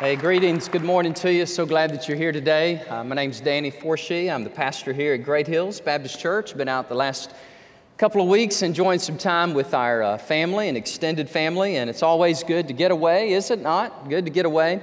Hey, 0.00 0.16
greetings. 0.16 0.66
Good 0.66 0.82
morning 0.82 1.12
to 1.12 1.30
you. 1.30 1.44
So 1.44 1.66
glad 1.66 1.90
that 1.90 2.08
you're 2.08 2.16
here 2.16 2.32
today. 2.32 2.80
Uh, 2.88 3.04
my 3.04 3.14
name's 3.14 3.38
Danny 3.38 3.70
Forshee. 3.70 4.32
I'm 4.32 4.44
the 4.44 4.48
pastor 4.48 4.94
here 4.94 5.12
at 5.12 5.22
Great 5.22 5.46
Hills 5.46 5.78
Baptist 5.78 6.18
Church. 6.18 6.56
Been 6.56 6.70
out 6.70 6.88
the 6.88 6.94
last 6.94 7.34
couple 7.98 8.22
of 8.22 8.28
weeks 8.28 8.62
enjoying 8.62 8.98
some 8.98 9.18
time 9.18 9.52
with 9.52 9.74
our 9.74 10.02
uh, 10.02 10.16
family 10.16 10.68
and 10.68 10.78
extended 10.78 11.28
family, 11.28 11.76
and 11.76 11.90
it's 11.90 12.02
always 12.02 12.42
good 12.42 12.66
to 12.68 12.72
get 12.72 12.90
away, 12.90 13.32
is 13.34 13.50
it 13.50 13.60
not? 13.60 14.08
Good 14.08 14.24
to 14.24 14.30
get 14.30 14.46
away. 14.46 14.80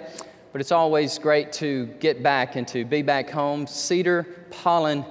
But 0.52 0.62
it's 0.62 0.72
always 0.72 1.18
great 1.18 1.52
to 1.54 1.88
get 1.99 2.22
back 2.22 2.56
and 2.56 2.68
to 2.68 2.86
be 2.86 3.02
back 3.02 3.31
home, 3.31 3.65
cedar, 3.65 4.28
pollen, 4.52 5.04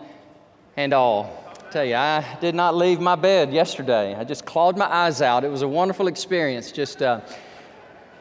and 0.76 0.92
all. 0.92 1.52
I 1.66 1.70
tell 1.72 1.84
you, 1.84 1.96
I 1.96 2.38
did 2.40 2.54
not 2.54 2.76
leave 2.76 3.00
my 3.00 3.16
bed 3.16 3.52
yesterday. 3.52 4.14
I 4.14 4.22
just 4.22 4.46
clawed 4.46 4.78
my 4.78 4.86
eyes 4.86 5.20
out. 5.20 5.42
It 5.42 5.50
was 5.50 5.62
a 5.62 5.68
wonderful 5.68 6.06
experience. 6.06 6.70
Just 6.70 7.02
uh, 7.02 7.22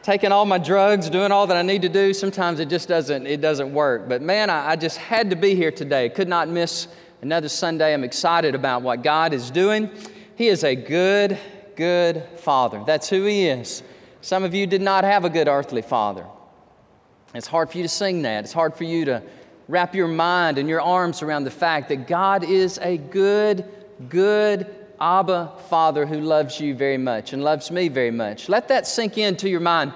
taking 0.06 0.30
all 0.30 0.44
my 0.44 0.56
drugs, 0.56 1.10
doing 1.10 1.32
all 1.32 1.48
that 1.48 1.56
I 1.56 1.62
need 1.62 1.82
to 1.82 1.88
do. 1.88 2.14
Sometimes 2.14 2.60
it 2.60 2.68
just 2.68 2.86
doesn't, 2.86 3.26
it 3.26 3.40
doesn't 3.40 3.74
work. 3.74 4.08
But 4.08 4.22
man, 4.22 4.50
I, 4.50 4.70
I 4.70 4.76
just 4.76 4.98
had 4.98 5.30
to 5.30 5.36
be 5.36 5.56
here 5.56 5.72
today. 5.72 6.08
Could 6.10 6.28
not 6.28 6.48
miss 6.48 6.86
another 7.22 7.48
Sunday. 7.48 7.92
I'm 7.92 8.04
excited 8.04 8.54
about 8.54 8.82
what 8.82 9.02
God 9.02 9.32
is 9.32 9.50
doing. 9.50 9.90
He 10.36 10.46
is 10.46 10.62
a 10.62 10.76
good, 10.76 11.36
good 11.74 12.22
father. 12.36 12.84
That's 12.86 13.08
who 13.08 13.24
He 13.24 13.48
is. 13.48 13.82
Some 14.20 14.44
of 14.44 14.54
you 14.54 14.68
did 14.68 14.80
not 14.80 15.02
have 15.02 15.24
a 15.24 15.28
good 15.28 15.48
earthly 15.48 15.82
father. 15.82 16.24
It's 17.34 17.48
hard 17.48 17.68
for 17.68 17.78
you 17.78 17.82
to 17.82 17.88
sing 17.88 18.22
that. 18.22 18.44
It's 18.44 18.52
hard 18.52 18.76
for 18.76 18.84
you 18.84 19.06
to 19.06 19.24
wrap 19.66 19.92
your 19.92 20.06
mind 20.06 20.58
and 20.58 20.68
your 20.68 20.82
arms 20.82 21.20
around 21.20 21.42
the 21.42 21.50
fact 21.50 21.88
that 21.88 22.06
God 22.06 22.44
is 22.44 22.78
a 22.80 22.96
good, 22.96 23.64
good 24.08 24.85
Abba 25.00 25.52
Father 25.68 26.06
who 26.06 26.20
loves 26.20 26.60
you 26.60 26.74
very 26.74 26.98
much 26.98 27.32
and 27.32 27.42
loves 27.44 27.70
me 27.70 27.88
very 27.88 28.10
much. 28.10 28.48
Let 28.48 28.68
that 28.68 28.86
sink 28.86 29.18
into 29.18 29.48
your 29.48 29.60
mind 29.60 29.92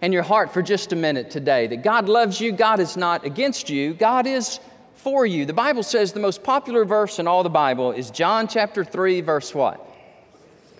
and 0.00 0.12
your 0.12 0.22
heart 0.22 0.52
for 0.52 0.62
just 0.62 0.92
a 0.92 0.96
minute 0.96 1.30
today 1.30 1.66
that 1.68 1.82
God 1.82 2.08
loves 2.08 2.40
you, 2.40 2.52
God 2.52 2.80
is 2.80 2.96
not 2.96 3.24
against 3.24 3.70
you, 3.70 3.94
God 3.94 4.26
is 4.26 4.60
for 4.94 5.24
you. 5.24 5.46
The 5.46 5.52
Bible 5.52 5.82
says 5.82 6.12
the 6.12 6.20
most 6.20 6.42
popular 6.42 6.84
verse 6.84 7.18
in 7.18 7.26
all 7.26 7.42
the 7.42 7.50
Bible 7.50 7.92
is 7.92 8.10
John 8.10 8.46
chapter 8.46 8.84
3, 8.84 9.20
verse 9.22 9.54
what? 9.54 9.84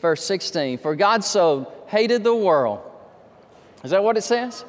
Verse 0.01 0.25
16. 0.25 0.79
For 0.79 0.95
God 0.95 1.25
so 1.25 1.73
hated 1.87 2.25
the 2.25 2.35
world. 2.35 2.81
Is 3.85 3.91
that 3.93 4.05
what 4.05 4.17
it 4.17 4.23
says? 4.23 4.65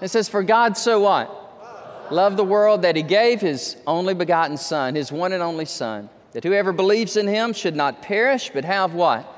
It 0.00 0.08
says, 0.08 0.28
For 0.28 0.42
God 0.42 0.76
so 0.76 1.00
what? 1.00 2.12
Loved 2.12 2.36
the 2.36 2.44
world 2.44 2.82
that 2.82 2.96
He 2.96 3.02
gave 3.02 3.40
His 3.40 3.76
only 3.86 4.14
begotten 4.14 4.56
Son, 4.56 4.94
His 4.94 5.12
one 5.12 5.32
and 5.32 5.42
only 5.42 5.66
Son 5.66 6.08
that 6.32 6.44
whoever 6.44 6.72
believes 6.72 7.16
in 7.16 7.26
him 7.26 7.52
should 7.52 7.76
not 7.76 8.02
perish, 8.02 8.50
but 8.52 8.64
have 8.64 8.94
what? 8.94 9.34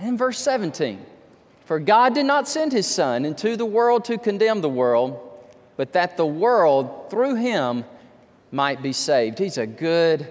In 0.00 0.16
verse 0.16 0.38
17, 0.38 1.04
for 1.64 1.78
God 1.78 2.14
did 2.14 2.26
not 2.26 2.48
send 2.48 2.72
his 2.72 2.86
Son 2.86 3.24
into 3.24 3.56
the 3.56 3.66
world 3.66 4.04
to 4.06 4.18
condemn 4.18 4.60
the 4.60 4.68
world, 4.68 5.20
but 5.76 5.92
that 5.92 6.16
the 6.16 6.26
world 6.26 7.10
through 7.10 7.36
him 7.36 7.84
might 8.50 8.82
be 8.82 8.92
saved. 8.92 9.38
He's 9.38 9.58
a 9.58 9.66
good, 9.66 10.26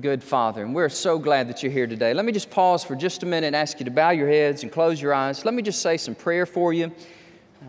good 0.00 0.22
Father, 0.22 0.62
and 0.62 0.74
we're 0.74 0.88
so 0.88 1.18
glad 1.18 1.48
that 1.48 1.62
you're 1.62 1.72
here 1.72 1.86
today. 1.86 2.14
Let 2.14 2.24
me 2.24 2.32
just 2.32 2.50
pause 2.50 2.82
for 2.84 2.96
just 2.96 3.22
a 3.22 3.26
minute 3.26 3.48
and 3.48 3.56
ask 3.56 3.78
you 3.78 3.84
to 3.84 3.90
bow 3.90 4.10
your 4.10 4.28
heads 4.28 4.62
and 4.62 4.72
close 4.72 5.00
your 5.00 5.14
eyes. 5.14 5.44
Let 5.44 5.54
me 5.54 5.62
just 5.62 5.82
say 5.82 5.96
some 5.96 6.14
prayer 6.14 6.46
for 6.46 6.72
you. 6.72 6.92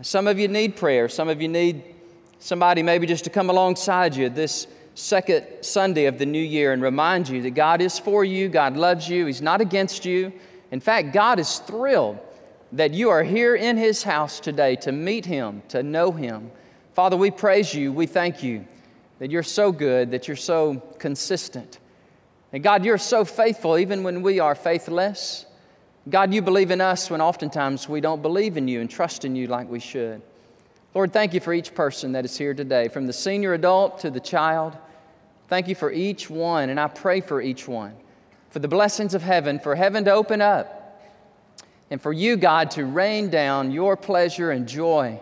Some 0.02 0.26
of 0.26 0.38
you 0.38 0.48
need 0.48 0.76
prayer, 0.76 1.08
some 1.08 1.28
of 1.28 1.40
you 1.40 1.48
need 1.48 1.82
somebody 2.40 2.82
maybe 2.82 3.06
just 3.06 3.24
to 3.24 3.30
come 3.30 3.48
alongside 3.48 4.16
you 4.16 4.28
this 4.28 4.66
second 4.94 5.46
Sunday 5.60 6.06
of 6.06 6.18
the 6.18 6.26
new 6.26 6.42
year 6.42 6.72
and 6.72 6.82
remind 6.82 7.28
you 7.28 7.42
that 7.42 7.50
God 7.50 7.80
is 7.80 7.98
for 7.98 8.24
you, 8.24 8.48
God 8.48 8.76
loves 8.76 9.08
you, 9.08 9.26
He's 9.26 9.42
not 9.42 9.60
against 9.60 10.04
you. 10.04 10.32
In 10.70 10.80
fact, 10.80 11.12
God 11.12 11.38
is 11.38 11.58
thrilled 11.58 12.18
that 12.72 12.92
you 12.92 13.10
are 13.10 13.22
here 13.22 13.54
in 13.54 13.76
His 13.76 14.02
house 14.02 14.40
today 14.40 14.76
to 14.76 14.92
meet 14.92 15.26
Him, 15.26 15.62
to 15.68 15.82
know 15.82 16.10
Him. 16.12 16.50
Father, 16.92 17.16
we 17.16 17.30
praise 17.30 17.74
you, 17.74 17.92
we 17.92 18.06
thank 18.06 18.42
you 18.42 18.66
that 19.18 19.30
you're 19.30 19.42
so 19.42 19.72
good, 19.72 20.10
that 20.10 20.28
you're 20.28 20.36
so 20.36 20.76
consistent. 20.98 21.78
And 22.52 22.62
God, 22.62 22.84
you're 22.84 22.98
so 22.98 23.24
faithful 23.24 23.78
even 23.78 24.02
when 24.02 24.22
we 24.22 24.38
are 24.38 24.54
faithless. 24.54 25.46
God, 26.08 26.34
you 26.34 26.42
believe 26.42 26.70
in 26.70 26.80
us 26.80 27.10
when 27.10 27.20
oftentimes 27.20 27.88
we 27.88 28.00
don't 28.00 28.22
believe 28.22 28.56
in 28.56 28.68
you 28.68 28.80
and 28.80 28.90
trust 28.90 29.24
in 29.24 29.34
you 29.34 29.46
like 29.46 29.68
we 29.68 29.80
should. 29.80 30.22
Lord, 30.94 31.12
thank 31.12 31.34
you 31.34 31.40
for 31.40 31.52
each 31.52 31.74
person 31.74 32.12
that 32.12 32.24
is 32.24 32.38
here 32.38 32.54
today, 32.54 32.86
from 32.86 33.08
the 33.08 33.12
senior 33.12 33.52
adult 33.52 33.98
to 34.00 34.10
the 34.10 34.20
child. 34.20 34.76
Thank 35.48 35.66
you 35.66 35.74
for 35.74 35.90
each 35.90 36.30
one, 36.30 36.70
and 36.70 36.78
I 36.78 36.86
pray 36.86 37.20
for 37.20 37.42
each 37.42 37.66
one, 37.66 37.96
for 38.50 38.60
the 38.60 38.68
blessings 38.68 39.12
of 39.12 39.20
heaven, 39.20 39.58
for 39.58 39.74
heaven 39.74 40.04
to 40.04 40.12
open 40.12 40.40
up, 40.40 41.02
and 41.90 42.00
for 42.00 42.12
you, 42.12 42.36
God, 42.36 42.70
to 42.72 42.84
rain 42.84 43.28
down 43.28 43.72
your 43.72 43.96
pleasure 43.96 44.52
and 44.52 44.68
joy 44.68 45.20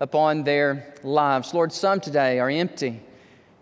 upon 0.00 0.42
their 0.42 0.92
lives. 1.04 1.54
Lord, 1.54 1.72
some 1.72 2.00
today 2.00 2.40
are 2.40 2.50
empty. 2.50 3.00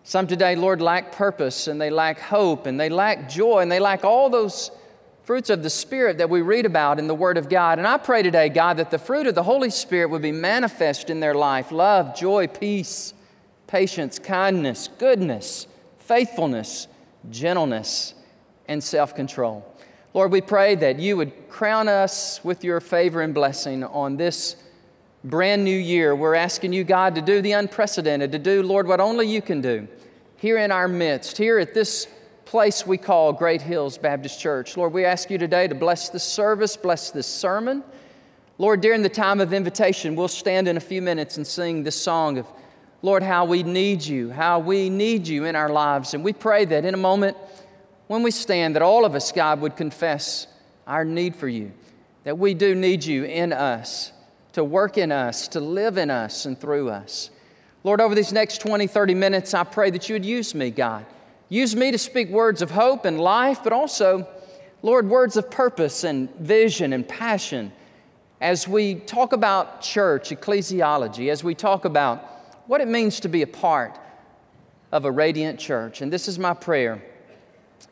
Some 0.03 0.27
today, 0.27 0.56
Lord, 0.56 0.81
lack 0.81 1.12
purpose 1.12 1.66
and 1.66 1.81
they 1.81 1.91
lack 1.91 2.19
hope 2.19 2.66
and 2.66 2.81
they 2.81 2.88
lack 2.88 3.28
joy 3.28 3.60
and 3.60 3.71
they 3.71 3.81
lack 3.81 4.04
all 4.04 4.28
those 4.28 4.71
fruits 5.25 5.51
of 5.51 5.62
the 5.62 5.71
Spirit 5.71 6.19
that 6.19 6.31
we 6.31 6.43
read 6.43 6.67
about 6.67 6.99
in 6.99 7.07
the 7.07 7.15
Word 7.15 7.37
of 7.37 7.49
God. 7.49 7.79
And 7.79 7.89
I 7.89 7.99
pray 7.99 8.23
today, 8.23 8.49
God, 8.49 8.77
that 8.77 8.91
the 8.91 8.99
fruit 8.99 9.27
of 9.27 9.35
the 9.35 9.43
Holy 9.43 9.71
Spirit 9.71 10.11
would 10.11 10.23
be 10.23 10.33
manifest 10.33 11.11
in 11.11 11.21
their 11.21 11.35
life 11.35 11.73
love, 11.73 12.17
joy, 12.17 12.47
peace, 12.47 13.15
patience, 13.67 14.19
kindness, 14.19 14.89
goodness 14.99 15.67
faithfulness, 16.05 16.87
gentleness, 17.31 18.15
and 18.69 18.83
self 18.83 19.15
control. 19.15 19.67
Lord, 20.13 20.31
we 20.31 20.41
pray 20.41 20.75
that 20.77 20.99
you 20.99 21.17
would 21.17 21.49
crown 21.49 21.89
us 21.89 22.45
with 22.45 22.63
your 22.63 22.81
favor 22.81 23.23
and 23.23 23.34
blessing 23.34 23.83
on 23.83 24.17
this 24.17 24.57
brand 25.25 25.65
new 25.65 25.77
year. 25.77 26.15
We're 26.15 26.34
asking 26.34 26.73
you, 26.73 26.84
God, 26.84 27.15
to 27.15 27.23
do 27.23 27.41
the 27.41 27.53
unprecedented, 27.53 28.33
to 28.33 28.39
do, 28.39 28.63
Lord, 28.63 28.87
what 28.87 29.01
only 29.01 29.27
you 29.27 29.43
can 29.43 29.61
do 29.61 29.89
here 30.37 30.59
in 30.59 30.71
our 30.71 30.87
midst, 30.87 31.39
here 31.39 31.59
at 31.59 31.75
this 31.75 32.07
place 32.54 32.87
we 32.87 32.97
call 32.97 33.32
Great 33.32 33.60
Hills 33.60 33.98
Baptist 33.98 34.38
Church. 34.38 34.76
Lord, 34.76 34.92
we 34.92 35.04
ask 35.04 35.28
you 35.28 35.38
today 35.38 35.66
to 35.66 35.75
bless 35.75 36.10
this 36.10 36.22
service, 36.22 36.76
bless 36.76 37.10
this 37.10 37.26
sermon. 37.26 37.82
Lord, 38.59 38.81
during 38.81 39.03
the 39.03 39.09
time 39.09 39.41
of 39.41 39.53
invitation, 39.53 40.15
we'll 40.15 40.28
stand 40.28 40.69
in 40.69 40.76
a 40.76 40.81
few 40.81 41.03
minutes 41.03 41.37
and 41.37 41.44
sing 41.44 41.82
this 41.82 42.00
song 42.00 42.38
of 42.38 42.47
Lord, 43.03 43.25
how 43.25 43.44
we 43.44 43.65
need 43.65 44.04
you, 44.04 44.31
how 44.31 44.60
we 44.60 44.88
need 44.88 45.26
you 45.26 45.47
in 45.47 45.56
our 45.56 45.69
lives. 45.69 46.15
And 46.15 46.22
we 46.22 46.32
pray 46.32 46.65
that 46.65 46.84
in 46.84 46.94
a 46.94 46.97
moment 46.97 47.37
when 48.06 48.22
we 48.22 48.31
stand, 48.31 48.76
that 48.76 48.82
all 48.82 49.04
of 49.04 49.16
us, 49.16 49.32
God, 49.32 49.60
would 49.60 49.75
confess 49.75 50.47
our 50.86 51.04
need 51.04 51.34
for 51.34 51.48
you, 51.48 51.72
that 52.22 52.38
we 52.38 52.54
do 52.54 52.76
need 52.76 53.04
you 53.04 53.25
in 53.25 53.53
us, 53.53 54.12
to 54.53 54.62
work 54.62 54.97
in 54.97 55.10
us, 55.10 55.48
to 55.48 55.59
live 55.59 55.98
in 55.98 56.09
us 56.09 56.47
and 56.47 56.56
through 56.60 56.88
us. 56.88 57.31
Lord, 57.82 58.00
over 58.00 58.15
these 58.15 58.32
next 58.32 58.59
20, 58.59 58.86
30 58.86 59.15
minutes, 59.15 59.54
I 59.54 59.65
pray 59.65 59.91
that 59.91 60.09
you 60.09 60.15
would 60.15 60.25
use 60.25 60.54
me, 60.54 60.71
God. 60.71 61.04
Use 61.54 61.76
me 61.76 61.92
to 61.92 61.98
speak 61.98 62.31
words 62.31 62.62
of 62.62 62.72
hope 62.72 63.04
and 63.04 63.20
life, 63.20 63.60
but 63.62 63.72
also, 63.72 64.26
Lord, 64.82 65.09
words 65.09 65.37
of 65.37 65.53
purpose 65.53 66.03
and 66.03 66.28
vision 66.34 66.92
and 66.92 67.06
passion 67.06 67.70
as 68.41 68.66
we 68.66 68.97
talk 68.97 69.32
about 69.32 69.81
church, 69.81 70.31
ecclesiology, 70.31 71.31
as 71.31 71.44
we 71.44 71.54
talk 71.54 71.84
about 71.84 72.25
what 72.66 72.81
it 72.81 72.88
means 72.88 73.20
to 73.20 73.28
be 73.28 73.42
a 73.42 73.47
part 73.47 73.97
of 74.91 75.04
a 75.04 75.10
radiant 75.12 75.60
church. 75.60 76.03
And 76.03 76.12
this 76.12 76.26
is 76.26 76.41
my 76.41 76.54
prayer. 76.54 77.00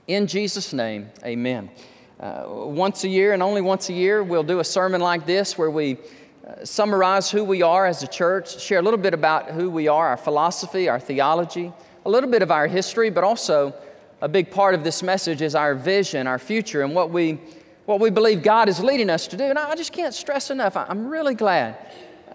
In 0.09 0.27
Jesus' 0.27 0.73
name, 0.73 1.13
amen. 1.25 1.71
Uh, 2.19 2.47
once 2.49 3.05
a 3.05 3.09
year, 3.09 3.33
and 3.33 3.45
only 3.45 3.61
once 3.61 3.91
a 3.91 3.93
year, 3.93 4.25
we'll 4.25 4.43
do 4.43 4.59
a 4.59 4.65
sermon 4.65 5.01
like 5.01 5.25
this 5.25 5.57
where 5.57 5.71
we 5.71 5.99
uh, 6.45 6.65
summarize 6.65 7.31
who 7.31 7.45
we 7.45 7.63
are 7.63 7.87
as 7.87 8.03
a 8.03 8.09
church, 8.09 8.61
share 8.61 8.81
a 8.81 8.83
little 8.83 8.99
bit 8.99 9.15
about 9.15 9.53
who 9.53 9.71
we 9.71 9.87
are, 9.87 10.09
our 10.09 10.17
philosophy, 10.17 10.89
our 10.89 10.99
theology, 10.99 11.73
a 12.05 12.11
little 12.11 12.31
bit 12.31 12.43
of 12.43 12.51
our 12.51 12.67
history, 12.67 13.11
but 13.11 13.25
also 13.25 13.75
a 14.21 14.29
big 14.29 14.51
part 14.51 14.75
of 14.75 14.85
this 14.85 15.03
message 15.03 15.43
is 15.43 15.55
our 15.55 15.75
vision, 15.75 16.27
our 16.27 16.39
future, 16.39 16.83
and 16.83 16.95
what 16.95 17.11
we, 17.11 17.39
what 17.87 18.01
we 18.01 18.11
believe 18.11 18.43
God 18.43 18.69
is 18.69 18.81
leading 18.81 19.11
us 19.11 19.27
to 19.29 19.37
do. 19.37 19.45
And 19.45 19.59
I 19.59 19.75
just 19.75 19.93
can't 19.93 20.15
stress 20.15 20.51
enough, 20.51 20.77
I'm 20.77 21.09
really 21.09 21.35
glad 21.35 21.77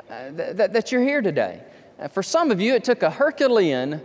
uh, 0.09 0.31
that, 0.31 0.73
that 0.73 0.91
you're 0.91 1.01
here 1.01 1.21
today. 1.21 1.61
For 2.11 2.21
some 2.21 2.51
of 2.51 2.61
you, 2.61 2.75
it 2.75 2.83
took 2.83 3.03
a 3.03 3.09
Herculean, 3.09 4.01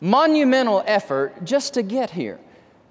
monumental 0.00 0.82
effort 0.86 1.44
just 1.44 1.74
to 1.74 1.82
get 1.82 2.10
here. 2.10 2.40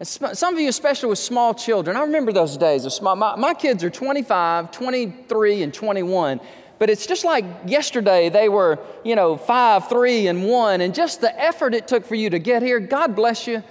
Some 0.01 0.55
of 0.55 0.59
you, 0.59 0.69
especially 0.69 1.09
with 1.09 1.19
small 1.19 1.53
children, 1.53 1.95
I 1.95 2.01
remember 2.01 2.31
those 2.31 2.57
days. 2.57 2.91
Small, 2.91 3.15
my, 3.15 3.35
my 3.35 3.53
kids 3.53 3.83
are 3.83 3.89
25, 3.91 4.71
23, 4.71 5.63
and 5.63 5.71
21 5.71 6.39
but 6.81 6.89
it's 6.89 7.05
just 7.05 7.23
like 7.23 7.45
yesterday 7.67 8.27
they 8.27 8.49
were 8.49 8.79
you 9.03 9.15
know 9.15 9.37
five 9.37 9.87
three 9.87 10.25
and 10.25 10.43
one 10.43 10.81
and 10.81 10.95
just 10.95 11.21
the 11.21 11.39
effort 11.39 11.75
it 11.75 11.87
took 11.87 12.03
for 12.03 12.15
you 12.15 12.27
to 12.27 12.39
get 12.39 12.63
here 12.63 12.79
god 12.79 13.15
bless 13.15 13.45
you 13.45 13.61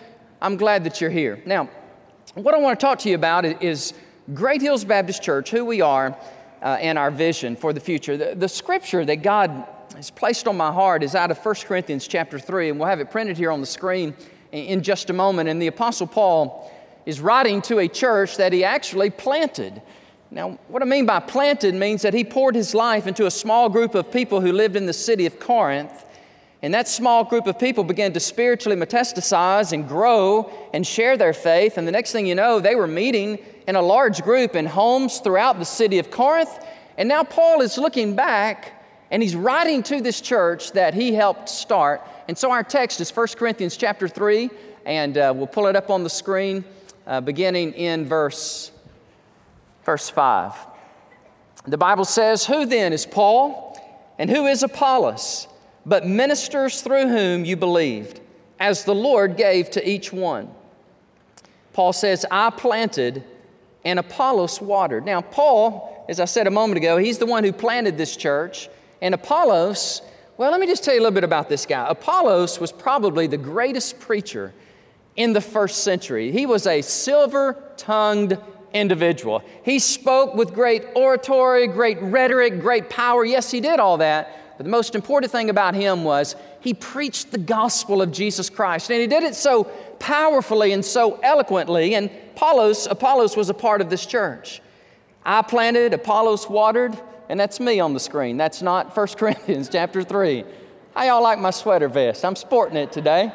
i'm 0.40 0.56
glad 0.56 0.84
that 0.84 1.00
you're 1.00 1.10
here 1.10 1.42
now 1.44 1.68
what 2.34 2.54
i 2.54 2.58
want 2.58 2.78
to 2.78 2.86
talk 2.86 3.00
to 3.00 3.08
you 3.08 3.16
about 3.16 3.44
is 3.44 3.94
great 4.32 4.62
hills 4.62 4.84
baptist 4.84 5.24
church 5.24 5.50
who 5.50 5.64
we 5.64 5.80
are 5.80 6.16
uh, 6.62 6.78
and 6.80 6.96
our 6.96 7.10
vision 7.10 7.56
for 7.56 7.72
the 7.72 7.80
future 7.80 8.16
the, 8.16 8.32
the 8.36 8.48
scripture 8.48 9.04
that 9.04 9.16
god 9.16 9.66
has 9.96 10.10
placed 10.10 10.46
on 10.46 10.56
my 10.56 10.72
heart 10.72 11.02
is 11.02 11.16
out 11.16 11.32
of 11.32 11.44
1 11.44 11.54
Corinthians 11.66 12.06
chapter 12.06 12.38
3, 12.38 12.70
and 12.70 12.78
we'll 12.78 12.88
have 12.88 13.00
it 13.00 13.10
printed 13.10 13.36
here 13.36 13.50
on 13.50 13.60
the 13.60 13.66
screen 13.66 14.14
in 14.52 14.82
just 14.82 15.10
a 15.10 15.12
moment. 15.12 15.48
And 15.48 15.60
the 15.60 15.66
Apostle 15.66 16.06
Paul 16.06 16.70
is 17.06 17.20
writing 17.20 17.60
to 17.62 17.80
a 17.80 17.88
church 17.88 18.36
that 18.36 18.52
he 18.52 18.62
actually 18.62 19.10
planted. 19.10 19.82
Now, 20.32 20.58
what 20.68 20.82
I 20.82 20.84
mean 20.84 21.06
by 21.06 21.18
planted 21.18 21.74
means 21.74 22.02
that 22.02 22.14
he 22.14 22.22
poured 22.22 22.54
his 22.54 22.74
life 22.74 23.06
into 23.06 23.26
a 23.26 23.30
small 23.30 23.68
group 23.68 23.96
of 23.96 24.12
people 24.12 24.40
who 24.40 24.52
lived 24.52 24.76
in 24.76 24.86
the 24.86 24.92
city 24.92 25.26
of 25.26 25.40
Corinth. 25.40 26.04
And 26.62 26.74
that 26.74 26.86
small 26.86 27.24
group 27.24 27.46
of 27.46 27.58
people 27.58 27.84
began 27.84 28.12
to 28.12 28.20
spiritually 28.20 28.76
metastasize 28.76 29.72
and 29.72 29.88
grow 29.88 30.52
and 30.72 30.86
share 30.86 31.16
their 31.16 31.32
faith. 31.32 31.78
And 31.78 31.88
the 31.88 31.92
next 31.92 32.12
thing 32.12 32.26
you 32.26 32.34
know, 32.34 32.60
they 32.60 32.76
were 32.76 32.86
meeting 32.86 33.38
in 33.66 33.76
a 33.76 33.82
large 33.82 34.22
group 34.22 34.54
in 34.54 34.66
homes 34.66 35.18
throughout 35.18 35.58
the 35.58 35.64
city 35.64 35.98
of 35.98 36.10
Corinth. 36.10 36.50
And 36.96 37.08
now 37.08 37.24
Paul 37.24 37.60
is 37.62 37.78
looking 37.78 38.14
back 38.14 38.80
and 39.10 39.22
he's 39.22 39.34
writing 39.34 39.82
to 39.84 40.00
this 40.00 40.20
church 40.20 40.72
that 40.72 40.94
he 40.94 41.12
helped 41.14 41.48
start. 41.48 42.02
And 42.28 42.38
so 42.38 42.52
our 42.52 42.62
text 42.62 43.00
is 43.00 43.10
1 43.10 43.28
Corinthians 43.36 43.76
chapter 43.76 44.06
3, 44.06 44.50
and 44.86 45.18
uh, 45.18 45.32
we'll 45.34 45.48
pull 45.48 45.66
it 45.66 45.74
up 45.74 45.90
on 45.90 46.04
the 46.04 46.10
screen 46.10 46.64
uh, 47.06 47.20
beginning 47.20 47.72
in 47.72 48.06
verse, 48.06 48.70
verse 49.90 50.08
5. 50.08 50.54
The 51.66 51.76
Bible 51.76 52.04
says, 52.04 52.46
Who 52.46 52.64
then 52.64 52.92
is 52.92 53.04
Paul 53.04 53.76
and 54.20 54.30
who 54.30 54.46
is 54.46 54.62
Apollos, 54.62 55.48
but 55.84 56.06
ministers 56.06 56.80
through 56.80 57.08
whom 57.08 57.44
you 57.44 57.56
believed, 57.56 58.20
as 58.60 58.84
the 58.84 58.94
Lord 58.94 59.36
gave 59.36 59.68
to 59.72 59.88
each 59.88 60.12
one? 60.12 60.48
Paul 61.72 61.92
says, 61.92 62.24
I 62.30 62.50
planted 62.50 63.24
and 63.84 63.98
Apollos 63.98 64.60
watered. 64.60 65.04
Now, 65.04 65.22
Paul, 65.22 66.06
as 66.08 66.20
I 66.20 66.24
said 66.26 66.46
a 66.46 66.52
moment 66.52 66.76
ago, 66.76 66.96
he's 66.96 67.18
the 67.18 67.26
one 67.26 67.42
who 67.42 67.52
planted 67.52 67.98
this 67.98 68.16
church. 68.16 68.68
And 69.02 69.12
Apollos, 69.12 70.02
well, 70.36 70.52
let 70.52 70.60
me 70.60 70.68
just 70.68 70.84
tell 70.84 70.94
you 70.94 71.00
a 71.00 71.02
little 71.02 71.16
bit 71.16 71.24
about 71.24 71.48
this 71.48 71.66
guy. 71.66 71.84
Apollos 71.88 72.60
was 72.60 72.70
probably 72.70 73.26
the 73.26 73.38
greatest 73.38 73.98
preacher 73.98 74.54
in 75.16 75.32
the 75.32 75.40
first 75.40 75.82
century. 75.82 76.30
He 76.30 76.46
was 76.46 76.68
a 76.68 76.80
silver 76.80 77.60
tongued 77.76 78.38
individual. 78.72 79.42
He 79.64 79.78
spoke 79.78 80.34
with 80.34 80.54
great 80.54 80.84
oratory, 80.94 81.66
great 81.66 82.00
rhetoric, 82.00 82.60
great 82.60 82.90
power. 82.90 83.24
Yes, 83.24 83.50
he 83.50 83.60
did 83.60 83.80
all 83.80 83.98
that. 83.98 84.56
But 84.56 84.64
the 84.64 84.70
most 84.70 84.94
important 84.94 85.32
thing 85.32 85.50
about 85.50 85.74
him 85.74 86.04
was 86.04 86.36
he 86.60 86.74
preached 86.74 87.30
the 87.30 87.38
gospel 87.38 88.02
of 88.02 88.12
Jesus 88.12 88.50
Christ. 88.50 88.90
And 88.90 89.00
he 89.00 89.06
did 89.06 89.22
it 89.22 89.34
so 89.34 89.64
powerfully 89.98 90.72
and 90.72 90.84
so 90.84 91.18
eloquently. 91.22 91.94
And 91.94 92.10
Apollos, 92.36 92.86
Apollos 92.86 93.36
was 93.36 93.48
a 93.48 93.54
part 93.54 93.80
of 93.80 93.90
this 93.90 94.04
church. 94.04 94.60
I 95.24 95.42
planted, 95.42 95.94
Apollos 95.94 96.48
watered, 96.48 96.98
and 97.28 97.38
that's 97.38 97.60
me 97.60 97.80
on 97.80 97.94
the 97.94 98.00
screen. 98.00 98.36
That's 98.36 98.62
not 98.62 98.96
1 98.96 99.06
Corinthians 99.16 99.68
chapter 99.68 100.02
3. 100.02 100.44
How 100.94 101.04
y'all 101.04 101.22
like 101.22 101.38
my 101.38 101.50
sweater 101.50 101.88
vest? 101.88 102.24
I'm 102.24 102.36
sporting 102.36 102.76
it 102.76 102.92
today. 102.92 103.32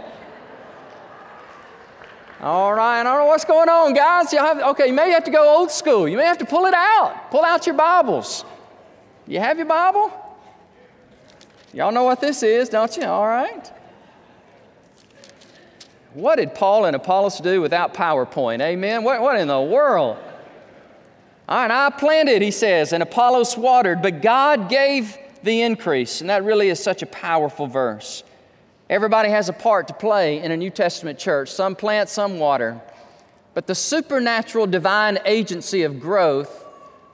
All 2.42 2.74
right, 2.74 3.00
I 3.00 3.04
don't 3.04 3.20
know 3.20 3.26
what's 3.26 3.46
going 3.46 3.70
on, 3.70 3.94
guys. 3.94 4.34
You 4.34 4.40
have, 4.40 4.60
okay, 4.60 4.88
you 4.88 4.94
may 4.94 5.10
have 5.12 5.24
to 5.24 5.32
go 5.32 5.58
old 5.58 5.72
school. 5.72 6.08
You 6.08 6.18
may 6.18 6.26
have 6.26 6.38
to 6.40 6.46
pull 6.46 6.66
it 6.66 6.74
out. 6.74 7.32
Pull 7.32 7.44
out 7.44 7.66
your 7.66 7.76
Bibles. 7.76 8.44
You 9.26 9.40
have 9.40 9.58
your 9.58 9.66
Bible? 9.66 10.12
Y'all 11.74 11.92
know 11.92 12.04
what 12.04 12.22
this 12.22 12.44
is, 12.44 12.70
don't 12.70 12.96
you? 12.98 13.04
All 13.04 13.26
right. 13.26 13.72
What 16.14 16.38
did 16.38 16.56
Paul 16.56 16.86
and 16.86 16.96
Apollos 16.96 17.40
do 17.40 17.62
without 17.62 17.94
PowerPoint? 17.94 18.62
Amen. 18.62 19.04
What, 19.04 19.22
what 19.22 19.40
in 19.40 19.48
the 19.48 19.62
world? 19.62 20.18
All 21.48 21.58
right, 21.58 21.70
I 21.70 21.90
planted, 21.90 22.42
he 22.42 22.52
says, 22.52 22.92
and 22.92 23.04
Apollos 23.04 23.58
watered, 23.58 24.02
but 24.02 24.22
God 24.22 24.70
gave 24.70 25.18
the 25.44 25.62
increase. 25.62 26.22
And 26.22 26.30
that 26.30 26.44
really 26.44 26.70
is 26.70 26.82
such 26.82 27.02
a 27.02 27.06
powerful 27.06 27.68
verse. 27.68 28.24
Everybody 28.90 29.30
has 29.30 29.50
a 29.50 29.54
part 29.54 29.88
to 29.88 29.96
play 29.96 30.44
in 30.44 30.52
a 30.52 30.58
New 30.58 30.70
Testament 30.70 31.18
church. 31.18 31.52
Some 31.52 31.76
plant, 31.76 32.08
some 32.08 32.38
water. 32.38 32.80
But 33.56 33.66
the 33.66 33.74
supernatural 33.74 34.68
divine 34.68 35.18
agency 35.26 35.84
of 35.84 36.00
growth, 36.00 36.64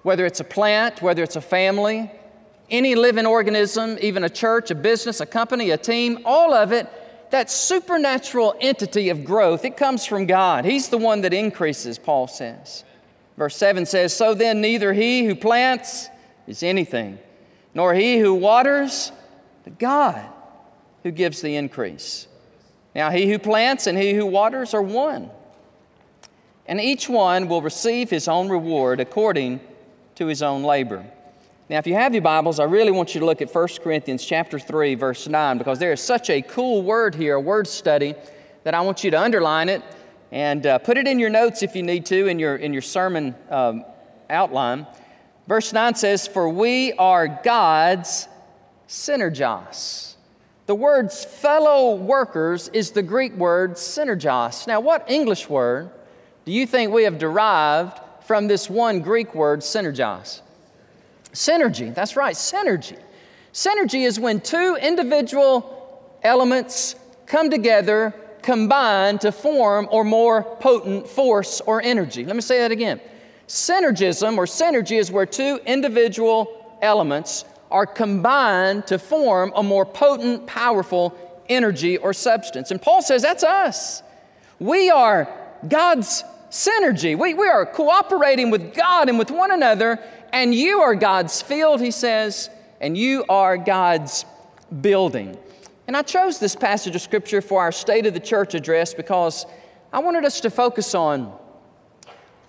whether 0.03 0.25
it's 0.25 0.41
a 0.41 0.43
plant, 0.43 1.01
whether 1.01 1.23
it's 1.23 1.37
a 1.37 1.41
family, 1.41 2.11
any 2.69 2.95
living 2.95 3.25
organism, 3.25 3.97
even 4.01 4.25
a 4.25 4.29
church, 4.29 4.69
a 4.69 4.75
business, 4.75 5.21
a 5.21 5.25
company, 5.25 5.69
a 5.69 5.77
team, 5.77 6.19
all 6.25 6.53
of 6.53 6.73
it, 6.73 6.89
that 7.31 7.49
supernatural 7.49 8.55
entity 8.59 9.07
of 9.07 9.23
growth, 9.23 9.63
it 9.63 9.77
comes 9.77 10.05
from 10.05 10.25
God. 10.25 10.65
He's 10.65 10.89
the 10.89 10.97
one 10.97 11.21
that 11.21 11.33
increases, 11.33 11.97
Paul 11.97 12.27
says. 12.27 12.83
Verse 13.37 13.55
7 13.55 13.85
says, 13.85 14.13
So 14.13 14.33
then, 14.33 14.59
neither 14.59 14.91
he 14.91 15.23
who 15.23 15.35
plants 15.35 16.09
is 16.47 16.63
anything, 16.63 17.17
nor 17.73 17.93
he 17.93 18.19
who 18.19 18.33
waters, 18.33 19.13
but 19.63 19.79
God 19.79 20.27
who 21.03 21.11
gives 21.11 21.41
the 21.41 21.55
increase. 21.55 22.27
Now, 22.93 23.09
he 23.09 23.29
who 23.29 23.39
plants 23.39 23.87
and 23.87 23.97
he 23.97 24.13
who 24.13 24.25
waters 24.25 24.73
are 24.73 24.81
one, 24.81 25.29
and 26.65 26.79
each 26.79 27.07
one 27.09 27.47
will 27.47 27.61
receive 27.61 28.09
his 28.09 28.27
own 28.27 28.49
reward 28.49 28.99
according 28.99 29.61
to 30.15 30.27
his 30.27 30.41
own 30.41 30.63
labor. 30.63 31.05
Now, 31.69 31.77
if 31.77 31.87
you 31.87 31.93
have 31.93 32.13
your 32.13 32.21
Bibles, 32.21 32.59
I 32.59 32.65
really 32.65 32.91
want 32.91 33.15
you 33.15 33.19
to 33.21 33.25
look 33.25 33.41
at 33.41 33.53
1 33.53 33.67
Corinthians 33.81 34.25
chapter 34.25 34.59
3, 34.59 34.95
verse 34.95 35.27
9, 35.27 35.57
because 35.57 35.79
there 35.79 35.93
is 35.93 36.01
such 36.01 36.29
a 36.29 36.41
cool 36.41 36.83
word 36.83 37.15
here, 37.15 37.35
a 37.35 37.39
word 37.39 37.65
study, 37.65 38.13
that 38.63 38.73
I 38.73 38.81
want 38.81 39.05
you 39.05 39.11
to 39.11 39.19
underline 39.19 39.69
it 39.69 39.81
and 40.31 40.65
uh, 40.65 40.79
put 40.79 40.97
it 40.97 41.07
in 41.07 41.17
your 41.17 41.29
notes 41.29 41.63
if 41.63 41.75
you 41.75 41.83
need 41.83 42.05
to, 42.07 42.27
in 42.27 42.39
your, 42.39 42.57
in 42.57 42.73
your 42.73 42.81
sermon 42.81 43.35
um, 43.49 43.85
outline. 44.29 44.85
Verse 45.47 45.71
9 45.71 45.95
says, 45.95 46.27
For 46.27 46.49
we 46.49 46.93
are 46.93 47.39
God's 47.41 48.27
synergos. 48.87 50.10
The 50.67 50.75
word 50.75 51.11
fellow 51.11 51.95
workers 51.95 52.69
is 52.69 52.91
the 52.91 53.01
Greek 53.01 53.33
word 53.35 53.73
synergos. 53.73 54.67
Now, 54.67 54.79
what 54.79 55.09
English 55.09 55.49
word 55.49 55.89
do 56.45 56.51
you 56.51 56.65
think 56.65 56.91
we 56.91 57.03
have 57.03 57.17
derived 57.17 57.99
from 58.25 58.47
this 58.47 58.69
one 58.69 59.01
Greek 59.01 59.33
word, 59.35 59.61
synergos? 59.61 60.41
Synergy, 61.33 61.93
that's 61.93 62.15
right, 62.15 62.35
synergy. 62.35 62.99
Synergy 63.53 64.05
is 64.05 64.19
when 64.19 64.39
two 64.39 64.77
individual 64.81 66.19
elements 66.23 66.95
come 67.25 67.49
together 67.49 68.13
combine 68.41 69.17
to 69.19 69.31
form 69.31 69.87
or 69.91 70.03
more 70.03 70.43
potent 70.43 71.07
force 71.07 71.61
or 71.61 71.81
energy. 71.81 72.25
Let 72.25 72.35
me 72.35 72.41
say 72.41 72.59
that 72.59 72.71
again. 72.71 72.99
Synergism 73.47 74.37
or 74.37 74.45
synergy 74.45 74.97
is 74.97 75.11
where 75.11 75.25
two 75.25 75.59
individual 75.65 76.77
elements 76.81 77.45
are 77.71 77.85
combined 77.85 78.87
to 78.87 78.99
form 78.99 79.51
a 79.55 79.63
more 79.63 79.85
potent, 79.85 80.45
powerful 80.45 81.17
energy 81.49 81.97
or 81.97 82.13
substance. 82.13 82.71
And 82.71 82.81
Paul 82.81 83.01
says 83.01 83.21
that's 83.21 83.43
us. 83.43 84.03
We 84.59 84.89
are 84.89 85.27
God's 85.67 86.23
synergy. 86.49 87.17
We, 87.17 87.33
we 87.33 87.47
are 87.47 87.65
cooperating 87.65 88.51
with 88.51 88.73
God 88.75 89.09
and 89.09 89.17
with 89.17 89.31
one 89.31 89.51
another, 89.51 89.99
and 90.31 90.53
you 90.53 90.81
are 90.81 90.95
God's 90.95 91.41
field, 91.41 91.81
he 91.81 91.91
says, 91.91 92.49
and 92.79 92.97
you 92.97 93.25
are 93.29 93.57
God's 93.57 94.25
building. 94.81 95.37
And 95.87 95.97
I 95.97 96.03
chose 96.03 96.39
this 96.39 96.55
passage 96.55 96.95
of 96.95 97.01
Scripture 97.01 97.41
for 97.41 97.61
our 97.61 97.71
State 97.71 98.05
of 98.05 98.13
the 98.13 98.19
Church 98.19 98.53
address 98.53 98.93
because 98.93 99.45
I 99.91 99.99
wanted 99.99 100.25
us 100.25 100.41
to 100.41 100.49
focus 100.49 100.95
on 100.95 101.33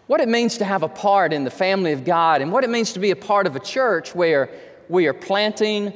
what 0.07 0.21
it 0.21 0.29
means 0.29 0.59
to 0.59 0.65
have 0.65 0.83
a 0.83 0.89
part 0.89 1.33
in 1.33 1.45
the 1.45 1.51
family 1.51 1.93
of 1.93 2.05
God 2.05 2.43
and 2.43 2.53
what 2.53 2.65
it 2.65 2.71
means 2.71 2.93
to 2.93 3.01
be 3.01 3.11
a 3.11 3.17
part 3.17 3.47
of 3.47 3.57
a 3.57 3.61
church 3.61 4.15
where 4.15 4.51
we 4.89 5.07
are 5.07 5.15
planting 5.15 5.93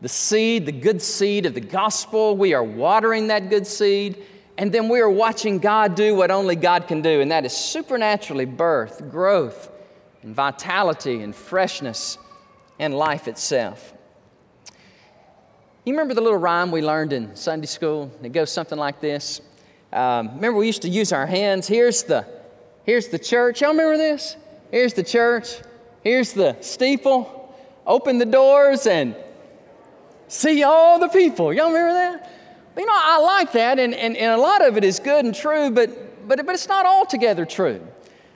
the 0.00 0.08
seed, 0.08 0.66
the 0.66 0.72
good 0.72 1.00
seed 1.00 1.46
of 1.46 1.54
the 1.54 1.60
gospel, 1.60 2.36
we 2.36 2.54
are 2.54 2.62
watering 2.62 3.28
that 3.28 3.48
good 3.50 3.66
seed, 3.66 4.22
and 4.58 4.72
then 4.72 4.88
we 4.88 5.00
are 5.00 5.10
watching 5.10 5.58
God 5.58 5.94
do 5.94 6.14
what 6.14 6.30
only 6.30 6.56
God 6.56 6.86
can 6.86 7.02
do, 7.02 7.20
and 7.20 7.30
that 7.30 7.44
is 7.44 7.56
supernaturally 7.56 8.44
birth, 8.44 9.10
growth, 9.10 9.70
and 10.22 10.34
vitality, 10.34 11.22
and 11.22 11.34
freshness, 11.34 12.18
and 12.78 12.94
life 12.94 13.26
itself. 13.26 13.94
You 15.84 15.92
remember 15.92 16.14
the 16.14 16.20
little 16.20 16.38
rhyme 16.38 16.72
we 16.72 16.82
learned 16.82 17.12
in 17.12 17.36
Sunday 17.36 17.66
school? 17.66 18.10
It 18.22 18.32
goes 18.32 18.50
something 18.52 18.78
like 18.78 19.00
this. 19.00 19.40
Um, 19.92 20.34
remember, 20.34 20.58
we 20.58 20.66
used 20.66 20.82
to 20.82 20.88
use 20.88 21.12
our 21.12 21.26
hands. 21.26 21.68
Here's 21.68 22.02
the, 22.02 22.26
here's 22.84 23.08
the 23.08 23.18
church. 23.18 23.60
Y'all 23.60 23.70
remember 23.70 23.96
this? 23.96 24.36
Here's 24.70 24.94
the 24.94 25.04
church. 25.04 25.48
Here's 26.02 26.32
the 26.32 26.56
steeple. 26.60 27.35
Open 27.86 28.18
the 28.18 28.26
doors 28.26 28.86
and 28.86 29.14
see 30.28 30.62
all 30.62 30.98
the 30.98 31.08
people. 31.08 31.52
Y'all 31.52 31.68
remember 31.68 31.92
that? 31.92 32.32
you 32.76 32.84
know, 32.84 32.92
I 32.94 33.18
like 33.20 33.52
that, 33.52 33.78
and, 33.78 33.94
and, 33.94 34.16
and 34.18 34.32
a 34.32 34.36
lot 34.36 34.62
of 34.66 34.76
it 34.76 34.84
is 34.84 34.98
good 34.98 35.24
and 35.24 35.34
true, 35.34 35.70
but, 35.70 36.28
but, 36.28 36.44
but 36.44 36.54
it's 36.54 36.68
not 36.68 36.84
altogether 36.84 37.46
true. 37.46 37.80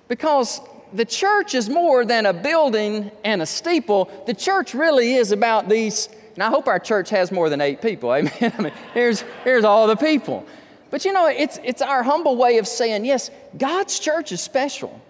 Because 0.09 0.62
the 0.95 1.04
church 1.04 1.54
is 1.54 1.69
more 1.69 2.07
than 2.07 2.25
a 2.25 2.33
building 2.33 3.11
and 3.23 3.42
a 3.42 3.47
steeple. 3.47 4.11
The 4.26 4.33
church 4.33 4.73
really 4.73 5.14
is 5.14 5.30
about 5.30 5.69
these 5.69 6.09
and 6.35 6.47
I 6.47 6.49
hope 6.49 6.69
our 6.69 6.78
church 6.78 7.11
has 7.11 7.30
more 7.30 7.50
than 7.50 7.61
eight 7.61 7.83
people. 7.83 8.12
Amen. 8.14 8.33
I 8.40 8.62
mean, 8.62 8.73
here's, 8.95 9.25
here's 9.45 9.64
all 9.64 9.87
the 9.87 9.97
people. 9.97 10.47
But 10.90 11.04
you 11.04 11.12
know, 11.12 11.26
it's, 11.28 11.59
it's 11.62 11.83
our 11.83 12.02
humble 12.02 12.37
way 12.37 12.59
of 12.59 12.66
saying, 12.66 13.04
yes, 13.04 13.30
God's 13.59 13.99
church 13.99 14.33
is 14.33 14.40
special. 14.40 15.00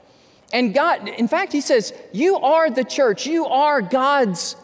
And 0.52 0.75
God, 0.75 1.09
in 1.09 1.28
fact, 1.28 1.52
He 1.52 1.61
says, 1.61 1.92
You 2.12 2.37
are 2.37 2.71
the 2.71 2.85
church, 2.85 3.26
you 3.26 3.47
are 3.47 3.80
God's 3.80 4.57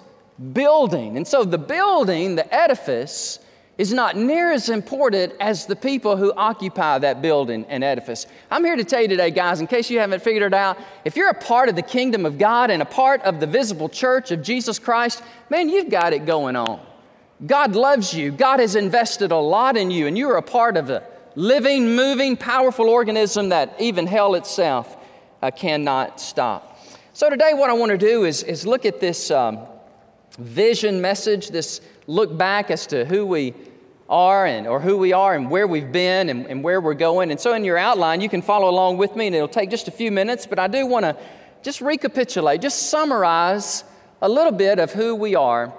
building. 0.52 1.16
And 1.16 1.26
so 1.26 1.44
the 1.44 1.58
building, 1.58 2.34
the 2.34 2.52
edifice, 2.54 3.38
is 3.78 3.92
not 3.92 4.16
near 4.16 4.52
as 4.52 4.70
important 4.70 5.34
as 5.38 5.66
the 5.66 5.76
people 5.76 6.16
who 6.16 6.32
occupy 6.32 6.98
that 6.98 7.20
building 7.20 7.66
and 7.68 7.84
edifice. 7.84 8.26
I'm 8.50 8.64
here 8.64 8.76
to 8.76 8.84
tell 8.84 9.02
you 9.02 9.08
today, 9.08 9.30
guys, 9.30 9.60
in 9.60 9.66
case 9.66 9.90
you 9.90 9.98
haven't 9.98 10.22
figured 10.22 10.42
it 10.42 10.54
out, 10.54 10.78
if 11.04 11.14
you're 11.14 11.28
a 11.28 11.34
part 11.34 11.68
of 11.68 11.76
the 11.76 11.82
kingdom 11.82 12.24
of 12.24 12.38
God 12.38 12.70
and 12.70 12.80
a 12.80 12.86
part 12.86 13.20
of 13.22 13.38
the 13.38 13.46
visible 13.46 13.88
church 13.88 14.30
of 14.30 14.42
Jesus 14.42 14.78
Christ, 14.78 15.22
man, 15.50 15.68
you've 15.68 15.90
got 15.90 16.14
it 16.14 16.24
going 16.24 16.56
on. 16.56 16.80
God 17.44 17.76
loves 17.76 18.14
you. 18.14 18.32
God 18.32 18.60
has 18.60 18.76
invested 18.76 19.30
a 19.30 19.36
lot 19.36 19.76
in 19.76 19.90
you, 19.90 20.06
and 20.06 20.16
you're 20.16 20.38
a 20.38 20.42
part 20.42 20.78
of 20.78 20.88
a 20.88 21.06
living, 21.34 21.94
moving, 21.94 22.34
powerful 22.34 22.88
organism 22.88 23.50
that 23.50 23.74
even 23.78 24.06
hell 24.06 24.36
itself 24.36 24.95
uh, 25.42 25.50
cannot 25.50 26.20
stop. 26.20 26.78
So, 27.12 27.30
today, 27.30 27.54
what 27.54 27.70
I 27.70 27.72
want 27.72 27.92
to 27.92 27.98
do 27.98 28.24
is, 28.24 28.42
is 28.42 28.66
look 28.66 28.84
at 28.84 29.00
this 29.00 29.30
um, 29.30 29.60
vision 30.38 31.00
message, 31.00 31.48
this 31.48 31.80
look 32.06 32.36
back 32.36 32.70
as 32.70 32.86
to 32.88 33.04
who 33.04 33.26
we 33.26 33.54
are 34.08 34.46
and 34.46 34.66
or 34.66 34.80
who 34.80 34.96
we 34.96 35.12
are 35.12 35.34
and 35.34 35.50
where 35.50 35.66
we've 35.66 35.90
been 35.90 36.28
and, 36.28 36.46
and 36.46 36.62
where 36.62 36.80
we're 36.80 36.94
going. 36.94 37.30
And 37.30 37.40
so 37.40 37.54
in 37.54 37.64
your 37.64 37.78
outline, 37.78 38.20
you 38.20 38.28
can 38.28 38.42
follow 38.42 38.68
along 38.68 38.98
with 38.98 39.16
me 39.16 39.26
and 39.26 39.34
it'll 39.34 39.48
take 39.48 39.70
just 39.70 39.88
a 39.88 39.90
few 39.90 40.12
minutes, 40.12 40.46
but 40.46 40.58
I 40.58 40.68
do 40.68 40.86
want 40.86 41.04
to 41.04 41.16
just 41.62 41.80
recapitulate, 41.80 42.60
just 42.60 42.90
summarize 42.90 43.84
a 44.22 44.28
little 44.28 44.52
bit 44.52 44.78
of 44.78 44.92
who 44.92 45.14
we 45.14 45.34
are 45.34 45.72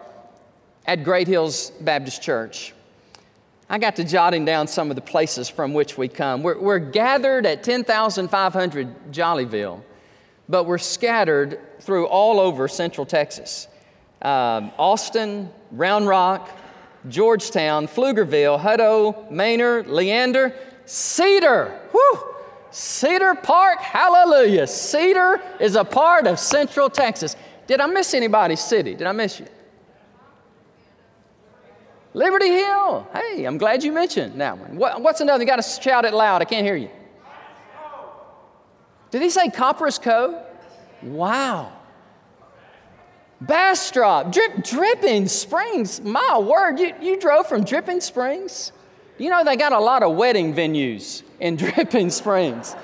at 0.86 1.04
Great 1.04 1.28
Hills 1.28 1.72
Baptist 1.82 2.22
Church. 2.22 2.74
I 3.70 3.80
got 3.80 3.98
to 3.98 4.04
jotting 4.04 4.46
down 4.46 4.68
some 4.68 4.90
of 4.90 4.96
the 4.96 5.02
places 5.02 5.50
from 5.50 5.74
which 5.74 5.98
we 5.98 6.08
come. 6.08 6.42
We're, 6.42 6.58
we're 6.58 6.80
gathered 6.80 7.46
at 7.46 7.64
10,500 7.64 9.12
Jollyville, 9.12 9.82
but 10.48 10.64
we're 10.64 10.78
scattered 10.78 11.60
through 11.82 12.08
all 12.08 12.40
over 12.40 12.68
Central 12.68 13.06
Texas 13.06 13.68
um, 14.22 14.72
Austin, 14.80 15.50
Round 15.72 16.08
Rock, 16.08 16.50
Georgetown, 17.08 17.88
Pflugerville, 17.88 18.60
Hutto, 18.60 19.30
Manor, 19.30 19.84
Leander, 19.84 20.56
Cedar. 20.86 21.80
Whew! 21.92 22.34
Cedar 22.72 23.36
Park, 23.36 23.80
hallelujah. 23.80 24.66
Cedar 24.68 25.42
is 25.60 25.76
a 25.76 25.84
part 25.84 26.26
of 26.26 26.40
Central 26.40 26.90
Texas. 26.90 27.36
Did 27.68 27.80
I 27.80 27.86
miss 27.86 28.14
anybody's 28.14 28.62
city? 28.62 28.96
Did 28.96 29.08
I 29.08 29.12
miss 29.12 29.40
you? 29.40 29.46
Liberty 32.14 32.50
Hill. 32.50 33.08
Hey, 33.14 33.46
I'm 33.46 33.58
glad 33.58 33.84
you 33.84 33.92
mentioned 33.92 34.40
that 34.42 34.58
one. 34.58 34.78
What, 34.78 35.02
what's 35.02 35.22
another? 35.22 35.44
You 35.44 35.48
got 35.48 35.62
to 35.62 35.82
shout 35.82 36.06
it 36.06 36.14
loud. 36.14 36.42
I 36.42 36.46
can't 36.46 36.66
hear 36.66 36.76
you. 36.76 36.90
Did 39.12 39.22
he 39.22 39.30
say 39.30 39.50
Copperas 39.50 39.98
Cove? 39.98 40.36
Wow. 41.02 41.72
Bastrop, 43.40 44.32
drip, 44.32 44.64
Dripping 44.64 45.28
Springs. 45.28 46.02
My 46.02 46.40
word, 46.40 46.80
you, 46.80 46.94
you 47.02 47.20
drove 47.20 47.48
from 47.48 47.64
Dripping 47.64 48.02
Springs? 48.02 48.72
You 49.18 49.30
know, 49.30 49.44
they 49.44 49.56
got 49.56 49.74
a 49.74 49.80
lot 49.80 50.04
of 50.04 50.16
wedding 50.16 50.54
venues 50.54 51.24
in 51.40 51.56
Dripping 51.58 52.10
Springs. 52.10 52.76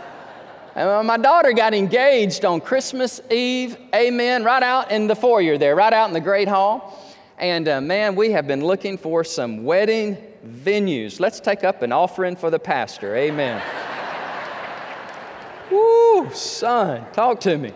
And 0.76 1.08
my 1.08 1.18
daughter 1.18 1.54
got 1.54 1.74
engaged 1.74 2.46
on 2.46 2.60
Christmas 2.60 3.22
Eve, 3.30 3.78
amen, 3.94 4.44
right 4.44 4.64
out 4.64 4.92
in 4.92 5.06
the 5.08 5.16
foyer 5.16 5.58
there, 5.58 5.76
right 5.76 5.94
out 5.94 6.08
in 6.08 6.14
the 6.14 6.22
Great 6.22 6.48
Hall. 6.48 7.00
And 7.38 7.68
uh, 7.68 7.82
man, 7.82 8.16
we 8.16 8.32
have 8.32 8.48
been 8.48 8.64
looking 8.64 8.98
for 8.98 9.24
some 9.24 9.64
wedding 9.64 10.18
venues. 10.46 11.20
Let's 11.20 11.40
take 11.40 11.64
up 11.64 11.82
an 11.82 11.92
offering 11.92 12.36
for 12.36 12.50
the 12.50 12.60
pastor, 12.60 13.16
amen. 13.16 13.62
Woo, 15.72 16.30
son, 16.34 17.06
talk 17.14 17.40
to 17.42 17.58
me. 17.58 17.72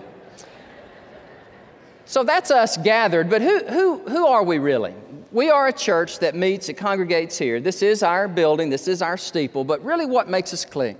So 2.05 2.23
that's 2.23 2.51
us 2.51 2.77
gathered, 2.77 3.29
but 3.29 3.41
who, 3.41 3.65
who, 3.65 3.99
who 4.07 4.27
are 4.27 4.43
we 4.43 4.59
really? 4.59 4.93
We 5.31 5.49
are 5.49 5.67
a 5.67 5.73
church 5.73 6.19
that 6.19 6.35
meets, 6.35 6.67
that 6.67 6.77
congregates 6.77 7.37
here. 7.37 7.59
This 7.59 7.81
is 7.81 8.01
our 8.01 8.29
building, 8.29 8.69
this 8.69 8.87
is 8.87 9.01
our 9.01 9.17
steeple, 9.17 9.65
but 9.65 9.83
really 9.83 10.05
what 10.05 10.29
makes 10.29 10.53
us 10.53 10.63
click 10.63 10.97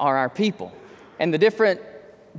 are 0.00 0.16
our 0.16 0.28
people 0.28 0.72
and 1.20 1.32
the 1.32 1.38
different 1.38 1.80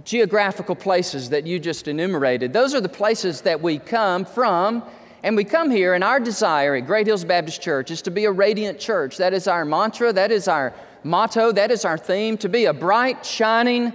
geographical 0.04 0.76
places 0.76 1.30
that 1.30 1.48
you 1.48 1.58
just 1.58 1.88
enumerated. 1.88 2.52
Those 2.52 2.74
are 2.74 2.82
the 2.82 2.90
places 2.90 3.42
that 3.42 3.62
we 3.62 3.80
come 3.80 4.26
from, 4.26 4.84
and 5.26 5.36
we 5.36 5.44
come 5.44 5.72
here, 5.72 5.96
and 5.96 6.04
our 6.04 6.20
desire 6.20 6.76
at 6.76 6.86
Great 6.86 7.08
Hills 7.08 7.26
Baptist 7.26 7.60
Church 7.60 7.90
is 7.90 8.04
to 8.04 8.12
be 8.12 8.26
a 8.26 8.32
radiant 8.32 8.80
church. 8.80 9.18
That 9.18 9.34
is 9.34 9.48
our 9.48 9.66
mantra, 9.66 10.14
that 10.14 10.32
is 10.32 10.48
our 10.48 10.72
motto, 11.04 11.52
that 11.52 11.72
is 11.72 11.84
our 11.84 11.98
theme 11.98 12.38
to 12.38 12.48
be 12.48 12.66
a 12.66 12.74
bright, 12.74 13.26
shining, 13.26 13.92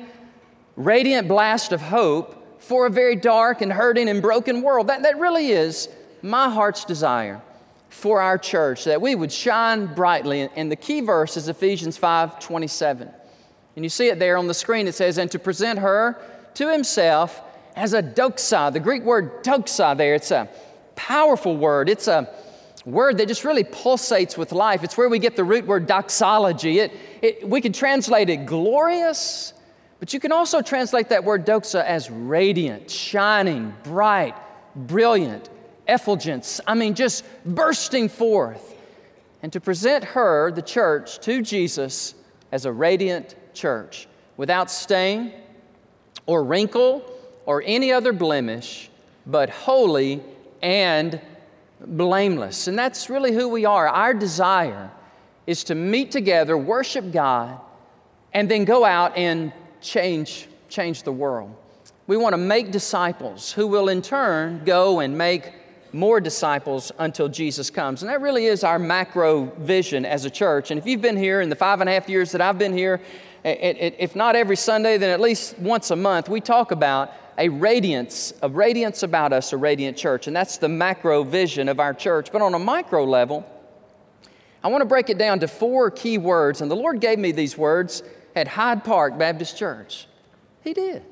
radiant 0.74 1.28
blast 1.28 1.70
of 1.70 1.80
hope 1.80 2.60
for 2.60 2.86
a 2.86 2.90
very 2.90 3.14
dark 3.14 3.60
and 3.60 3.72
hurting 3.72 4.08
and 4.08 4.20
broken 4.20 4.60
world. 4.60 4.88
That, 4.88 5.04
that 5.04 5.20
really 5.20 5.52
is 5.52 5.88
my 6.20 6.48
heart's 6.50 6.84
desire 6.84 7.40
for 7.90 8.20
our 8.20 8.36
church, 8.36 8.82
that 8.82 9.00
we 9.00 9.14
would 9.14 9.30
shine 9.30 9.86
brightly. 9.94 10.48
And 10.56 10.68
the 10.68 10.74
key 10.74 11.00
verse 11.00 11.36
is 11.36 11.46
Ephesians 11.46 11.96
5 11.96 12.40
27. 12.40 13.08
And 13.76 13.84
you 13.84 13.88
see 13.88 14.08
it 14.08 14.18
there 14.18 14.36
on 14.36 14.48
the 14.48 14.54
screen. 14.54 14.88
It 14.88 14.96
says, 14.96 15.16
And 15.16 15.30
to 15.30 15.38
present 15.38 15.78
her 15.78 16.20
to 16.54 16.72
himself 16.72 17.40
as 17.76 17.94
a 17.94 18.02
doxa. 18.02 18.72
The 18.72 18.80
Greek 18.80 19.04
word 19.04 19.44
doxa 19.44 19.96
there, 19.96 20.16
it's 20.16 20.32
a 20.32 20.48
powerful 21.06 21.56
word. 21.56 21.88
It's 21.88 22.08
a 22.08 22.28
word 22.84 23.18
that 23.18 23.28
just 23.28 23.44
really 23.44 23.64
pulsates 23.64 24.36
with 24.36 24.52
life. 24.52 24.82
It's 24.84 24.96
where 24.96 25.08
we 25.08 25.18
get 25.18 25.36
the 25.36 25.44
root 25.44 25.66
word 25.66 25.86
doxology. 25.86 26.80
It, 26.80 26.92
it, 27.22 27.48
we 27.48 27.60
can 27.60 27.72
translate 27.72 28.30
it 28.30 28.46
glorious 28.46 29.52
but 30.00 30.14
you 30.14 30.18
can 30.18 30.32
also 30.32 30.62
translate 30.62 31.10
that 31.10 31.24
word 31.24 31.46
doxa 31.46 31.84
as 31.84 32.10
radiant, 32.10 32.90
shining, 32.90 33.74
bright, 33.84 34.34
brilliant, 34.74 35.50
effulgence. 35.86 36.58
I 36.66 36.74
mean, 36.74 36.94
just 36.94 37.22
bursting 37.44 38.08
forth. 38.08 38.74
And 39.42 39.52
to 39.52 39.60
present 39.60 40.04
her, 40.04 40.50
the 40.52 40.62
church, 40.62 41.20
to 41.20 41.42
Jesus 41.42 42.14
as 42.50 42.64
a 42.64 42.72
radiant 42.72 43.34
church 43.52 44.08
without 44.38 44.70
stain 44.70 45.34
or 46.24 46.44
wrinkle 46.44 47.04
or 47.44 47.62
any 47.66 47.92
other 47.92 48.14
blemish, 48.14 48.88
but 49.26 49.50
holy 49.50 50.22
and 50.62 51.20
blameless. 51.80 52.68
And 52.68 52.78
that's 52.78 53.08
really 53.10 53.32
who 53.32 53.48
we 53.48 53.64
are. 53.64 53.88
Our 53.88 54.14
desire 54.14 54.90
is 55.46 55.64
to 55.64 55.74
meet 55.74 56.10
together, 56.10 56.56
worship 56.56 57.12
God, 57.12 57.60
and 58.32 58.48
then 58.48 58.64
go 58.64 58.84
out 58.84 59.16
and 59.16 59.52
change, 59.80 60.46
change 60.68 61.02
the 61.02 61.12
world. 61.12 61.54
We 62.06 62.16
want 62.16 62.34
to 62.34 62.38
make 62.38 62.70
disciples 62.70 63.52
who 63.52 63.66
will 63.66 63.88
in 63.88 64.02
turn 64.02 64.62
go 64.64 65.00
and 65.00 65.16
make 65.16 65.52
more 65.92 66.20
disciples 66.20 66.92
until 66.98 67.28
Jesus 67.28 67.70
comes. 67.70 68.02
And 68.02 68.10
that 68.10 68.20
really 68.20 68.46
is 68.46 68.62
our 68.62 68.78
macro 68.78 69.46
vision 69.58 70.04
as 70.04 70.24
a 70.24 70.30
church. 70.30 70.70
And 70.70 70.78
if 70.78 70.86
you've 70.86 71.02
been 71.02 71.16
here 71.16 71.40
in 71.40 71.48
the 71.48 71.56
five 71.56 71.80
and 71.80 71.90
a 71.90 71.92
half 71.92 72.08
years 72.08 72.30
that 72.32 72.40
I've 72.40 72.58
been 72.58 72.76
here, 72.76 73.00
if 73.42 74.14
not 74.14 74.36
every 74.36 74.56
Sunday, 74.56 74.98
then 74.98 75.10
at 75.10 75.20
least 75.20 75.58
once 75.58 75.90
a 75.90 75.96
month, 75.96 76.28
we 76.28 76.40
talk 76.40 76.70
about 76.70 77.12
a 77.38 77.48
radiance, 77.48 78.32
a 78.42 78.48
radiance 78.48 79.02
about 79.02 79.32
us, 79.32 79.52
a 79.52 79.56
radiant 79.56 79.96
church. 79.96 80.26
And 80.26 80.36
that's 80.36 80.58
the 80.58 80.68
macro 80.68 81.22
vision 81.22 81.68
of 81.68 81.80
our 81.80 81.94
church. 81.94 82.30
But 82.32 82.42
on 82.42 82.54
a 82.54 82.58
micro 82.58 83.04
level, 83.04 83.46
I 84.62 84.68
want 84.68 84.82
to 84.82 84.86
break 84.86 85.08
it 85.10 85.18
down 85.18 85.40
to 85.40 85.48
four 85.48 85.90
key 85.90 86.18
words. 86.18 86.60
And 86.60 86.70
the 86.70 86.76
Lord 86.76 87.00
gave 87.00 87.18
me 87.18 87.32
these 87.32 87.56
words 87.56 88.02
at 88.36 88.48
Hyde 88.48 88.84
Park 88.84 89.18
Baptist 89.18 89.56
Church. 89.56 90.06
He 90.62 90.74
did. 90.74 91.02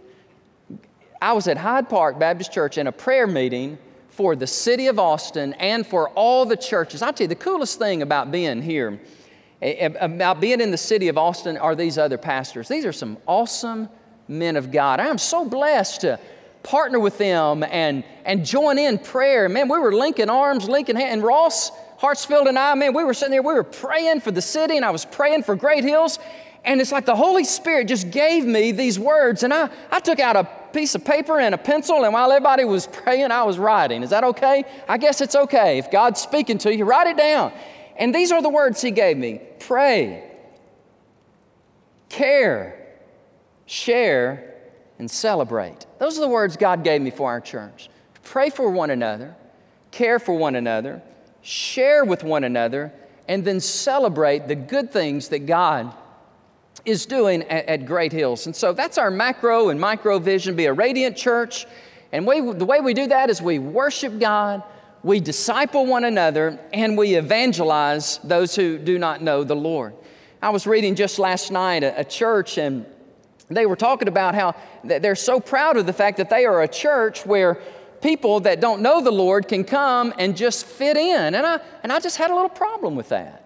I 1.21 1.33
was 1.33 1.49
at 1.49 1.57
Hyde 1.57 1.89
Park 1.89 2.19
Baptist 2.19 2.53
Church 2.53 2.79
in 2.79 2.87
a 2.87 2.93
prayer 2.93 3.27
meeting 3.27 3.79
for 4.09 4.37
the 4.37 4.47
city 4.47 4.89
of 4.89 4.99
Austin 4.99 5.53
and 5.55 5.87
for 5.87 6.11
all 6.11 6.45
the 6.45 6.57
churches. 6.57 7.03
I'll 7.03 7.13
tell 7.13 7.25
you, 7.25 7.29
the 7.29 7.35
coolest 7.35 7.79
thing 7.79 8.03
about 8.03 8.31
being 8.31 8.63
here, 8.63 9.01
eh, 9.63 9.75
eh, 9.79 9.87
about 10.01 10.41
being 10.41 10.61
in 10.61 10.71
the 10.71 10.77
city 10.77 11.09
of 11.09 11.17
Austin, 11.17 11.57
are 11.57 11.75
these 11.75 11.99
other 11.99 12.19
pastors. 12.19 12.69
These 12.69 12.85
are 12.85 12.93
some 12.93 13.17
awesome 13.27 13.89
men 14.29 14.57
of 14.57 14.71
God. 14.71 15.01
I 15.01 15.07
am 15.07 15.19
so 15.19 15.45
blessed 15.45 16.03
to 16.03 16.21
partner 16.63 16.99
with 16.99 17.19
them 17.19 17.65
and, 17.65 18.05
and 18.25 18.45
join 18.45 18.79
in 18.79 18.99
prayer. 18.99 19.49
Man, 19.49 19.69
we 19.69 19.79
were 19.79 19.95
linking 19.95 20.29
arms, 20.29 20.69
linking 20.69 20.97
hands. 20.97 21.15
And 21.15 21.23
Ross 21.23 21.71
Hartsfield 21.99 22.49
and 22.49 22.59
I, 22.59 22.75
man, 22.75 22.95
we 22.95 23.05
were 23.05 23.15
sitting 23.15 23.33
there, 23.33 23.43
we 23.43 23.55
were 23.55 23.65
praying 23.65 24.21
for 24.21 24.31
the 24.31 24.43
city, 24.43 24.77
and 24.77 24.85
I 24.85 24.91
was 24.91 25.05
praying 25.05 25.43
for 25.43 25.57
Great 25.57 25.83
Hills. 25.83 26.19
And 26.65 26.81
it's 26.81 26.93
like 26.93 27.07
the 27.07 27.17
Holy 27.17 27.45
Spirit 27.45 27.89
just 27.89 28.11
gave 28.11 28.45
me 28.45 28.73
these 28.73 28.99
words. 28.99 29.43
And 29.43 29.55
I, 29.55 29.71
I 29.91 30.01
took 30.01 30.21
out 30.21 30.37
a 30.37 30.45
piece 30.73 30.95
of 30.95 31.05
paper 31.05 31.41
and 31.41 31.55
a 31.55 31.59
pencil, 31.59 32.05
and 32.05 32.13
while 32.13 32.31
everybody 32.31 32.65
was 32.65 32.87
praying, 32.93 33.31
I 33.31 33.43
was 33.45 33.59
writing. 33.59 34.03
Is 34.03 34.11
that 34.11 34.25
okay? 34.25 34.65
I 34.89 34.99
guess 34.99 35.21
it's 35.21 35.35
okay. 35.35 35.79
If 35.79 35.91
God's 35.91 36.21
speaking 36.21 36.59
to 36.59 36.75
you, 36.75 36.85
write 36.85 37.07
it 37.07 37.17
down. 37.17 37.53
And 37.97 38.15
these 38.15 38.31
are 38.31 38.43
the 38.43 38.49
words 38.49 38.81
He 38.81 38.91
gave 38.91 39.17
me 39.17 39.41
pray, 39.59 40.23
care, 42.09 42.88
share, 43.69 44.55
and 44.99 45.11
celebrate. 45.11 45.87
Those 45.99 46.17
are 46.17 46.23
the 46.23 46.29
words 46.29 46.57
God 46.57 46.83
gave 46.83 47.03
me 47.03 47.11
for 47.11 47.29
our 47.29 47.41
church. 47.41 47.91
Pray 48.25 48.49
for 48.49 48.71
one 48.71 48.89
another, 48.89 49.37
care 49.91 50.19
for 50.19 50.37
one 50.37 50.57
another, 50.57 51.03
share 51.43 52.03
with 52.03 52.25
one 52.25 52.45
another, 52.45 52.91
and 53.29 53.45
then 53.45 53.61
celebrate 53.61 54.49
the 54.49 54.55
good 54.55 54.91
things 54.91 55.29
that 55.29 55.41
God 55.41 55.95
is 56.87 57.05
doing 57.05 57.43
at, 57.43 57.67
at, 57.67 57.87
Great 57.87 58.11
Hills. 58.11 58.47
And 58.47 58.57
so 58.57 58.73
that's 58.73 58.97
our 58.97 59.11
macro 59.11 59.69
and 59.69 59.79
micro 59.79 60.19
vision 60.19 60.57
be 60.57 60.65
a 60.65 60.73
radiant 60.73 61.15
church. 61.15 61.67
And 62.11 62.27
we, 62.27 62.41
the 62.41 62.65
way 62.65 62.81
we 62.81 62.95
do 62.95 63.07
that 63.09 63.29
is 63.29 63.43
we 63.43 63.59
worship 63.59 64.19
God, 64.19 64.63
we 65.03 65.21
disciple 65.21 65.85
one 65.85 66.05
another, 66.05 66.59
and 66.73 66.97
we 66.97 67.17
evangelize 67.17 68.19
those 68.25 68.57
who 68.57 68.79
do 68.79 68.99
not 68.99 69.21
know 69.21 69.45
the 69.45 69.57
Lord. 69.57 69.93
I 70.41 70.49
was 70.49 70.67
reading 70.67 70.95
just 70.95 71.19
last 71.19 71.53
night 71.53 71.85
a, 71.85 72.01
a 72.01 72.05
church, 72.05 72.57
and 72.57 72.87
they 73.57 73.67
were 73.67 73.77
talking 73.77 74.09
about 74.09 74.35
how 74.35 74.55
they're 74.85 75.15
so 75.15 75.41
proud 75.41 75.77
of 75.77 75.87
the 75.87 75.93
fact 75.93 76.19
that 76.19 76.29
they 76.29 76.45
are 76.45 76.63
a 76.63 76.69
church 76.69 77.25
where 77.25 77.61
people 78.01 78.41
that 78.41 78.61
don't 78.61 78.83
know 78.83 79.03
the 79.03 79.11
Lord 79.11 79.49
can 79.49 79.65
come 79.65 80.13
and 80.19 80.37
just 80.37 80.67
fit 80.67 80.97
in. 80.97 81.35
And 81.35 81.47
I, 81.47 81.61
and 81.83 81.93
I 81.93 82.01
just 82.01 82.17
had 82.17 82.31
a 82.31 82.35
little 82.35 82.49
problem 82.49 82.95
with 82.95 83.09
that. 83.09 83.45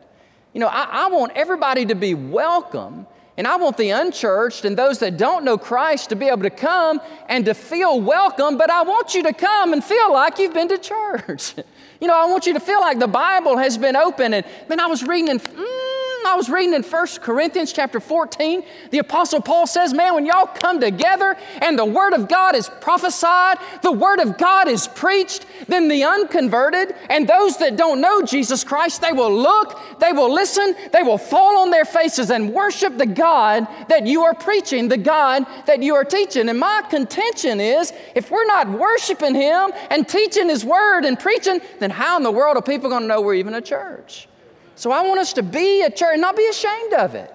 You 0.52 0.61
know, 0.61 0.66
I, 0.66 0.88
I 0.90 1.09
want 1.09 1.32
everybody 1.35 1.87
to 1.87 1.94
be 1.94 2.14
welcome, 2.14 3.06
and 3.38 3.47
I 3.47 3.56
want 3.56 3.78
the 3.78 3.90
unchurched 3.90 4.66
and 4.66 4.76
those 4.76 4.99
that 4.99 5.16
don't 5.16 5.44
know 5.44 5.56
Christ 5.56 6.11
to 6.11 6.16
be 6.16 6.26
able 6.26 6.42
to 6.42 6.50
come 6.50 7.00
and 7.28 7.47
to 7.47 7.54
feel 7.54 7.99
welcome, 8.00 8.59
but 8.59 8.71
I 8.71 8.82
want 8.82 9.14
you 9.14 9.23
to 9.23 9.32
come 9.32 9.73
and 9.73 9.82
feel 9.82 10.12
like 10.12 10.38
you've 10.38 10.52
been 10.52 10.68
to 10.68 10.78
church. 10.78 11.54
you 12.00 12.09
know, 12.09 12.14
I 12.14 12.26
want 12.26 12.47
you 12.47 12.52
to 12.52 12.61
feel 12.61 12.80
like 12.80 12.99
the 12.99 13.09
Bible 13.09 13.56
has 13.56 13.78
been 13.78 13.97
open. 13.97 14.35
And 14.35 14.44
then 14.68 14.80
I 14.80 14.87
was 14.87 15.02
reading 15.02 15.30
and, 15.30 15.42
mm, 15.42 15.91
I 16.26 16.35
was 16.35 16.49
reading 16.49 16.75
in 16.75 16.83
1 16.83 17.07
Corinthians 17.21 17.73
chapter 17.73 18.00
14, 18.00 18.62
the 18.91 18.99
Apostle 18.99 19.41
Paul 19.41 19.67
says, 19.67 19.95
Man, 19.95 20.14
when 20.14 20.26
y'all 20.26 20.47
come 20.47 20.81
together 20.81 21.37
and 21.61 21.79
the 21.79 21.85
Word 21.85 22.12
of 22.12 22.29
God 22.29 22.55
is 22.55 22.69
prophesied, 22.81 23.59
the 23.83 23.93
Word 23.93 24.21
of 24.21 24.38
God 24.38 24.69
is 24.69 24.88
preached, 24.88 25.47
then 25.69 25.88
the 25.88 26.05
unconverted 26.05 26.95
and 27.11 27.29
those 27.29 27.57
that 27.59 27.76
don't 27.76 28.00
know 28.00 28.23
Jesus 28.23 28.64
Christ, 28.64 29.00
they 29.00 29.12
will 29.12 29.33
look, 29.33 29.79
they 29.99 30.12
will 30.12 30.33
listen, 30.33 30.75
they 30.93 31.02
will 31.02 31.19
fall 31.19 31.59
on 31.59 31.71
their 31.71 31.85
faces 31.85 32.31
and 32.31 32.52
worship 32.52 32.99
the 32.99 33.07
God 33.07 33.67
that 33.88 34.07
you 34.07 34.23
are 34.23 34.35
preaching, 34.35 34.88
the 34.88 34.97
God 34.97 35.47
that 35.67 35.83
you 35.83 35.95
are 35.95 36.05
teaching. 36.05 36.49
And 36.49 36.59
my 36.59 36.83
contention 36.91 37.61
is 37.61 37.93
if 38.14 38.31
we're 38.31 38.47
not 38.47 38.69
worshiping 38.71 39.35
Him 39.35 39.73
and 39.91 40.09
teaching 40.09 40.49
His 40.49 40.64
Word 40.64 41.05
and 41.05 41.19
preaching, 41.19 41.61
then 41.79 41.91
how 41.91 42.17
in 42.17 42.23
the 42.23 42.33
world 42.33 42.57
are 42.57 42.62
people 42.62 42.91
going 42.91 43.02
to 43.02 43.09
know 43.09 43.21
we're 43.21 43.35
even 43.35 43.55
a 43.55 43.61
church? 43.61 44.29
So 44.75 44.91
I 44.91 45.02
want 45.02 45.21
us 45.21 45.33
to 45.35 45.43
be 45.43 45.83
a 45.83 45.91
church 45.91 46.12
and 46.12 46.21
not 46.21 46.37
be 46.37 46.47
ashamed 46.47 46.95
of 46.95 47.14
it. 47.14 47.33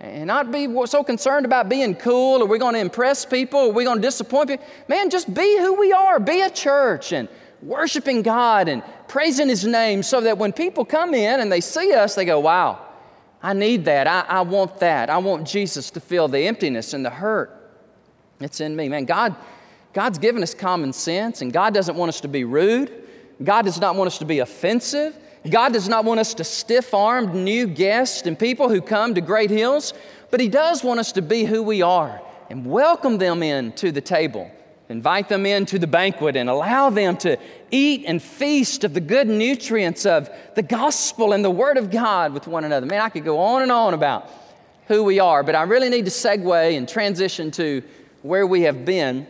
And 0.00 0.26
not 0.26 0.52
be 0.52 0.68
so 0.86 1.02
concerned 1.02 1.46
about 1.46 1.68
being 1.68 1.94
cool 1.94 2.42
or 2.42 2.46
we're 2.46 2.58
going 2.58 2.74
to 2.74 2.80
impress 2.80 3.24
people 3.24 3.60
or 3.60 3.72
we're 3.72 3.84
going 3.84 4.02
to 4.02 4.06
disappoint 4.06 4.50
people. 4.50 4.66
Man, 4.86 5.08
just 5.08 5.32
be 5.32 5.56
who 5.58 5.74
we 5.74 5.92
are. 5.92 6.20
Be 6.20 6.42
a 6.42 6.50
church 6.50 7.12
and 7.12 7.28
worshiping 7.62 8.20
God 8.20 8.68
and 8.68 8.82
praising 9.08 9.48
His 9.48 9.64
name 9.64 10.02
so 10.02 10.20
that 10.20 10.36
when 10.36 10.52
people 10.52 10.84
come 10.84 11.14
in 11.14 11.40
and 11.40 11.50
they 11.50 11.62
see 11.62 11.92
us, 11.92 12.14
they 12.14 12.26
go, 12.26 12.40
wow, 12.40 12.84
I 13.42 13.54
need 13.54 13.86
that. 13.86 14.06
I, 14.06 14.20
I 14.28 14.40
want 14.42 14.78
that. 14.80 15.08
I 15.08 15.18
want 15.18 15.46
Jesus 15.46 15.90
to 15.92 16.00
feel 16.00 16.28
the 16.28 16.40
emptiness 16.40 16.92
and 16.92 17.04
the 17.04 17.10
hurt 17.10 17.50
that's 18.38 18.60
in 18.60 18.76
me. 18.76 18.88
Man, 18.88 19.06
God, 19.06 19.34
God's 19.94 20.18
given 20.18 20.42
us 20.42 20.54
common 20.54 20.92
sense 20.92 21.40
and 21.40 21.52
God 21.52 21.72
doesn't 21.72 21.96
want 21.96 22.10
us 22.10 22.20
to 22.22 22.28
be 22.28 22.44
rude. 22.44 22.92
God 23.42 23.62
does 23.62 23.80
not 23.80 23.96
want 23.96 24.08
us 24.08 24.18
to 24.18 24.24
be 24.24 24.40
offensive. 24.40 25.16
God 25.50 25.74
does 25.74 25.88
not 25.88 26.04
want 26.04 26.20
us 26.20 26.32
to 26.34 26.44
stiff 26.44 26.94
armed 26.94 27.34
new 27.34 27.66
guests 27.66 28.26
and 28.26 28.38
people 28.38 28.70
who 28.70 28.80
come 28.80 29.14
to 29.14 29.20
Great 29.20 29.50
Hills, 29.50 29.92
but 30.30 30.40
He 30.40 30.48
does 30.48 30.82
want 30.82 31.00
us 31.00 31.12
to 31.12 31.22
be 31.22 31.44
who 31.44 31.62
we 31.62 31.82
are 31.82 32.20
and 32.48 32.64
welcome 32.64 33.18
them 33.18 33.42
in 33.42 33.72
to 33.72 33.92
the 33.92 34.00
table, 34.00 34.50
invite 34.88 35.28
them 35.28 35.44
in 35.44 35.66
to 35.66 35.78
the 35.78 35.86
banquet, 35.86 36.36
and 36.36 36.48
allow 36.48 36.88
them 36.88 37.16
to 37.18 37.36
eat 37.70 38.04
and 38.06 38.22
feast 38.22 38.84
of 38.84 38.94
the 38.94 39.00
good 39.00 39.28
nutrients 39.28 40.06
of 40.06 40.30
the 40.54 40.62
gospel 40.62 41.34
and 41.34 41.44
the 41.44 41.50
Word 41.50 41.76
of 41.76 41.90
God 41.90 42.32
with 42.32 42.46
one 42.46 42.64
another. 42.64 42.86
Man, 42.86 43.02
I 43.02 43.10
could 43.10 43.24
go 43.24 43.38
on 43.38 43.62
and 43.62 43.70
on 43.70 43.92
about 43.92 44.30
who 44.88 45.04
we 45.04 45.20
are, 45.20 45.42
but 45.42 45.54
I 45.54 45.62
really 45.64 45.90
need 45.90 46.06
to 46.06 46.10
segue 46.10 46.76
and 46.76 46.88
transition 46.88 47.50
to 47.52 47.82
where 48.22 48.46
we 48.46 48.62
have 48.62 48.86
been 48.86 49.26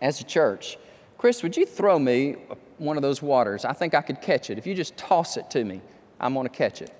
as 0.00 0.20
a 0.20 0.24
church. 0.24 0.78
Chris, 1.16 1.44
would 1.44 1.56
you 1.56 1.64
throw 1.64 1.98
me 1.98 2.36
one 2.82 2.96
of 2.96 3.02
those 3.02 3.22
waters. 3.22 3.64
I 3.64 3.72
think 3.72 3.94
I 3.94 4.02
could 4.02 4.20
catch 4.20 4.50
it. 4.50 4.58
If 4.58 4.66
you 4.66 4.74
just 4.74 4.96
toss 4.96 5.36
it 5.36 5.50
to 5.50 5.64
me, 5.64 5.80
I'm 6.20 6.34
going 6.34 6.46
to 6.46 6.52
catch 6.54 6.82
it. 6.82 6.92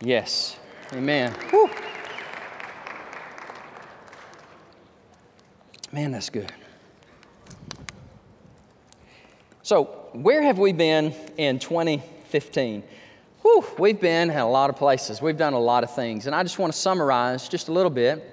Yes. 0.00 0.58
Amen. 0.92 1.32
Whew. 1.50 1.70
Man, 5.92 6.10
that's 6.10 6.30
good. 6.30 6.52
So, 9.62 9.84
where 10.12 10.42
have 10.42 10.58
we 10.58 10.72
been 10.72 11.14
in 11.36 11.58
2015? 11.58 12.82
Whew, 13.42 13.64
we've 13.78 14.00
been 14.00 14.30
in 14.30 14.36
a 14.36 14.50
lot 14.50 14.70
of 14.70 14.76
places. 14.76 15.22
We've 15.22 15.36
done 15.36 15.52
a 15.52 15.60
lot 15.60 15.84
of 15.84 15.94
things. 15.94 16.26
And 16.26 16.34
I 16.34 16.42
just 16.42 16.58
want 16.58 16.72
to 16.72 16.78
summarize 16.78 17.48
just 17.48 17.68
a 17.68 17.72
little 17.72 17.90
bit 17.90 18.28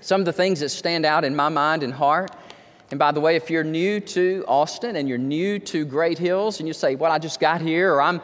some 0.00 0.20
of 0.20 0.24
the 0.24 0.32
things 0.32 0.60
that 0.60 0.70
stand 0.70 1.04
out 1.04 1.24
in 1.24 1.36
my 1.36 1.48
mind 1.48 1.82
and 1.82 1.92
heart 1.92 2.30
and 2.90 2.98
by 2.98 3.12
the 3.12 3.20
way, 3.20 3.36
if 3.36 3.50
you're 3.50 3.64
new 3.64 4.00
to 4.00 4.44
Austin 4.48 4.96
and 4.96 5.08
you're 5.08 5.18
new 5.18 5.60
to 5.60 5.84
Great 5.84 6.18
Hills 6.18 6.58
and 6.58 6.66
you 6.66 6.74
say, 6.74 6.96
Well, 6.96 7.12
I 7.12 7.18
just 7.18 7.38
got 7.38 7.60
here, 7.60 7.94
or 7.94 8.02
I'm, 8.02 8.20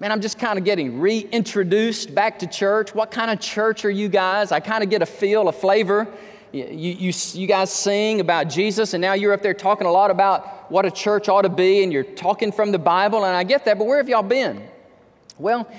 man, 0.00 0.10
I'm 0.10 0.22
just 0.22 0.38
kind 0.38 0.58
of 0.58 0.64
getting 0.64 1.00
reintroduced 1.00 2.14
back 2.14 2.38
to 2.38 2.46
church. 2.46 2.94
What 2.94 3.10
kind 3.10 3.30
of 3.30 3.40
church 3.40 3.84
are 3.84 3.90
you 3.90 4.08
guys? 4.08 4.52
I 4.52 4.60
kind 4.60 4.82
of 4.82 4.88
get 4.88 5.02
a 5.02 5.06
feel, 5.06 5.48
a 5.48 5.52
flavor. 5.52 6.08
You, 6.52 6.64
you, 6.64 7.12
you 7.34 7.46
guys 7.46 7.70
sing 7.70 8.20
about 8.20 8.48
Jesus, 8.48 8.94
and 8.94 9.02
now 9.02 9.12
you're 9.12 9.32
up 9.32 9.42
there 9.42 9.54
talking 9.54 9.86
a 9.86 9.92
lot 9.92 10.10
about 10.10 10.70
what 10.70 10.84
a 10.84 10.90
church 10.90 11.28
ought 11.28 11.42
to 11.42 11.48
be, 11.48 11.84
and 11.84 11.92
you're 11.92 12.02
talking 12.02 12.50
from 12.50 12.72
the 12.72 12.78
Bible, 12.78 13.24
and 13.24 13.36
I 13.36 13.44
get 13.44 13.66
that, 13.66 13.78
but 13.78 13.86
where 13.86 13.98
have 13.98 14.08
y'all 14.08 14.22
been? 14.22 14.66
Well, 15.38 15.70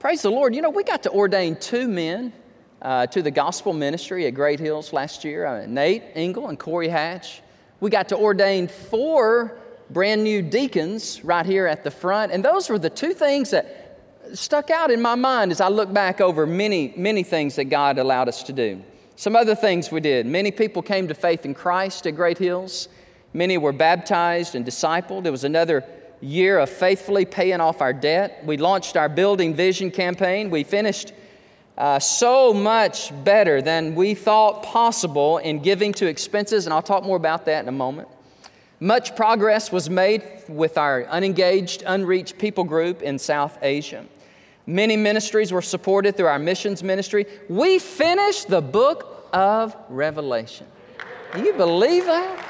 praise 0.00 0.20
the 0.20 0.30
Lord. 0.30 0.54
You 0.54 0.60
know, 0.60 0.68
we 0.68 0.84
got 0.84 1.04
to 1.04 1.10
ordain 1.10 1.56
two 1.56 1.88
men 1.88 2.34
uh, 2.82 3.06
to 3.06 3.22
the 3.22 3.30
gospel 3.30 3.72
ministry 3.72 4.26
at 4.26 4.34
Great 4.34 4.60
Hills 4.60 4.92
last 4.92 5.24
year 5.24 5.46
uh, 5.46 5.66
Nate 5.66 6.02
Engel 6.14 6.48
and 6.48 6.58
Corey 6.58 6.88
Hatch 6.88 7.40
we 7.80 7.90
got 7.90 8.08
to 8.08 8.16
ordain 8.16 8.68
four 8.68 9.56
brand 9.90 10.22
new 10.24 10.42
deacons 10.42 11.24
right 11.24 11.46
here 11.46 11.66
at 11.66 11.84
the 11.84 11.90
front. 11.90 12.32
And 12.32 12.44
those 12.44 12.68
were 12.68 12.78
the 12.78 12.90
two 12.90 13.14
things 13.14 13.50
that 13.50 13.98
stuck 14.34 14.70
out 14.70 14.90
in 14.90 15.00
my 15.00 15.14
mind 15.14 15.52
as 15.52 15.60
I 15.60 15.68
look 15.68 15.92
back 15.92 16.20
over 16.20 16.46
many, 16.46 16.92
many 16.96 17.22
things 17.22 17.56
that 17.56 17.64
God 17.64 17.98
allowed 17.98 18.28
us 18.28 18.42
to 18.44 18.52
do. 18.52 18.82
Some 19.16 19.34
other 19.34 19.54
things 19.54 19.90
we 19.90 20.00
did. 20.00 20.26
Many 20.26 20.50
people 20.50 20.82
came 20.82 21.08
to 21.08 21.14
faith 21.14 21.44
in 21.44 21.54
Christ 21.54 22.06
at 22.06 22.14
Great 22.14 22.38
Hills. 22.38 22.88
Many 23.32 23.58
were 23.58 23.72
baptized 23.72 24.54
and 24.54 24.64
discipled. 24.64 25.26
It 25.26 25.30
was 25.30 25.44
another 25.44 25.84
year 26.20 26.58
of 26.58 26.68
faithfully 26.68 27.24
paying 27.24 27.60
off 27.60 27.80
our 27.80 27.92
debt. 27.92 28.42
We 28.44 28.56
launched 28.56 28.96
our 28.96 29.08
Building 29.08 29.54
Vision 29.54 29.90
campaign. 29.90 30.50
We 30.50 30.64
finished 30.64 31.12
uh, 31.78 32.00
so 32.00 32.52
much 32.52 33.12
better 33.22 33.62
than 33.62 33.94
we 33.94 34.12
thought 34.12 34.64
possible 34.64 35.38
in 35.38 35.60
giving 35.60 35.92
to 35.92 36.06
expenses, 36.06 36.66
and 36.66 36.74
I'll 36.74 36.82
talk 36.82 37.04
more 37.04 37.16
about 37.16 37.44
that 37.44 37.62
in 37.62 37.68
a 37.68 37.72
moment. 37.72 38.08
Much 38.80 39.14
progress 39.14 39.70
was 39.70 39.88
made 39.88 40.24
with 40.48 40.76
our 40.76 41.04
unengaged, 41.04 41.84
unreached 41.86 42.36
people 42.36 42.64
group 42.64 43.00
in 43.00 43.16
South 43.16 43.58
Asia. 43.62 44.04
Many 44.66 44.96
ministries 44.96 45.52
were 45.52 45.62
supported 45.62 46.16
through 46.16 46.26
our 46.26 46.38
missions 46.40 46.82
ministry. 46.82 47.26
We 47.48 47.78
finished 47.78 48.48
the 48.48 48.60
book 48.60 49.28
of 49.32 49.76
Revelation. 49.88 50.66
Can 51.30 51.44
you 51.44 51.52
believe 51.52 52.06
that? 52.06 52.44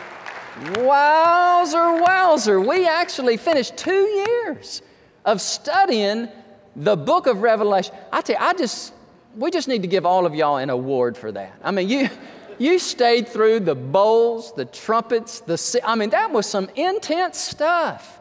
Wowzer, 0.79 2.01
wowzer. 2.01 2.61
We 2.61 2.89
actually 2.89 3.37
finished 3.37 3.77
two 3.77 3.93
years 3.93 4.81
of 5.27 5.43
studying 5.43 6.29
the 6.75 6.97
book 6.97 7.27
of 7.27 7.43
Revelation. 7.43 7.95
I 8.11 8.23
tell 8.23 8.37
you, 8.37 8.43
I 8.43 8.55
just 8.55 8.95
we 9.39 9.53
just 9.53 9.69
need 9.69 9.83
to 9.83 9.89
give 9.89 10.05
all 10.05 10.27
of 10.27 10.35
y'all 10.35 10.57
an 10.57 10.69
award 10.69 11.17
for 11.17 11.31
that. 11.31 11.53
I 11.63 11.71
mean, 11.71 11.89
you, 11.89 12.11
you 12.59 12.81
stayed 12.81 13.29
through 13.29 13.61
the 13.61 13.77
bowls, 13.77 14.53
the 14.53 14.65
trumpets, 14.65 15.41
the, 15.41 15.81
I 15.85 15.95
mean, 15.95 16.11
that 16.11 16.33
was 16.33 16.45
some 16.47 16.69
intense 16.75 17.39
stuff. 17.39 18.19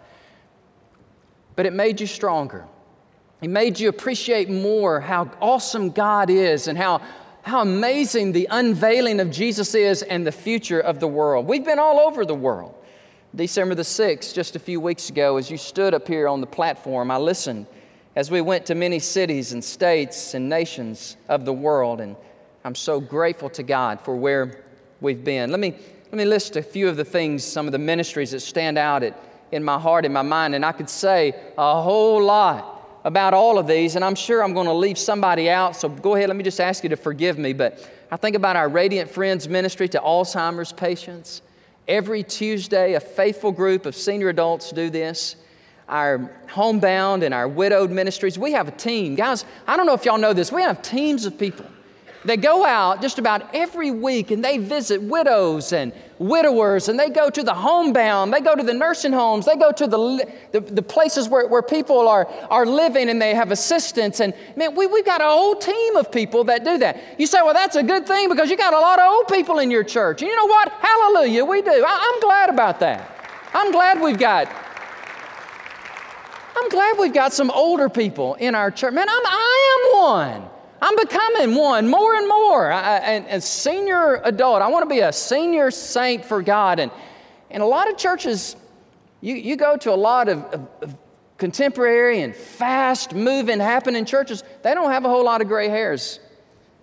But 1.55 1.65
it 1.65 1.73
made 1.73 1.99
you 1.99 2.05
stronger. 2.05 2.67
It 3.41 3.49
made 3.49 3.79
you 3.79 3.89
appreciate 3.89 4.47
more 4.47 4.99
how 4.99 5.31
awesome 5.41 5.89
God 5.89 6.29
is 6.29 6.67
and 6.67 6.77
how, 6.77 7.01
how 7.41 7.61
amazing 7.61 8.31
the 8.31 8.47
unveiling 8.51 9.19
of 9.19 9.31
Jesus 9.31 9.73
is 9.73 10.03
and 10.03 10.25
the 10.25 10.31
future 10.31 10.79
of 10.79 10.99
the 10.99 11.07
world. 11.07 11.47
We've 11.47 11.65
been 11.65 11.79
all 11.79 11.99
over 11.99 12.25
the 12.25 12.35
world. 12.35 12.75
December 13.35 13.73
the 13.73 13.81
6th, 13.81 14.33
just 14.35 14.55
a 14.55 14.59
few 14.59 14.79
weeks 14.79 15.09
ago, 15.09 15.37
as 15.37 15.49
you 15.49 15.57
stood 15.57 15.95
up 15.95 16.07
here 16.07 16.27
on 16.27 16.41
the 16.41 16.47
platform, 16.47 17.09
I 17.09 17.17
listened 17.17 17.65
as 18.17 18.31
we 18.31 18.41
went 18.41 18.65
to 18.65 18.73
many 18.73 18.97
cities 18.97 19.53
and 19.53 19.63
states 19.63 20.33
and 20.33 20.49
nations 20.49 21.17
of 21.29 21.45
the 21.45 21.53
world. 21.53 22.01
And 22.01 22.15
I'm 22.65 22.73
so 22.73 22.99
grateful 22.99 23.47
to 23.51 23.61
God 23.61 24.01
for 24.01 24.15
where 24.15 24.63
we've 25.01 25.23
been. 25.23 25.51
Let 25.51 25.59
me, 25.59 25.75
let 26.05 26.13
me 26.13 26.25
list 26.25 26.55
a 26.55 26.63
few 26.63 26.89
of 26.89 26.97
the 26.97 27.05
things, 27.05 27.43
some 27.43 27.67
of 27.67 27.73
the 27.73 27.77
ministries 27.77 28.31
that 28.31 28.39
stand 28.39 28.79
out 28.79 29.03
at, 29.03 29.15
in 29.51 29.63
my 29.63 29.77
heart, 29.77 30.03
in 30.03 30.11
my 30.11 30.23
mind. 30.23 30.55
And 30.55 30.65
I 30.65 30.71
could 30.71 30.89
say 30.89 31.35
a 31.59 31.79
whole 31.79 32.19
lot 32.23 32.99
about 33.05 33.35
all 33.35 33.59
of 33.59 33.67
these, 33.67 33.95
and 33.95 34.03
I'm 34.03 34.15
sure 34.15 34.43
I'm 34.43 34.55
going 34.55 34.65
to 34.65 34.73
leave 34.73 34.97
somebody 34.97 35.47
out. 35.47 35.75
So 35.75 35.87
go 35.87 36.15
ahead, 36.15 36.27
let 36.27 36.37
me 36.37 36.43
just 36.43 36.59
ask 36.59 36.81
you 36.81 36.89
to 36.89 36.97
forgive 36.97 37.37
me. 37.37 37.53
But 37.53 37.87
I 38.09 38.17
think 38.17 38.35
about 38.35 38.55
our 38.55 38.67
Radiant 38.67 39.11
Friends 39.11 39.47
ministry 39.47 39.87
to 39.89 39.99
Alzheimer's 39.99 40.73
patients. 40.73 41.43
Every 41.87 42.23
Tuesday, 42.23 42.95
a 42.95 42.99
faithful 42.99 43.51
group 43.51 43.85
of 43.85 43.95
senior 43.95 44.29
adults 44.29 44.71
do 44.71 44.89
this 44.89 45.35
our 45.89 46.29
homebound 46.49 47.23
and 47.23 47.33
our 47.33 47.47
widowed 47.47 47.91
ministries. 47.91 48.37
We 48.37 48.51
have 48.53 48.67
a 48.67 48.71
team. 48.71 49.15
Guys, 49.15 49.45
I 49.67 49.77
don't 49.77 49.85
know 49.85 49.93
if 49.93 50.05
y'all 50.05 50.17
know 50.17 50.33
this, 50.33 50.51
we 50.51 50.61
have 50.61 50.81
teams 50.81 51.25
of 51.25 51.37
people 51.37 51.65
that 52.25 52.41
go 52.41 52.65
out 52.65 53.01
just 53.01 53.19
about 53.19 53.55
every 53.55 53.89
week 53.89 54.31
and 54.31 54.43
they 54.43 54.57
visit 54.57 55.01
widows 55.01 55.71
and 55.71 55.93
widowers 56.19 56.89
and 56.89 56.99
they 56.99 57.09
go 57.09 57.29
to 57.29 57.41
the 57.41 57.53
homebound, 57.53 58.33
they 58.33 58.41
go 58.41 58.55
to 58.55 58.63
the 58.63 58.73
nursing 58.73 59.13
homes, 59.13 59.45
they 59.45 59.55
go 59.55 59.71
to 59.71 59.87
the, 59.87 60.29
the, 60.51 60.59
the, 60.59 60.81
places 60.81 61.29
where, 61.29 61.47
where 61.47 61.61
people 61.61 62.07
are, 62.07 62.27
are 62.49 62.65
living 62.65 63.09
and 63.09 63.21
they 63.21 63.33
have 63.33 63.51
assistance. 63.51 64.19
And 64.19 64.33
man, 64.55 64.75
we, 64.75 64.87
we've 64.87 65.05
got 65.05 65.21
a 65.21 65.25
whole 65.25 65.55
team 65.55 65.95
of 65.95 66.11
people 66.11 66.43
that 66.45 66.65
do 66.65 66.77
that. 66.79 67.01
You 67.17 67.27
say, 67.27 67.39
well, 67.43 67.53
that's 67.53 67.75
a 67.75 67.83
good 67.83 68.05
thing 68.05 68.29
because 68.29 68.49
you 68.49 68.57
got 68.57 68.73
a 68.73 68.79
lot 68.79 68.99
of 68.99 69.09
old 69.09 69.27
people 69.27 69.59
in 69.59 69.71
your 69.71 69.83
church. 69.83 70.21
And 70.21 70.29
you 70.29 70.35
know 70.35 70.47
what? 70.47 70.69
Hallelujah, 70.69 71.45
we 71.45 71.61
do. 71.61 71.85
I, 71.87 72.11
I'm 72.13 72.19
glad 72.19 72.49
about 72.49 72.79
that. 72.81 73.13
I'm 73.53 73.71
glad 73.71 74.01
we've 74.01 74.19
got 74.19 74.51
I'm 76.67 76.71
glad 76.71 76.97
we've 76.99 77.13
got 77.13 77.31
some 77.31 77.49
older 77.49 77.87
people 77.87 78.33
in 78.33 78.53
our 78.53 78.69
church. 78.71 78.93
Man, 78.93 79.07
I'm, 79.07 79.25
I 79.25 79.93
am 79.93 80.01
one. 80.01 80.49
I'm 80.81 80.97
becoming 80.97 81.55
one 81.55 81.87
more 81.87 82.13
and 82.13 82.27
more. 82.27 82.69
I, 82.69 82.97
and, 82.97 83.41
senior 83.41 84.19
adult, 84.25 84.61
I 84.61 84.67
want 84.67 84.83
to 84.83 84.93
be 84.93 84.99
a 84.99 85.13
senior 85.13 85.71
saint 85.71 86.25
for 86.25 86.41
God. 86.41 86.81
And, 86.81 86.91
and 87.49 87.63
a 87.63 87.65
lot 87.65 87.89
of 87.89 87.95
churches, 87.95 88.57
you, 89.21 89.35
you 89.35 89.55
go 89.55 89.77
to 89.77 89.93
a 89.93 89.95
lot 89.95 90.27
of, 90.27 90.43
of, 90.43 90.67
of 90.81 90.95
contemporary 91.37 92.19
and 92.19 92.35
fast 92.35 93.13
moving, 93.15 93.61
happening 93.61 94.03
churches, 94.03 94.43
they 94.61 94.73
don't 94.73 94.91
have 94.91 95.05
a 95.05 95.09
whole 95.09 95.23
lot 95.23 95.39
of 95.39 95.47
gray 95.47 95.69
hairs. 95.69 96.19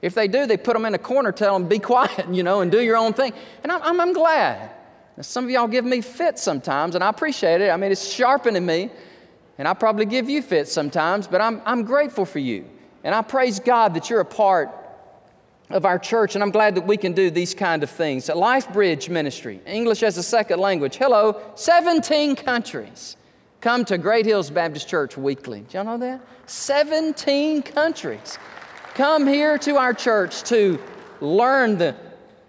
If 0.01 0.15
they 0.15 0.29
do, 0.29 0.47
they 0.47 0.57
put 0.57 0.73
them 0.73 0.87
in 0.87 0.95
a 0.95 0.99
corner, 0.99 1.31
tell 1.31 1.59
them, 1.59 1.69
be 1.69 1.79
quiet, 1.79 2.27
you 2.33 2.43
know, 2.43 2.63
and 2.63 2.73
do 2.73 2.81
your 2.81 2.97
own 2.97 3.13
thing. 3.13 3.35
And 3.63 3.71
I'm, 3.71 3.83
I'm, 3.83 4.01
I'm 4.01 4.13
glad. 4.15 4.71
Now, 5.19 5.23
some 5.25 5.45
of 5.45 5.51
y'all 5.51 5.69
give 5.69 5.85
me 5.85 6.01
fits 6.01 6.43
sometimes, 6.43 6.95
and 6.95 7.05
I 7.05 7.11
appreciate 7.11 7.61
it. 7.61 7.69
I 7.69 7.77
mean, 7.77 7.93
it's 7.93 8.11
sharpening 8.11 8.65
me. 8.65 8.91
And 9.59 9.69
I 9.69 9.75
probably 9.75 10.07
give 10.07 10.29
you 10.29 10.43
fits 10.43 10.73
sometimes, 10.73 11.27
but 11.27 11.41
I'm, 11.41 11.63
I'm 11.65 11.85
grateful 11.85 12.25
for 12.25 12.41
you. 12.41 12.65
And 13.05 13.15
I 13.15 13.23
praise 13.23 13.61
God 13.61 13.95
that 13.95 14.11
you're 14.11 14.21
a 14.21 14.25
part 14.25 14.71
of 15.71 15.85
our 15.85 15.99
church, 15.99 16.35
and 16.35 16.43
I'm 16.43 16.51
glad 16.51 16.75
that 16.75 16.87
we 16.87 16.97
can 16.97 17.13
do 17.13 17.31
these 17.31 17.55
kind 17.55 17.83
of 17.83 17.91
things. 17.91 18.29
Life 18.29 18.73
Bridge 18.73 19.09
Ministry, 19.09 19.61
English 19.67 20.03
as 20.03 20.19
a 20.19 20.23
second 20.23 20.61
language. 20.61 20.97
Hello, 20.97 21.41
17 21.55 22.37
countries 22.37 23.17
come 23.61 23.85
to 23.87 23.97
Great 23.97 24.27
Hills 24.27 24.51
Baptist 24.51 24.89
Church 24.89 25.17
weekly. 25.17 25.61
Did 25.61 25.75
y'all 25.75 25.85
know 25.85 25.99
that? 25.99 26.21
17 26.47 27.63
countries 27.63 28.39
come 28.95 29.27
here 29.27 29.57
to 29.59 29.77
our 29.77 29.95
church 29.95 30.43
to 30.45 30.79
learn 31.21 31.79
the 31.79 31.97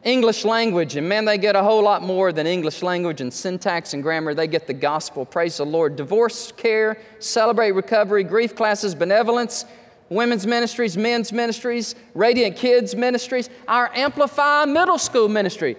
English 0.05 0.45
language, 0.45 0.95
and 0.95 1.09
man, 1.09 1.25
they 1.25 1.39
get 1.39 1.55
a 1.55 1.63
whole 1.63 1.81
lot 1.81 2.03
more 2.03 2.31
than 2.31 2.45
English 2.45 2.83
language 2.83 3.21
and 3.21 3.33
syntax 3.33 3.95
and 3.95 4.03
grammar. 4.03 4.35
They 4.35 4.45
get 4.45 4.67
the 4.67 4.73
gospel. 4.73 5.25
Praise 5.25 5.57
the 5.57 5.65
Lord. 5.65 5.95
Divorce 5.95 6.51
care, 6.51 7.01
celebrate 7.17 7.71
recovery, 7.71 8.23
grief 8.23 8.55
classes, 8.55 8.93
benevolence, 8.93 9.65
women's 10.09 10.45
ministries, 10.45 10.95
men's 10.95 11.33
ministries, 11.33 11.95
Radiant 12.13 12.55
Kids 12.55 12.95
ministries, 12.95 13.49
our 13.67 13.89
Amplify 13.95 14.65
Middle 14.65 14.99
School 14.99 15.27
ministry. 15.27 15.75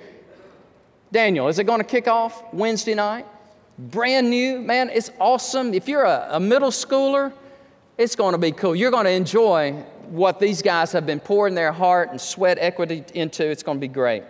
Daniel, 1.13 1.47
is 1.47 1.61
it 1.61 1.65
going 1.65 1.79
to 1.79 1.85
kick 1.85 2.09
off 2.09 2.53
Wednesday 2.53 2.95
night? 2.95 3.27
Brand 3.79 4.29
new, 4.29 4.61
man, 4.61 4.91
it's 4.93 5.13
awesome. 5.21 5.73
If 5.73 5.87
you're 5.87 6.03
a, 6.03 6.31
a 6.33 6.41
middle 6.41 6.71
schooler, 6.71 7.33
it's 7.97 8.17
going 8.17 8.33
to 8.33 8.39
be 8.39 8.51
cool. 8.51 8.75
You're 8.75 8.91
going 8.91 9.05
to 9.05 9.11
enjoy 9.13 9.85
what 10.09 10.41
these 10.41 10.63
guys 10.63 10.93
have 10.93 11.07
been 11.07 11.21
pouring 11.21 11.55
their 11.55 11.73
heart 11.73 12.11
and 12.11 12.21
sweat 12.21 12.59
equity 12.61 13.05
into. 13.15 13.45
It's 13.49 13.63
going 13.63 13.79
to 13.79 13.81
be 13.81 13.89
great. 13.89 14.23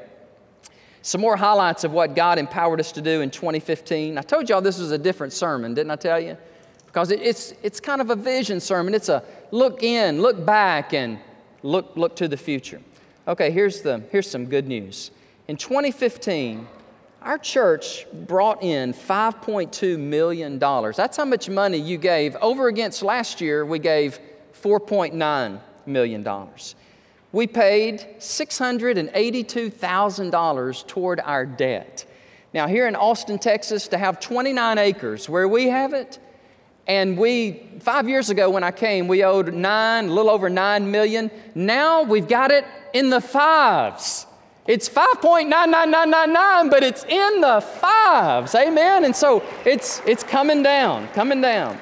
Some 1.03 1.21
more 1.21 1.37
highlights 1.37 1.85
of 1.85 1.93
what 1.93 2.17
God 2.17 2.39
empowered 2.39 2.81
us 2.81 2.91
to 2.93 3.01
do 3.01 3.21
in 3.21 3.31
2015. 3.31 4.19
I 4.19 4.23
told 4.23 4.49
y'all 4.49 4.61
this 4.61 4.79
was 4.79 4.91
a 4.91 4.99
different 4.99 5.33
sermon, 5.33 5.73
didn't 5.73 5.93
I 5.93 5.97
tell 5.97 6.19
you? 6.19 6.37
Because 6.87 7.11
it's, 7.11 7.55
it's 7.63 7.79
kind 7.79 8.01
of 8.01 8.11
a 8.11 8.17
vision 8.17 8.59
sermon. 8.59 8.95
It's 8.95 9.09
a 9.09 9.23
look 9.51 9.83
in, 9.83 10.21
look 10.21 10.45
back, 10.45 10.95
and 10.95 11.19
look, 11.63 11.97
look 11.97 12.17
to 12.17 12.27
the 12.27 12.37
future. 12.37 12.81
Okay, 13.29 13.51
here's, 13.51 13.83
the, 13.83 14.03
here's 14.11 14.29
some 14.29 14.47
good 14.47 14.67
news. 14.67 15.11
In 15.47 15.57
2015, 15.57 16.67
our 17.23 17.39
church 17.39 18.07
brought 18.13 18.63
in 18.63 18.93
$5.2 18.93 19.99
million. 19.99 20.59
That's 20.59 21.17
how 21.17 21.25
much 21.25 21.49
money 21.49 21.79
you 21.79 21.99
gave. 21.99 22.35
Over 22.37 22.69
against 22.69 23.03
last 23.03 23.41
year, 23.41 23.65
we 23.65 23.79
gave 23.79 24.19
$4.9 24.61 25.61
million. 25.87 26.27
We 27.33 27.47
paid 27.47 28.07
$682,000 28.19 30.87
toward 30.87 31.21
our 31.21 31.45
debt. 31.45 32.07
Now, 32.55 32.67
here 32.67 32.87
in 32.87 32.97
Austin, 32.97 33.39
Texas, 33.39 33.89
to 33.89 33.99
have 33.99 34.21
29 34.21 34.79
acres 34.79 35.29
where 35.29 35.47
we 35.47 35.69
have 35.69 35.93
it, 35.93 36.19
and 36.87 37.19
we, 37.19 37.69
five 37.81 38.09
years 38.09 38.31
ago 38.31 38.49
when 38.49 38.63
I 38.63 38.71
came, 38.71 39.09
we 39.09 39.25
owed 39.25 39.53
nine, 39.53 40.07
a 40.07 40.13
little 40.13 40.31
over 40.31 40.49
nine 40.49 40.91
million. 40.91 41.31
Now 41.55 42.03
we've 42.03 42.29
got 42.29 42.53
it 42.53 42.65
in 42.93 43.11
the 43.11 43.21
fives. 43.21 44.27
It's 44.67 44.89
5.99999, 44.89 46.71
but 46.71 46.83
it's 46.83 47.05
in 47.05 47.41
the 47.41 47.61
fives. 47.61 48.55
Amen. 48.55 49.05
And 49.05 49.15
so 49.15 49.43
it's 49.65 50.01
it's 50.07 50.23
coming 50.23 50.63
down, 50.63 51.09
coming 51.09 51.41
down. 51.41 51.79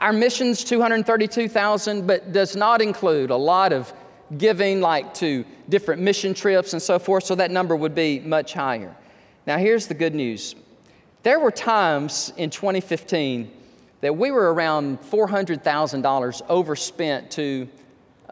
Our 0.00 0.12
mission's 0.12 0.64
232,000, 0.64 2.06
but 2.06 2.32
does 2.32 2.56
not 2.56 2.82
include 2.82 3.30
a 3.30 3.36
lot 3.36 3.72
of 3.72 3.92
giving, 4.38 4.80
like 4.80 5.14
to 5.14 5.44
different 5.68 6.02
mission 6.02 6.34
trips 6.34 6.72
and 6.72 6.82
so 6.82 6.98
forth, 6.98 7.24
so 7.24 7.34
that 7.36 7.50
number 7.50 7.76
would 7.76 7.94
be 7.94 8.20
much 8.20 8.52
higher. 8.54 8.94
Now, 9.46 9.58
here's 9.58 9.86
the 9.86 9.94
good 9.94 10.14
news 10.14 10.54
there 11.22 11.40
were 11.40 11.50
times 11.50 12.32
in 12.36 12.50
2015 12.50 13.50
that 14.02 14.14
we 14.14 14.30
were 14.30 14.52
around 14.52 15.00
$400,000 15.00 16.42
overspent 16.50 17.30
to 17.30 17.66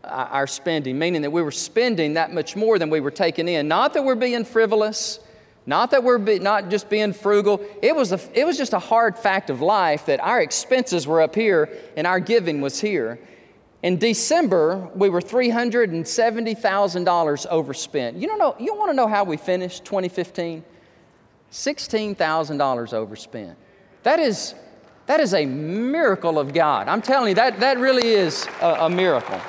uh, 0.05 0.07
our 0.31 0.47
spending, 0.47 0.99
meaning 0.99 1.23
that 1.23 1.31
we 1.31 1.41
were 1.41 1.51
spending 1.51 2.15
that 2.15 2.35
much 2.35 2.57
more 2.57 2.79
than 2.79 2.91
we 2.91 3.01
were 3.01 3.11
taking 3.11 3.49
in. 3.49 3.69
Not 3.69 3.95
that 3.95 4.05
we're 4.05 4.15
being 4.15 4.45
frivolous, 4.45 5.21
not 5.65 5.93
that 5.93 6.03
we're 6.03 6.19
be, 6.19 6.41
not 6.41 6.71
just 6.71 6.91
being 6.91 7.13
frugal. 7.13 7.65
It 7.81 7.95
was, 7.95 8.11
a, 8.13 8.19
it 8.35 8.45
was 8.45 8.59
just 8.59 8.73
a 8.73 8.81
hard 8.81 9.17
fact 9.17 9.49
of 9.49 9.61
life 9.61 10.07
that 10.07 10.19
our 10.21 10.41
expenses 10.41 11.07
were 11.07 11.21
up 11.21 11.37
here 11.37 11.69
and 11.97 12.05
our 12.07 12.19
giving 12.19 12.61
was 12.61 12.81
here. 12.81 13.21
In 13.83 13.99
December, 13.99 14.91
we 14.95 15.09
were 15.09 15.21
$370,000 15.21 17.47
overspent. 17.47 18.17
You 18.17 18.29
don't 18.29 18.39
know, 18.39 18.55
you 18.59 18.75
want 18.75 18.91
to 18.91 18.95
know 18.95 19.09
how 19.09 19.25
we 19.25 19.37
finished 19.37 19.85
2015? 19.85 20.65
$16,000 21.51 22.95
overspent. 22.95 23.59
That 24.05 24.19
is, 24.19 24.55
that 25.07 25.21
is 25.21 25.35
a 25.35 25.45
miracle 25.47 26.39
of 26.39 26.55
God. 26.55 26.89
I'm 26.89 27.03
telling 27.03 27.31
you, 27.31 27.35
that, 27.37 27.61
that 27.61 27.79
really 27.79 28.09
is 28.09 28.47
a, 28.61 28.87
a 28.87 28.91
miracle. 28.91 29.41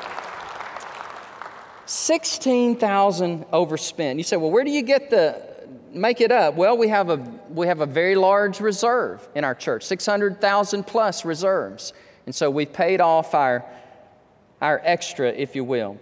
16,000 1.86 3.46
overspent. 3.52 4.18
You 4.18 4.24
say, 4.24 4.38
well, 4.38 4.52
where 4.52 4.64
do 4.64 4.72
you 4.72 4.82
get 4.82 5.10
the, 5.10 5.53
make 5.94 6.22
it 6.22 6.32
up? 6.32 6.56
Well, 6.56 6.78
we 6.78 6.88
have 6.90 7.10
a, 7.10 7.18
we 7.50 7.68
have 7.68 7.82
a 7.82 7.86
very 7.86 8.16
large 8.16 8.60
reserve 8.60 9.28
in 9.36 9.44
our 9.44 9.56
church, 9.56 9.84
600,000 9.84 10.84
plus 10.86 11.26
reserves. 11.26 11.94
And 12.26 12.34
so 12.34 12.50
we've 12.50 12.72
paid 12.72 13.02
off 13.02 13.34
our, 13.34 13.66
our 14.62 14.82
extra, 14.84 15.30
if 15.30 15.56
you 15.56 15.64
will. 15.64 15.98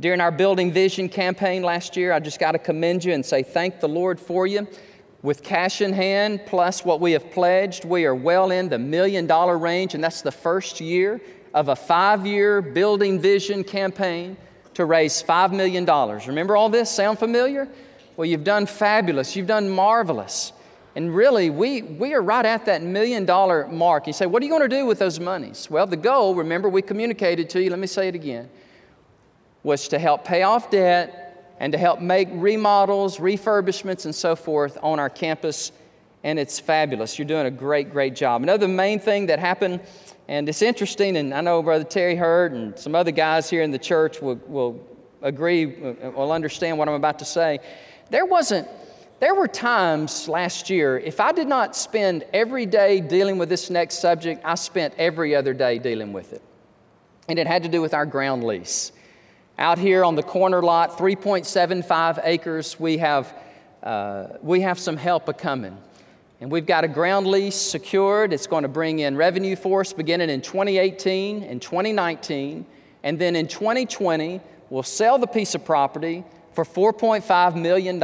During 0.00 0.20
our 0.20 0.32
Building 0.32 0.72
Vision 0.72 1.08
campaign 1.08 1.62
last 1.62 1.96
year, 1.96 2.12
I 2.12 2.18
just 2.18 2.40
got 2.40 2.52
to 2.52 2.58
commend 2.58 3.04
you 3.04 3.12
and 3.12 3.24
say 3.24 3.42
thank 3.42 3.80
the 3.80 3.88
Lord 3.88 4.18
for 4.18 4.46
you. 4.46 4.66
With 5.22 5.44
cash 5.44 5.80
in 5.80 5.92
hand, 5.92 6.42
plus 6.46 6.84
what 6.84 7.00
we 7.00 7.12
have 7.12 7.30
pledged, 7.30 7.84
we 7.84 8.04
are 8.06 8.14
well 8.14 8.50
in 8.50 8.68
the 8.68 8.78
million 8.78 9.26
dollar 9.26 9.56
range, 9.56 9.94
and 9.94 10.02
that's 10.02 10.22
the 10.22 10.32
first 10.32 10.80
year 10.80 11.20
of 11.54 11.68
a 11.68 11.76
five 11.76 12.26
year 12.26 12.60
Building 12.60 13.20
Vision 13.20 13.62
campaign 13.62 14.36
to 14.74 14.84
raise 14.84 15.22
$5 15.22 15.52
million. 15.52 15.84
Remember 16.26 16.56
all 16.56 16.68
this? 16.68 16.90
Sound 16.90 17.18
familiar? 17.18 17.68
Well, 18.16 18.26
you've 18.26 18.44
done 18.44 18.66
fabulous, 18.66 19.36
you've 19.36 19.46
done 19.46 19.68
marvelous. 19.68 20.52
And 20.94 21.14
really, 21.14 21.48
we, 21.48 21.80
we 21.80 22.12
are 22.12 22.20
right 22.20 22.44
at 22.44 22.66
that 22.66 22.82
million 22.82 23.24
dollar 23.24 23.66
mark. 23.68 24.06
You 24.06 24.12
say, 24.12 24.26
what 24.26 24.42
are 24.42 24.44
you 24.44 24.50
going 24.50 24.68
to 24.68 24.76
do 24.76 24.84
with 24.84 24.98
those 24.98 25.18
monies? 25.18 25.70
Well, 25.70 25.86
the 25.86 25.96
goal, 25.96 26.34
remember, 26.34 26.68
we 26.68 26.82
communicated 26.82 27.48
to 27.50 27.62
you, 27.62 27.70
let 27.70 27.78
me 27.78 27.86
say 27.86 28.08
it 28.08 28.14
again, 28.14 28.50
was 29.62 29.88
to 29.88 29.98
help 29.98 30.24
pay 30.24 30.42
off 30.42 30.70
debt 30.70 31.54
and 31.58 31.72
to 31.72 31.78
help 31.78 32.00
make 32.00 32.28
remodels, 32.32 33.18
refurbishments, 33.18 34.04
and 34.04 34.14
so 34.14 34.36
forth 34.36 34.76
on 34.82 34.98
our 35.00 35.08
campus. 35.08 35.72
And 36.24 36.38
it's 36.38 36.60
fabulous. 36.60 37.18
You're 37.18 37.28
doing 37.28 37.46
a 37.46 37.50
great, 37.50 37.90
great 37.90 38.14
job. 38.14 38.42
Another 38.42 38.68
main 38.68 39.00
thing 39.00 39.26
that 39.26 39.38
happened, 39.38 39.80
and 40.28 40.46
it's 40.48 40.60
interesting, 40.60 41.16
and 41.16 41.32
I 41.32 41.40
know 41.40 41.62
Brother 41.62 41.84
Terry 41.84 42.16
Hurd 42.16 42.52
and 42.52 42.78
some 42.78 42.94
other 42.94 43.12
guys 43.12 43.48
here 43.48 43.62
in 43.62 43.70
the 43.70 43.78
church 43.78 44.20
will, 44.20 44.36
will 44.46 44.86
agree, 45.22 45.66
will 45.66 46.32
understand 46.32 46.76
what 46.76 46.86
I'm 46.88 46.94
about 46.94 47.18
to 47.20 47.24
say 47.24 47.60
there 48.12 48.26
wasn't, 48.26 48.68
there 49.20 49.34
were 49.34 49.48
times 49.48 50.28
last 50.28 50.68
year, 50.68 50.98
if 50.98 51.18
I 51.18 51.32
did 51.32 51.48
not 51.48 51.74
spend 51.74 52.24
every 52.34 52.66
day 52.66 53.00
dealing 53.00 53.38
with 53.38 53.48
this 53.48 53.70
next 53.70 54.00
subject, 54.00 54.42
I 54.44 54.54
spent 54.54 54.92
every 54.98 55.34
other 55.34 55.54
day 55.54 55.78
dealing 55.78 56.12
with 56.12 56.34
it. 56.34 56.42
And 57.26 57.38
it 57.38 57.46
had 57.46 57.62
to 57.62 57.70
do 57.70 57.80
with 57.80 57.94
our 57.94 58.04
ground 58.04 58.44
lease. 58.44 58.92
Out 59.58 59.78
here 59.78 60.04
on 60.04 60.14
the 60.14 60.22
corner 60.22 60.62
lot, 60.62 60.98
3.75 60.98 62.20
acres, 62.22 62.78
we 62.78 62.98
have, 62.98 63.34
uh, 63.82 64.26
we 64.42 64.60
have 64.60 64.78
some 64.78 64.98
help 64.98 65.26
a 65.28 65.32
coming. 65.32 65.78
And 66.42 66.50
we've 66.52 66.66
got 66.66 66.84
a 66.84 66.88
ground 66.88 67.26
lease 67.26 67.56
secured. 67.56 68.34
It's 68.34 68.46
going 68.46 68.64
to 68.64 68.68
bring 68.68 68.98
in 68.98 69.16
revenue 69.16 69.56
for 69.56 69.80
us 69.80 69.94
beginning 69.94 70.28
in 70.28 70.42
2018 70.42 71.44
and 71.44 71.62
2019. 71.62 72.66
And 73.04 73.18
then 73.18 73.36
in 73.36 73.48
2020, 73.48 74.42
we'll 74.68 74.82
sell 74.82 75.16
the 75.16 75.26
piece 75.26 75.54
of 75.54 75.64
property 75.64 76.24
for 76.52 76.64
$4.5 76.64 77.56
million. 77.56 78.02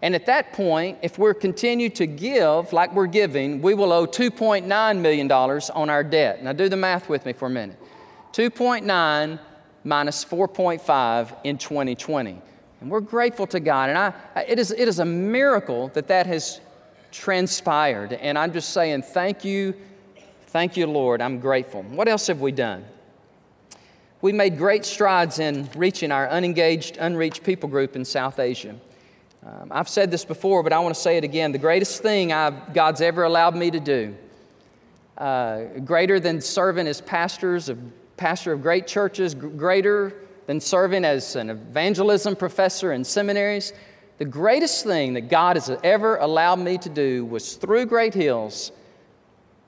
And 0.00 0.14
at 0.14 0.26
that 0.26 0.52
point, 0.52 0.98
if 1.02 1.18
we're 1.18 1.34
continue 1.34 1.88
to 1.90 2.06
give 2.06 2.72
like 2.72 2.94
we're 2.94 3.06
giving, 3.06 3.60
we 3.60 3.74
will 3.74 3.92
owe 3.92 4.06
$2.9 4.06 4.98
million 5.00 5.32
on 5.32 5.90
our 5.90 6.04
debt. 6.04 6.42
Now 6.44 6.52
do 6.52 6.68
the 6.68 6.76
math 6.76 7.08
with 7.08 7.26
me 7.26 7.32
for 7.32 7.46
a 7.46 7.50
minute. 7.50 7.78
2.9 8.32 9.40
minus 9.84 10.24
4.5 10.24 11.36
in 11.44 11.58
2020. 11.58 12.40
And 12.80 12.90
we're 12.90 13.00
grateful 13.00 13.46
to 13.48 13.58
God. 13.58 13.90
And 13.90 13.98
I, 13.98 14.12
it, 14.42 14.58
is, 14.58 14.70
it 14.70 14.86
is 14.86 15.00
a 15.00 15.04
miracle 15.04 15.88
that 15.94 16.06
that 16.08 16.26
has 16.26 16.60
transpired. 17.10 18.12
And 18.12 18.38
I'm 18.38 18.52
just 18.52 18.70
saying, 18.70 19.02
thank 19.02 19.44
you, 19.44 19.74
thank 20.48 20.76
you, 20.76 20.86
Lord. 20.86 21.20
I'm 21.20 21.40
grateful. 21.40 21.82
What 21.82 22.06
else 22.06 22.28
have 22.28 22.40
we 22.40 22.52
done? 22.52 22.84
We 24.20 24.32
made 24.32 24.58
great 24.58 24.84
strides 24.84 25.38
in 25.38 25.68
reaching 25.76 26.10
our 26.10 26.28
unengaged, 26.28 26.96
unreached 26.96 27.44
people 27.44 27.68
group 27.68 27.94
in 27.94 28.04
South 28.04 28.40
Asia. 28.40 28.74
Um, 29.46 29.68
I've 29.70 29.88
said 29.88 30.10
this 30.10 30.24
before, 30.24 30.64
but 30.64 30.72
I 30.72 30.80
want 30.80 30.92
to 30.92 31.00
say 31.00 31.18
it 31.18 31.22
again. 31.22 31.52
The 31.52 31.58
greatest 31.58 32.02
thing 32.02 32.32
I've, 32.32 32.74
God's 32.74 33.00
ever 33.00 33.22
allowed 33.22 33.54
me 33.54 33.70
to 33.70 33.78
do, 33.78 34.16
uh, 35.16 35.62
greater 35.84 36.18
than 36.18 36.40
serving 36.40 36.88
as 36.88 37.00
pastors 37.00 37.68
of 37.68 37.78
pastor 38.16 38.52
of 38.52 38.60
great 38.60 38.88
churches, 38.88 39.34
greater 39.36 40.12
than 40.46 40.60
serving 40.60 41.04
as 41.04 41.36
an 41.36 41.48
evangelism 41.50 42.34
professor 42.34 42.92
in 42.92 43.04
seminaries. 43.04 43.72
The 44.18 44.24
greatest 44.24 44.84
thing 44.84 45.12
that 45.12 45.28
God 45.28 45.54
has 45.54 45.70
ever 45.84 46.16
allowed 46.16 46.58
me 46.58 46.76
to 46.78 46.88
do 46.88 47.24
was 47.24 47.54
through 47.54 47.86
Great 47.86 48.14
Hills, 48.14 48.72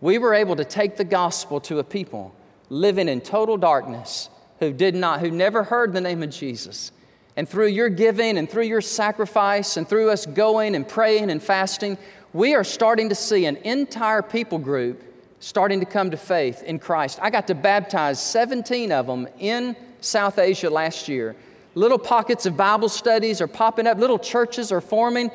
we 0.01 0.19
were 0.19 0.35
able 0.35 0.57
to 0.57 0.65
take 0.65 0.97
the 0.97 1.05
gospel 1.05 1.61
to 1.61 1.79
a 1.79 1.85
people 1.85 2.35
living 2.69 3.09
in 3.09 3.21
total 3.21 3.57
darkness 3.57 4.29
who 4.61 4.73
did 4.73 4.95
not, 4.95 5.21
who 5.21 5.31
never 5.31 5.65
heard 5.65 5.93
the 5.93 6.01
name 6.01 6.23
of 6.23 6.31
Jesus. 6.31 6.93
And 7.37 7.49
through 7.49 7.69
your 7.69 7.89
giving 7.89 8.39
and 8.39 8.49
through 8.49 8.65
your 8.65 8.81
sacrifice 8.81 9.77
and 9.77 9.89
through 9.89 10.11
us 10.11 10.27
going 10.27 10.75
and 10.75 10.87
praying 10.87 11.31
and 11.31 11.43
fasting, 11.43 11.99
we 12.33 12.55
are 12.55 12.65
starting 12.65 13.09
to 13.09 13.15
see 13.15 13.47
an 13.47 13.57
entire 13.59 14.23
people 14.23 14.59
group 14.59 15.03
starting 15.41 15.81
to 15.81 15.87
come 15.87 16.11
to 16.11 16.17
faith 16.17 16.63
in 16.63 16.79
Christ. 16.79 17.19
I 17.23 17.31
got 17.31 17.47
to 17.47 17.55
baptize 17.55 18.23
17 18.23 18.93
of 18.93 19.07
them 19.07 19.27
in 19.39 19.75
South 20.01 20.39
Asia 20.39 20.69
last 20.69 21.09
year. 21.09 21.35
Little 21.75 21.99
pockets 21.99 22.47
of 22.47 22.57
Bible 22.57 22.89
studies 22.89 23.41
are 23.41 23.47
popping 23.47 23.87
up, 23.87 23.99
little 23.99 24.19
churches 24.19 24.71
are 24.71 24.81
forming. 24.81 25.31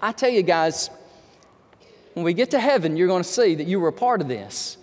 I 0.00 0.12
tell 0.12 0.30
you 0.30 0.42
guys, 0.42 0.90
when 2.14 2.24
we 2.24 2.34
get 2.34 2.52
to 2.52 2.60
heaven, 2.60 2.96
you're 2.96 3.08
going 3.08 3.22
to 3.22 3.28
see 3.28 3.56
that 3.56 3.66
you 3.66 3.80
were 3.80 3.88
a 3.88 3.92
part 3.92 4.20
of 4.20 4.28
this. 4.28 4.76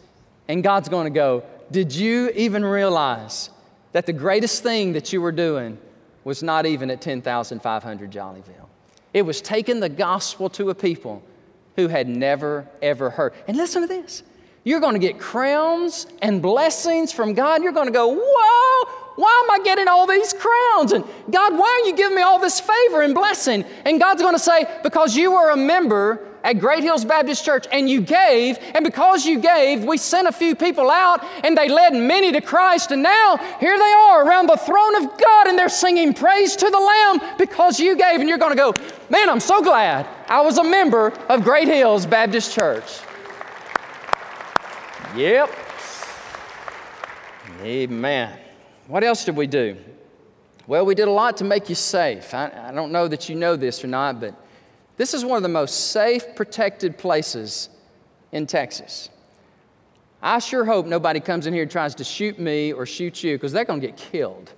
And 0.47 0.61
God's 0.61 0.89
going 0.89 1.05
to 1.05 1.09
go, 1.09 1.43
Did 1.71 1.95
you 1.95 2.29
even 2.35 2.65
realize 2.65 3.49
that 3.93 4.05
the 4.05 4.13
greatest 4.13 4.61
thing 4.61 4.93
that 4.93 5.13
you 5.13 5.21
were 5.21 5.31
doing 5.31 5.77
was 6.23 6.43
not 6.43 6.65
even 6.65 6.91
at 6.91 7.01
10,500 7.01 8.11
Jollyville. 8.11 8.67
It 9.13 9.21
was 9.21 9.41
taking 9.41 9.79
the 9.79 9.89
gospel 9.89 10.49
to 10.51 10.69
a 10.69 10.75
people 10.75 11.23
who 11.75 11.87
had 11.87 12.07
never, 12.07 12.67
ever 12.81 13.09
heard. 13.09 13.33
And 13.47 13.55
listen 13.57 13.81
to 13.81 13.87
this 13.87 14.23
you're 14.65 14.79
going 14.79 14.93
to 14.93 14.99
get 14.99 15.19
crowns 15.19 16.07
and 16.21 16.41
blessings 16.41 17.11
from 17.11 17.33
God. 17.33 17.63
You're 17.63 17.73
going 17.73 17.87
to 17.87 17.93
go, 17.93 18.07
Whoa, 18.07 18.91
why 19.15 19.43
am 19.43 19.61
I 19.61 19.63
getting 19.63 19.87
all 19.87 20.07
these 20.07 20.33
crowns? 20.33 20.93
And 20.93 21.03
God, 21.29 21.57
why 21.57 21.81
are 21.83 21.87
you 21.87 21.95
giving 21.95 22.15
me 22.15 22.21
all 22.21 22.39
this 22.39 22.59
favor 22.59 23.01
and 23.01 23.13
blessing? 23.13 23.65
And 23.85 23.99
God's 23.99 24.21
going 24.21 24.35
to 24.35 24.39
say, 24.39 24.65
Because 24.81 25.15
you 25.15 25.33
were 25.33 25.51
a 25.51 25.57
member 25.57 26.25
at 26.43 26.59
Great 26.59 26.83
Hills 26.83 27.05
Baptist 27.05 27.45
Church 27.45 27.65
and 27.71 27.89
you 27.89 28.01
gave, 28.01 28.57
and 28.75 28.83
because 28.83 29.25
you 29.25 29.39
gave, 29.39 29.83
we 29.83 29.97
sent 29.97 30.27
a 30.27 30.31
few 30.31 30.55
people 30.55 30.91
out 30.91 31.23
and 31.43 31.57
they 31.57 31.69
led 31.69 31.93
many 31.93 32.31
to 32.31 32.41
Christ. 32.41 32.91
And 32.91 33.01
now 33.01 33.37
here 33.59 33.77
they 33.77 33.93
are 33.93 34.25
around 34.25 34.47
the 34.47 34.57
throne 34.57 34.95
of 35.03 35.17
God 35.17 35.47
and 35.47 35.57
they're 35.57 35.69
singing 35.69 36.13
praise 36.13 36.55
to 36.57 36.69
the 36.69 36.79
Lamb 36.79 37.35
because 37.37 37.79
you 37.79 37.95
gave. 37.95 38.19
And 38.19 38.27
you're 38.27 38.37
going 38.37 38.51
to 38.51 38.57
go, 38.57 38.73
man, 39.09 39.29
I'm 39.29 39.39
so 39.39 39.61
glad 39.61 40.07
I 40.27 40.41
was 40.41 40.57
a 40.57 40.63
member 40.63 41.09
of 41.29 41.43
Great 41.43 41.67
Hills 41.67 42.05
Baptist 42.05 42.53
Church. 42.53 42.99
Yep. 45.15 45.49
Amen. 47.61 48.37
What 48.87 49.03
else 49.03 49.23
did 49.23 49.37
we 49.37 49.47
do? 49.47 49.77
Well, 50.65 50.85
we 50.85 50.95
did 50.95 51.07
a 51.07 51.11
lot 51.11 51.37
to 51.37 51.43
make 51.43 51.69
you 51.69 51.75
safe. 51.75 52.33
I, 52.33 52.51
I 52.69 52.71
don't 52.73 52.91
know 52.91 53.07
that 53.07 53.29
you 53.29 53.35
know 53.35 53.55
this 53.55 53.83
or 53.83 53.87
not, 53.87 54.19
but 54.19 54.33
this 54.97 55.13
is 55.13 55.25
one 55.25 55.37
of 55.37 55.43
the 55.43 55.49
most 55.49 55.91
safe, 55.91 56.35
protected 56.35 56.97
places 56.97 57.69
in 58.31 58.45
Texas. 58.45 59.09
I 60.21 60.39
sure 60.39 60.63
hope 60.63 60.85
nobody 60.85 61.19
comes 61.19 61.47
in 61.47 61.53
here 61.53 61.63
and 61.63 61.71
tries 61.71 61.95
to 61.95 62.03
shoot 62.03 62.39
me 62.39 62.71
or 62.71 62.85
shoot 62.85 63.23
you 63.23 63.35
because 63.35 63.51
they're 63.51 63.65
going 63.65 63.81
to 63.81 63.87
get 63.87 63.97
killed. 63.97 64.53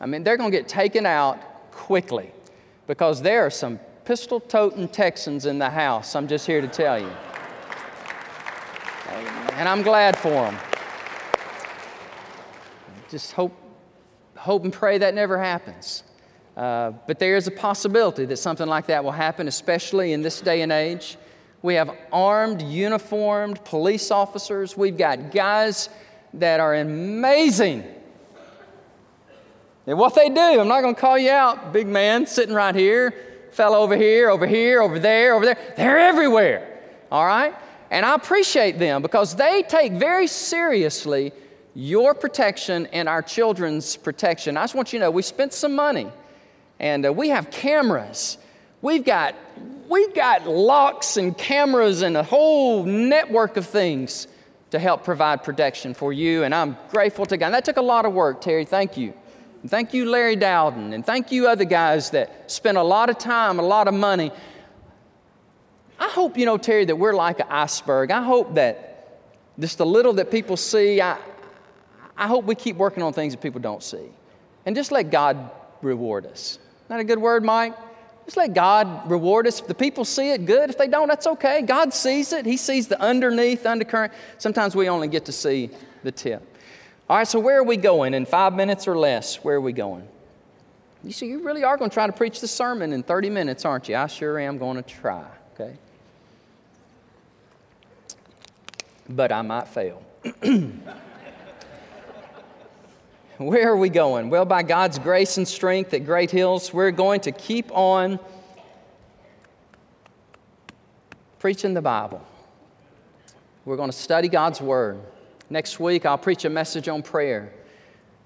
I 0.00 0.06
mean, 0.06 0.22
they're 0.22 0.36
going 0.36 0.50
to 0.50 0.56
get 0.56 0.68
taken 0.68 1.06
out 1.06 1.70
quickly 1.70 2.30
because 2.86 3.22
there 3.22 3.46
are 3.46 3.50
some 3.50 3.78
pistol 4.04 4.40
toting 4.40 4.88
Texans 4.88 5.46
in 5.46 5.58
the 5.58 5.70
house. 5.70 6.14
I'm 6.16 6.28
just 6.28 6.46
here 6.46 6.60
to 6.60 6.68
tell 6.68 6.98
you. 6.98 7.10
And 9.52 9.68
I'm 9.68 9.82
glad 9.82 10.16
for 10.18 10.30
them. 10.30 10.58
Just 13.08 13.32
hope, 13.32 13.56
hope 14.36 14.64
and 14.64 14.72
pray 14.72 14.98
that 14.98 15.14
never 15.14 15.38
happens. 15.38 16.02
Uh, 16.56 16.92
but 17.06 17.18
there 17.18 17.36
is 17.36 17.46
a 17.46 17.50
possibility 17.50 18.26
that 18.26 18.36
something 18.36 18.66
like 18.66 18.86
that 18.86 19.02
will 19.02 19.12
happen, 19.12 19.48
especially 19.48 20.12
in 20.12 20.22
this 20.22 20.40
day 20.40 20.62
and 20.62 20.70
age. 20.70 21.16
We 21.62 21.74
have 21.74 21.96
armed, 22.12 22.60
uniformed 22.60 23.64
police 23.64 24.10
officers. 24.10 24.76
We've 24.76 24.96
got 24.96 25.30
guys 25.30 25.88
that 26.34 26.60
are 26.60 26.74
amazing. 26.74 27.84
And 29.86 29.98
what 29.98 30.14
they 30.14 30.28
do, 30.28 30.60
I'm 30.60 30.68
not 30.68 30.82
going 30.82 30.94
to 30.94 31.00
call 31.00 31.18
you 31.18 31.30
out, 31.30 31.72
big 31.72 31.86
man 31.86 32.26
sitting 32.26 32.54
right 32.54 32.74
here, 32.74 33.14
fellow 33.52 33.78
over 33.78 33.96
here, 33.96 34.28
over 34.30 34.46
here, 34.46 34.82
over 34.82 34.98
there, 34.98 35.34
over 35.34 35.44
there. 35.44 35.58
They're 35.76 35.98
everywhere, 35.98 36.80
all 37.10 37.26
right? 37.26 37.54
And 37.90 38.06
I 38.06 38.14
appreciate 38.14 38.78
them 38.78 39.02
because 39.02 39.34
they 39.34 39.62
take 39.62 39.92
very 39.92 40.26
seriously 40.26 41.32
your 41.74 42.14
protection 42.14 42.86
and 42.86 43.08
our 43.08 43.22
children's 43.22 43.96
protection. 43.96 44.56
I 44.56 44.64
just 44.64 44.74
want 44.74 44.92
you 44.92 44.98
to 44.98 45.06
know 45.06 45.10
we 45.10 45.22
spent 45.22 45.52
some 45.52 45.74
money 45.74 46.10
and 46.82 47.06
uh, 47.06 47.12
we 47.12 47.28
have 47.28 47.50
cameras. 47.50 48.36
We've 48.82 49.04
got, 49.04 49.36
we've 49.88 50.12
got 50.12 50.48
locks 50.48 51.16
and 51.16 51.38
cameras 51.38 52.02
and 52.02 52.16
a 52.16 52.24
whole 52.24 52.82
network 52.84 53.56
of 53.56 53.66
things 53.66 54.26
to 54.72 54.80
help 54.80 55.04
provide 55.04 55.44
protection 55.44 55.94
for 55.94 56.12
you. 56.12 56.42
And 56.42 56.52
I'm 56.52 56.76
grateful 56.90 57.24
to 57.26 57.36
God. 57.36 57.46
And 57.46 57.54
that 57.54 57.64
took 57.64 57.76
a 57.76 57.82
lot 57.82 58.04
of 58.04 58.12
work, 58.12 58.40
Terry. 58.40 58.64
Thank 58.64 58.96
you. 58.96 59.14
And 59.62 59.70
thank 59.70 59.94
you, 59.94 60.06
Larry 60.06 60.34
Dowden. 60.34 60.92
And 60.92 61.06
thank 61.06 61.30
you, 61.30 61.46
other 61.46 61.64
guys 61.64 62.10
that 62.10 62.50
spent 62.50 62.76
a 62.76 62.82
lot 62.82 63.10
of 63.10 63.18
time, 63.18 63.60
a 63.60 63.62
lot 63.62 63.86
of 63.86 63.94
money. 63.94 64.32
I 66.00 66.08
hope, 66.08 66.36
you 66.36 66.46
know, 66.46 66.58
Terry, 66.58 66.84
that 66.84 66.96
we're 66.96 67.14
like 67.14 67.38
an 67.38 67.46
iceberg. 67.48 68.10
I 68.10 68.22
hope 68.22 68.56
that 68.56 69.20
just 69.60 69.78
the 69.78 69.86
little 69.86 70.14
that 70.14 70.32
people 70.32 70.56
see, 70.56 71.00
I, 71.00 71.16
I 72.16 72.26
hope 72.26 72.44
we 72.44 72.56
keep 72.56 72.74
working 72.74 73.04
on 73.04 73.12
things 73.12 73.34
that 73.34 73.40
people 73.40 73.60
don't 73.60 73.84
see. 73.84 74.10
And 74.66 74.74
just 74.74 74.90
let 74.90 75.10
God 75.10 75.50
reward 75.80 76.26
us. 76.26 76.58
Not 76.88 77.00
a 77.00 77.04
good 77.04 77.18
word, 77.18 77.44
Mike? 77.44 77.74
Just 78.24 78.36
let 78.36 78.54
God 78.54 79.10
reward 79.10 79.46
us. 79.46 79.60
If 79.60 79.66
the 79.66 79.74
people 79.74 80.04
see 80.04 80.30
it, 80.30 80.46
good. 80.46 80.70
If 80.70 80.78
they 80.78 80.86
don't, 80.86 81.08
that's 81.08 81.26
okay. 81.26 81.62
God 81.62 81.92
sees 81.92 82.32
it. 82.32 82.46
He 82.46 82.56
sees 82.56 82.88
the 82.88 83.00
underneath, 83.00 83.66
undercurrent. 83.66 84.12
Sometimes 84.38 84.76
we 84.76 84.88
only 84.88 85.08
get 85.08 85.24
to 85.26 85.32
see 85.32 85.70
the 86.04 86.12
tip. 86.12 86.42
All 87.10 87.16
right, 87.16 87.26
so 87.26 87.40
where 87.40 87.58
are 87.58 87.64
we 87.64 87.76
going? 87.76 88.14
In 88.14 88.24
five 88.24 88.54
minutes 88.54 88.86
or 88.86 88.96
less, 88.96 89.36
where 89.44 89.56
are 89.56 89.60
we 89.60 89.72
going? 89.72 90.06
You 91.04 91.12
see, 91.12 91.26
you 91.26 91.42
really 91.42 91.64
are 91.64 91.76
going 91.76 91.90
to 91.90 91.94
try 91.94 92.06
to 92.06 92.12
preach 92.12 92.40
the 92.40 92.46
sermon 92.46 92.92
in 92.92 93.02
30 93.02 93.28
minutes, 93.28 93.64
aren't 93.64 93.88
you? 93.88 93.96
I 93.96 94.06
sure 94.06 94.38
am 94.38 94.56
going 94.56 94.76
to 94.76 94.82
try, 94.82 95.26
okay? 95.54 95.74
But 99.08 99.32
I 99.32 99.42
might 99.42 99.66
fail. 99.66 100.02
Where 103.38 103.70
are 103.70 103.76
we 103.76 103.88
going? 103.88 104.28
Well, 104.28 104.44
by 104.44 104.62
God's 104.62 104.98
grace 104.98 105.38
and 105.38 105.48
strength 105.48 105.94
at 105.94 106.04
Great 106.04 106.30
Hills, 106.30 106.72
we're 106.72 106.90
going 106.90 107.22
to 107.22 107.32
keep 107.32 107.74
on 107.74 108.20
preaching 111.38 111.72
the 111.72 111.80
Bible. 111.80 112.22
We're 113.64 113.78
going 113.78 113.90
to 113.90 113.96
study 113.96 114.28
God's 114.28 114.60
Word. 114.60 115.00
Next 115.48 115.80
week, 115.80 116.04
I'll 116.04 116.18
preach 116.18 116.44
a 116.44 116.50
message 116.50 116.88
on 116.88 117.02
prayer. 117.02 117.54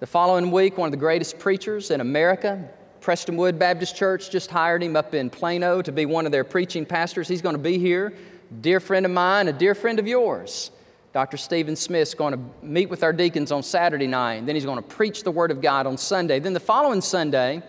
The 0.00 0.08
following 0.08 0.50
week, 0.50 0.76
one 0.76 0.88
of 0.88 0.92
the 0.92 0.98
greatest 0.98 1.38
preachers 1.38 1.92
in 1.92 2.00
America, 2.00 2.68
Prestonwood 3.00 3.60
Baptist 3.60 3.94
Church, 3.94 4.28
just 4.28 4.50
hired 4.50 4.82
him 4.82 4.96
up 4.96 5.14
in 5.14 5.30
Plano 5.30 5.82
to 5.82 5.92
be 5.92 6.04
one 6.04 6.26
of 6.26 6.32
their 6.32 6.44
preaching 6.44 6.84
pastors. 6.84 7.28
He's 7.28 7.42
going 7.42 7.54
to 7.54 7.62
be 7.62 7.78
here. 7.78 8.12
Dear 8.60 8.80
friend 8.80 9.06
of 9.06 9.12
mine, 9.12 9.46
a 9.46 9.52
dear 9.52 9.76
friend 9.76 10.00
of 10.00 10.08
yours. 10.08 10.72
Dr. 11.16 11.38
Stephen 11.38 11.76
Smith's 11.76 12.12
going 12.12 12.35
to 12.35 12.40
meet 12.61 12.90
with 12.90 13.02
our 13.02 13.11
deacons 13.11 13.50
on 13.50 13.62
Saturday 13.62 14.07
night. 14.07 14.35
And 14.35 14.46
then 14.46 14.55
he's 14.55 14.66
going 14.66 14.76
to 14.76 14.83
preach 14.83 15.22
the 15.22 15.31
Word 15.31 15.50
of 15.50 15.62
God 15.62 15.87
on 15.87 15.96
Sunday. 15.96 16.40
Then 16.40 16.52
the 16.52 16.61
following 16.61 17.00
Sunday, 17.00 17.62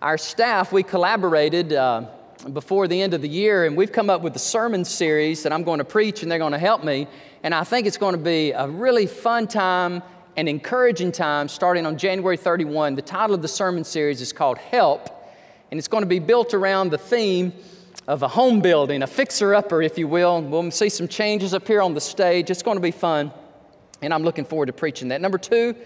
our 0.00 0.16
staff, 0.16 0.70
we 0.72 0.84
collaborated 0.84 1.72
uh, 1.72 2.06
before 2.52 2.86
the 2.86 3.02
end 3.02 3.14
of 3.14 3.20
the 3.20 3.28
year, 3.28 3.64
and 3.64 3.76
we've 3.76 3.90
come 3.90 4.08
up 4.08 4.22
with 4.22 4.36
a 4.36 4.38
sermon 4.38 4.84
series 4.84 5.42
that 5.42 5.52
I'm 5.52 5.64
going 5.64 5.78
to 5.78 5.84
preach, 5.84 6.22
and 6.22 6.30
they're 6.30 6.38
going 6.38 6.52
to 6.52 6.58
help 6.58 6.84
me. 6.84 7.08
And 7.42 7.52
I 7.52 7.64
think 7.64 7.88
it's 7.88 7.98
going 7.98 8.14
to 8.14 8.22
be 8.22 8.52
a 8.52 8.68
really 8.68 9.08
fun 9.08 9.48
time 9.48 10.00
and 10.36 10.48
encouraging 10.48 11.10
time 11.10 11.48
starting 11.48 11.84
on 11.84 11.98
January 11.98 12.36
31. 12.36 12.94
The 12.94 13.02
title 13.02 13.34
of 13.34 13.42
the 13.42 13.48
sermon 13.48 13.82
series 13.82 14.20
is 14.20 14.32
called 14.32 14.56
Help 14.56 15.10
And 15.72 15.78
it's 15.78 15.88
going 15.88 16.02
to 16.02 16.08
be 16.08 16.20
built 16.20 16.54
around 16.54 16.92
the 16.92 16.98
theme 16.98 17.52
of 18.08 18.22
a 18.22 18.28
home 18.28 18.60
building, 18.60 19.02
a 19.02 19.06
fixer 19.06 19.54
upper, 19.54 19.82
if 19.82 19.98
you 19.98 20.08
will. 20.08 20.40
We'll 20.40 20.70
see 20.70 20.88
some 20.88 21.06
changes 21.06 21.52
up 21.52 21.68
here 21.68 21.82
on 21.82 21.92
the 21.92 22.00
stage. 22.00 22.50
It's 22.50 22.62
going 22.62 22.78
to 22.78 22.82
be 22.82 22.90
fun. 22.90 23.30
And 24.00 24.14
I'm 24.14 24.22
looking 24.22 24.46
forward 24.46 24.66
to 24.66 24.72
preaching 24.72 25.08
that. 25.08 25.20
Number 25.20 25.36
two, 25.36 25.76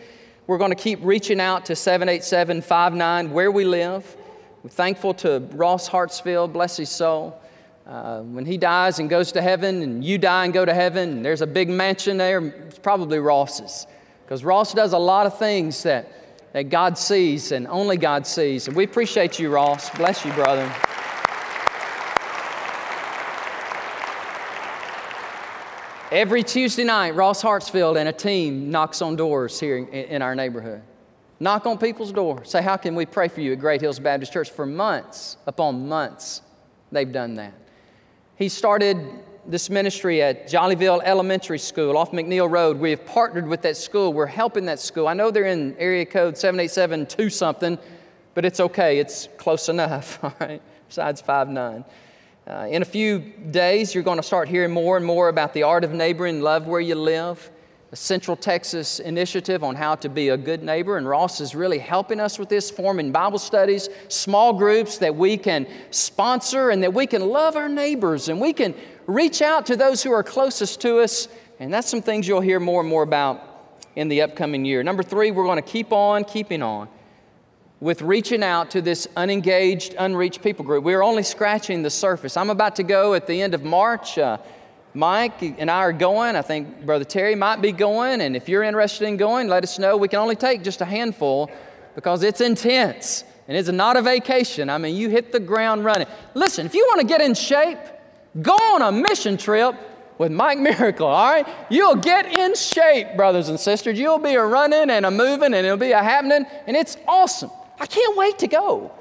we're 0.47 0.57
going 0.57 0.71
to 0.71 0.77
keep 0.77 1.01
reaching 1.03 1.41
out 1.41 1.67
to 1.67 1.75
787 1.75 2.63
59 2.63 3.33
where 3.33 3.51
we 3.51 3.65
live. 3.65 4.17
We're 4.63 4.71
thankful 4.71 5.15
to 5.15 5.41
Ross 5.53 5.89
Hartsfield, 5.89 6.53
bless 6.53 6.77
his 6.77 6.91
soul. 6.91 7.41
Uh, 7.85 8.21
when 8.21 8.47
he 8.47 8.57
dies 8.57 9.01
and 9.01 9.11
goes 9.11 9.33
to 9.33 9.43
heaven, 9.43 9.83
and 9.83 10.05
you 10.05 10.17
die 10.17 10.45
and 10.45 10.55
go 10.55 10.65
to 10.65 10.73
heaven, 10.73 11.25
there's 11.25 11.41
a 11.41 11.47
big 11.49 11.69
mansion 11.69 12.19
there, 12.19 12.39
it's 12.39 12.79
probably 12.79 13.19
Ross's. 13.19 13.89
Because 14.25 14.45
Ross 14.45 14.73
does 14.73 14.93
a 14.93 14.99
lot 14.99 15.27
of 15.27 15.37
things 15.41 15.83
that, 15.83 16.53
that 16.53 16.69
God 16.71 16.97
sees 16.97 17.51
and 17.51 17.67
only 17.67 17.97
God 17.97 18.25
sees. 18.29 18.69
And 18.69 18.77
we 18.77 18.85
appreciate 18.85 19.41
you, 19.41 19.51
Ross. 19.51 19.91
Bless 19.91 20.25
you, 20.25 20.33
brother. 20.35 20.73
Every 26.13 26.43
Tuesday 26.43 26.85
night, 26.85 27.15
Ross 27.15 27.43
Hartsfield 27.43 27.99
and 27.99 28.07
a 28.07 28.13
team 28.13 28.71
knocks 28.71 29.01
on 29.01 29.17
doors 29.17 29.59
here 29.59 29.79
in, 29.79 30.21
our 30.21 30.35
neighborhood. 30.35 30.83
Knock 31.41 31.65
on 31.65 31.79
people's 31.79 32.13
door. 32.13 32.45
Say, 32.45 32.61
How 32.61 32.77
can 32.77 32.95
we 32.95 33.07
pray 33.07 33.29
for 33.29 33.41
you 33.41 33.55
at 33.55 33.59
Great 33.59 33.81
Hills 33.81 33.99
Baptist 33.99 34.31
Church? 34.31 34.51
For 34.51 34.67
months 34.67 35.39
upon 35.47 35.89
months, 35.89 36.43
they've 36.91 37.11
done 37.11 37.37
that. 37.37 37.55
He 38.37 38.51
started 38.51 38.99
this 39.47 39.71
ministry 39.71 40.21
at 40.21 40.49
Jollyville 40.51 41.01
Elementary 41.03 41.59
School 41.59 41.97
off 41.97 42.13
McNeil 42.13 42.51
Road. 42.51 42.77
We 42.77 42.91
have 42.91 43.07
partnered 43.07 43.49
with 43.49 43.63
that 43.63 43.79
school. 43.79 44.13
We're 44.13 44.27
helping 44.27 44.67
that 44.67 44.81
school. 44.81 45.09
I 45.09 45.15
know 45.15 45.31
they're 45.31 45.47
in 45.47 45.75
area 45.79 46.05
code 46.05 46.37
787 46.37 47.31
something, 47.31 47.79
but 48.35 48.45
it's 48.45 48.61
okay. 48.61 48.99
It's 48.99 49.31
close 49.39 49.71
enough, 49.71 50.19
all 50.23 50.35
right, 50.39 50.61
besides 50.89 51.23
59. 51.23 51.87
Uh, 52.47 52.67
in 52.71 52.83
a 52.83 52.85
few 52.85 53.21
days, 53.51 53.95
you're 53.95 54.05
going 54.05 54.19
to 54.19 54.23
start 54.23 54.49
hearing 54.49 54.73
more 54.73 54.97
and 54.97 55.07
more 55.07 55.29
about 55.29 55.55
the 55.55 55.63
art 55.63 55.85
of 55.85 55.93
neighboring, 55.93 56.41
love 56.41 56.67
where 56.67 56.81
you 56.81 56.95
live 56.95 57.51
a 57.93 57.97
Central 57.97 58.39
Texas 58.39 59.01
initiative 59.01 59.63
on 59.63 59.75
how 59.75 59.95
to 59.95 60.09
be 60.09 60.31
a 60.31 60.37
good 60.37 60.63
neighbor, 60.63 60.97
and 60.97 61.07
Ross 61.07 61.43
is 61.43 61.55
really 61.55 61.79
helping 61.79 62.21
us 62.21 62.39
with 62.39 62.49
this, 62.49 62.71
forming 62.71 63.13
Bible 63.13 63.39
studies, 63.39 63.91
small 64.09 64.55
groups 64.55 64.97
that 64.97 65.15
we 65.15 65.37
can 65.37 65.67
sponsor 65.91 66.71
and 66.71 66.83
that 66.83 66.95
we 66.95 67.07
can 67.07 67.29
love 67.29 67.55
our 67.55 67.69
neighbors 67.69 68.31
and 68.31 68.41
we 68.41 68.55
can 68.55 68.75
reach 69.07 69.43
out 69.43 69.67
to 69.67 69.77
those 69.77 70.03
who 70.03 70.11
are 70.11 70.23
closest 70.23 70.81
to 70.81 71.01
us. 71.01 71.29
And 71.61 71.73
that's 71.73 71.91
some 71.91 72.01
things 72.01 72.27
you'll 72.27 72.41
hear 72.41 72.59
more 72.59 72.81
and 72.81 72.89
more 72.89 73.03
about 73.03 73.77
in 73.95 74.09
the 74.09 74.23
upcoming 74.23 74.65
year. 74.65 74.83
Number 74.83 75.03
three, 75.03 75.31
we're 75.31 75.45
going 75.45 75.63
to 75.63 75.71
keep 75.71 75.93
on 75.93 76.25
keeping 76.25 76.63
on 76.63 76.89
with 77.83 78.01
reaching 78.01 78.45
out 78.45 78.71
to 78.71 78.81
this 78.81 79.09
unengaged, 79.17 79.97
unreached 79.99 80.41
people 80.41 80.65
group. 80.65 80.85
We're 80.85 81.03
only 81.03 81.25
scratching 81.25 81.83
the 81.83 81.91
surface. 81.91 82.37
I'm 82.37 82.49
about 82.49 82.77
to 82.77 82.85
go 82.85 83.15
at 83.15 83.27
the 83.27 83.43
end 83.43 83.55
of 83.55 83.65
March. 83.65 84.17
Uh, 84.17 84.39
Mike 84.95 85.43
and 85.43 85.69
I 85.69 85.79
are 85.79 85.93
going. 85.93 86.37
I 86.37 86.43
think 86.43 86.87
Brother 86.87 87.05
Terry 87.05 87.35
might 87.35 87.61
be 87.61 87.73
going. 87.73 88.21
And 88.21 88.37
if 88.37 88.49
you're 88.49 88.63
interested 88.63 89.09
in 89.09 89.17
going, 89.17 89.49
let 89.49 89.65
us 89.65 89.81
know. 89.81 89.97
We 89.97 90.07
can 90.07 90.21
only 90.21 90.37
take 90.37 90.63
just 90.63 90.81
a 90.81 90.85
handful 90.85 91.51
because 91.97 92.23
it's 92.23 92.41
intense 92.41 93.25
and 93.49 93.57
it's 93.57 93.69
not 93.69 93.97
a 93.97 94.03
vacation. 94.03 94.71
I 94.71 94.79
mean, 94.79 94.95
you 94.95 95.09
hit 95.09 95.33
the 95.33 95.41
ground 95.41 95.85
running. 95.85 96.07
Listen, 96.35 96.67
if 96.67 96.77
you 96.77 96.85
want 96.89 97.01
to 97.01 97.07
get 97.09 97.21
in 97.21 97.35
shape, 97.35 97.81
go 98.41 98.55
on 98.55 98.83
a 98.83 98.93
mission 98.93 99.37
trip 99.37 99.75
with 100.19 100.31
Mike 100.31 100.59
Miracle, 100.59 101.09
all 101.09 101.33
right? 101.33 101.49
You'll 101.69 101.97
get 101.97 102.27
in 102.27 102.55
shape, 102.55 103.17
brothers 103.17 103.49
and 103.49 103.59
sisters. 103.59 103.99
You'll 103.99 104.21
be 104.21 104.35
a 104.35 104.45
running 104.45 104.89
and 104.89 105.05
a 105.05 105.11
moving 105.11 105.53
and 105.53 105.67
it'll 105.67 105.77
be 105.77 105.91
a 105.91 106.01
happening, 106.01 106.47
and 106.69 106.77
it's 106.77 106.97
awesome. 107.09 107.51
I 107.83 107.87
can't 107.87 108.17
wait 108.17 108.39
to 108.39 108.47
go. 108.47 108.93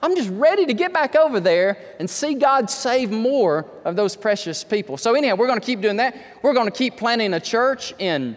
I'm 0.00 0.14
just 0.14 0.30
ready 0.30 0.64
to 0.64 0.72
get 0.72 0.92
back 0.92 1.16
over 1.16 1.40
there 1.40 1.76
and 1.98 2.08
see 2.08 2.34
God 2.34 2.70
save 2.70 3.10
more 3.10 3.66
of 3.84 3.96
those 3.96 4.14
precious 4.14 4.62
people. 4.62 4.96
So, 4.96 5.16
anyhow, 5.16 5.34
we're 5.34 5.48
going 5.48 5.58
to 5.58 5.66
keep 5.66 5.80
doing 5.80 5.96
that. 5.96 6.16
We're 6.40 6.54
going 6.54 6.70
to 6.70 6.78
keep 6.78 6.96
planting 6.96 7.34
a 7.34 7.40
church 7.40 7.94
in 7.98 8.36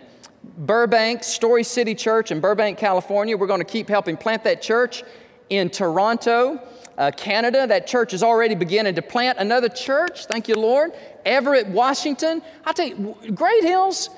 Burbank, 0.58 1.24
Story 1.24 1.64
City 1.64 1.94
Church 1.94 2.32
in 2.32 2.40
Burbank, 2.40 2.80
California. 2.80 3.38
We're 3.38 3.46
going 3.46 3.60
to 3.60 3.64
keep 3.64 3.88
helping 3.88 4.18
plant 4.18 4.44
that 4.46 4.60
church 4.64 5.04
in 5.52 5.70
Toronto, 5.70 6.60
uh, 6.98 7.12
Canada. 7.16 7.68
That 7.68 7.86
church 7.86 8.16
is 8.16 8.24
already 8.24 8.56
beginning 8.56 8.96
to 8.96 9.04
plant 9.04 9.38
another 9.38 9.70
church. 9.70 10.26
Thank 10.26 10.48
you, 10.48 10.56
Lord. 10.56 10.94
Everett, 11.26 11.68
Washington. 11.68 12.42
I 12.66 12.74
tell 12.74 12.88
you, 12.88 13.16
Great 13.36 13.64
Hills. 13.64 14.10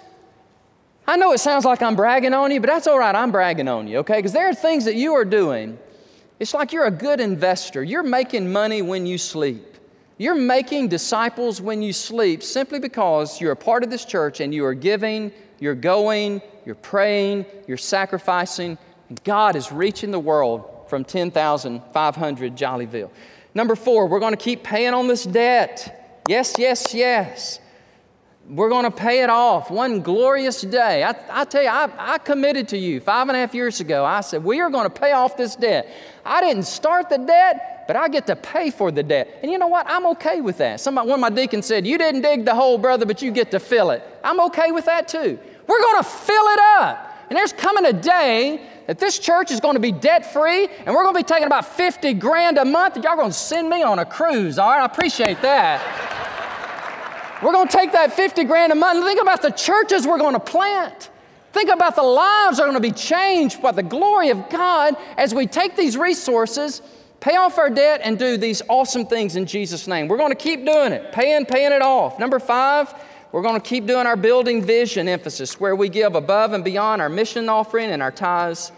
I 1.06 1.18
know 1.18 1.34
it 1.34 1.40
sounds 1.40 1.66
like 1.66 1.82
I'm 1.82 1.96
bragging 1.96 2.34
on 2.34 2.52
you, 2.52 2.60
but 2.60 2.68
that's 2.68 2.88
all 2.88 2.98
right. 2.98 3.14
I'm 3.14 3.32
bragging 3.32 3.68
on 3.68 3.88
you, 3.88 3.98
okay? 4.00 4.18
Because 4.18 4.32
there 4.34 4.48
are 4.50 4.56
things 4.56 4.86
that 4.86 4.96
you 4.96 5.14
are 5.14 5.26
doing 5.26 5.78
it's 6.40 6.54
like 6.54 6.74
you're 6.74 6.88
a 6.88 6.92
good 6.92 7.22
investor. 7.22 7.84
You're 7.84 8.04
making 8.04 8.52
money 8.52 8.82
when 8.82 9.06
you 9.06 9.18
sleep. 9.18 9.66
You're 10.18 10.36
making 10.36 10.90
disciples 10.90 11.62
when 11.62 11.82
you 11.82 11.94
sleep 11.94 12.44
simply 12.44 12.80
because 12.80 13.40
you're 13.40 13.54
a 13.54 13.56
part 13.56 13.84
of 13.84 13.90
this 13.90 14.04
church 14.04 14.42
and 14.42 14.54
you 14.54 14.66
are 14.66 14.74
giving, 14.74 15.32
you're 15.60 15.74
going, 15.74 16.42
you're 16.66 16.76
praying, 16.76 17.46
you're 17.68 17.78
sacrificing. 17.78 18.78
And 19.08 19.24
God 19.24 19.56
is 19.56 19.72
reaching 19.72 20.12
the 20.12 20.20
world 20.20 20.70
from 20.88 21.06
10,500 21.06 22.58
Jollyville. 22.58 23.10
Number 23.56 23.76
four, 23.76 24.08
we're 24.08 24.20
going 24.20 24.34
to 24.34 24.38
keep 24.38 24.64
paying 24.64 24.94
on 24.94 25.08
this 25.08 25.24
debt. 25.24 26.22
Yes, 26.28 26.56
yes, 26.58 26.94
yes. 26.94 27.60
We're 28.50 28.70
going 28.70 28.84
to 28.84 28.92
pay 28.92 29.24
it 29.24 29.30
off 29.30 29.72
one 29.72 30.02
glorious 30.02 30.62
day. 30.62 31.02
I, 31.04 31.16
I 31.32 31.46
tell 31.46 31.64
you, 31.64 31.70
I, 31.70 31.90
I, 31.98 32.18
committed 32.18 32.68
to 32.70 32.78
you 32.78 33.00
five 33.00 33.30
and 33.30 33.38
a 33.38 33.40
half 33.40 33.54
years 33.54 33.80
ago. 33.80 34.04
I 34.04 34.20
said, 34.20 34.44
We 34.44 34.60
are 34.60 34.70
going 34.70 34.84
to 34.84 34.90
pay 34.90 35.14
off 35.14 35.38
this 35.38 35.56
debt. 35.56 35.90
I 36.26 36.42
didn't 36.42 36.64
start 36.64 37.10
the 37.10 37.20
debt, 37.20 37.86
but 37.88 37.96
I 37.96 38.10
get 38.10 38.28
to 38.28 38.36
pay 38.36 38.70
for 38.70 38.92
the 38.92 39.02
debt. 39.02 39.40
And 39.42 39.50
you 39.50 39.58
know 39.58 39.68
what? 39.68 39.90
I'm 39.90 40.06
okay 40.08 40.42
with 40.42 40.58
that. 40.58 40.82
Somebody, 40.82 41.08
one 41.08 41.20
of 41.20 41.22
my 41.22 41.30
deacons 41.30 41.66
said, 41.68 41.88
You 41.88 41.98
didn't 41.98 42.22
dig 42.22 42.44
the 42.44 42.54
hole, 42.54 42.78
brother, 42.78 43.06
but 43.06 43.22
you 43.22 43.32
get 43.32 43.50
to 43.52 43.62
fill 43.62 43.92
it. 43.92 44.04
I'm 44.26 44.42
okay 44.42 44.72
with 44.72 44.86
that 44.86 45.08
too. 45.08 45.40
We're 45.66 45.82
going 45.82 46.04
to 46.04 46.10
fill 46.10 46.46
it 46.48 46.60
up. 46.80 47.18
And 47.30 47.38
there's 47.38 47.54
coming 47.54 47.86
a 47.86 47.94
day 47.94 48.70
that 48.88 49.00
this 49.00 49.20
church 49.20 49.52
is 49.52 49.62
going 49.62 49.76
to 49.76 49.80
be 49.80 49.94
debt 49.94 50.34
free 50.34 50.68
and 50.86 50.94
we're 50.94 51.04
going 51.04 51.16
to 51.16 51.20
be 51.20 51.24
taking 51.24 51.48
about 51.48 51.66
50 51.66 52.14
grand 52.16 52.58
a 52.58 52.66
month. 52.66 52.98
Y'all 52.98 53.16
going 53.16 53.32
to 53.32 53.34
send 53.34 53.70
me 53.70 53.82
on 53.82 54.00
a 54.00 54.06
cruise, 54.06 54.60
all 54.60 54.70
right? 54.70 54.82
I 54.82 54.86
appreciate 54.86 55.42
that. 55.42 56.23
We're 57.44 57.52
going 57.52 57.68
to 57.68 57.78
take 57.78 57.92
that 57.92 58.14
50 58.14 58.46
grand 58.46 58.72
a 58.72 58.76
month 58.76 59.04
think 59.04 59.22
about 59.22 59.42
the 59.42 59.52
churches 59.52 60.08
we're 60.08 60.18
going 60.18 60.34
to 60.34 60.40
plant. 60.40 61.10
Think 61.52 61.70
about 61.70 61.96
the 61.96 62.04
lives 62.04 62.58
that 62.58 62.64
are 62.64 62.72
going 62.72 62.82
to 62.82 62.88
be 62.88 62.92
changed 62.92 63.62
by 63.62 63.72
the 63.72 63.84
glory 63.84 64.30
of 64.30 64.50
God 64.50 64.96
as 65.18 65.36
we 65.36 65.46
take 65.46 65.76
these 65.76 65.98
resources, 65.98 66.82
pay 67.20 67.36
off 67.36 67.58
our 67.58 67.70
debt, 67.70 68.02
and 68.04 68.18
do 68.18 68.38
these 68.38 68.62
awesome 68.70 69.06
things 69.06 69.36
in 69.36 69.46
Jesus' 69.46 69.88
name. 69.88 70.08
We're 70.08 70.18
going 70.18 70.32
to 70.32 70.36
keep 70.36 70.66
doing 70.66 70.94
it, 70.94 71.12
paying, 71.12 71.46
paying 71.46 71.74
it 71.74 71.82
off. 71.82 72.18
Number 72.18 72.40
five, 72.40 72.94
we're 73.32 73.42
going 73.42 73.60
to 73.60 73.68
keep 73.68 73.86
doing 73.86 74.08
our 74.08 74.16
building 74.16 74.64
vision 74.64 75.08
emphasis, 75.08 75.60
where 75.60 75.76
we 75.76 75.90
give 75.90 76.16
above 76.16 76.54
and 76.54 76.64
beyond 76.64 77.02
our 77.02 77.10
mission 77.10 77.50
offering 77.50 77.92
and 77.92 78.02
our 78.02 78.12
tithes, 78.12 78.72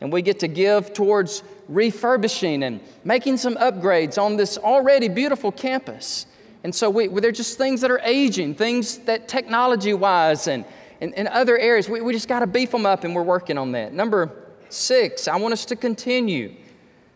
and 0.00 0.12
we 0.12 0.20
get 0.20 0.40
to 0.40 0.48
give 0.48 0.92
towards 0.92 1.42
refurbishing 1.68 2.64
and 2.64 2.80
making 3.04 3.36
some 3.36 3.54
upgrades 3.56 4.20
on 4.20 4.36
this 4.36 4.58
already 4.58 5.08
beautiful 5.08 5.52
campus. 5.52 6.26
And 6.62 6.74
so 6.74 6.90
we, 6.90 7.08
they're 7.08 7.32
just 7.32 7.56
things 7.56 7.80
that 7.80 7.90
are 7.90 8.00
aging, 8.00 8.54
things 8.54 8.98
that 8.98 9.28
technology 9.28 9.94
wise 9.94 10.46
and, 10.46 10.64
and 11.00 11.28
other 11.28 11.58
areas, 11.58 11.88
we, 11.88 12.00
we 12.00 12.12
just 12.12 12.28
got 12.28 12.40
to 12.40 12.46
beef 12.46 12.70
them 12.70 12.84
up 12.84 13.04
and 13.04 13.14
we're 13.14 13.22
working 13.22 13.56
on 13.56 13.72
that. 13.72 13.94
Number 13.94 14.30
six, 14.68 15.26
I 15.26 15.36
want 15.36 15.52
us 15.52 15.64
to 15.66 15.76
continue 15.76 16.54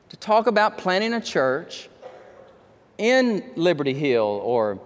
to 0.08 0.16
talk 0.16 0.46
about 0.46 0.78
planting 0.78 1.12
a 1.12 1.20
church 1.20 1.88
in 2.96 3.44
Liberty 3.56 3.92
Hill 3.92 4.40
or 4.42 4.78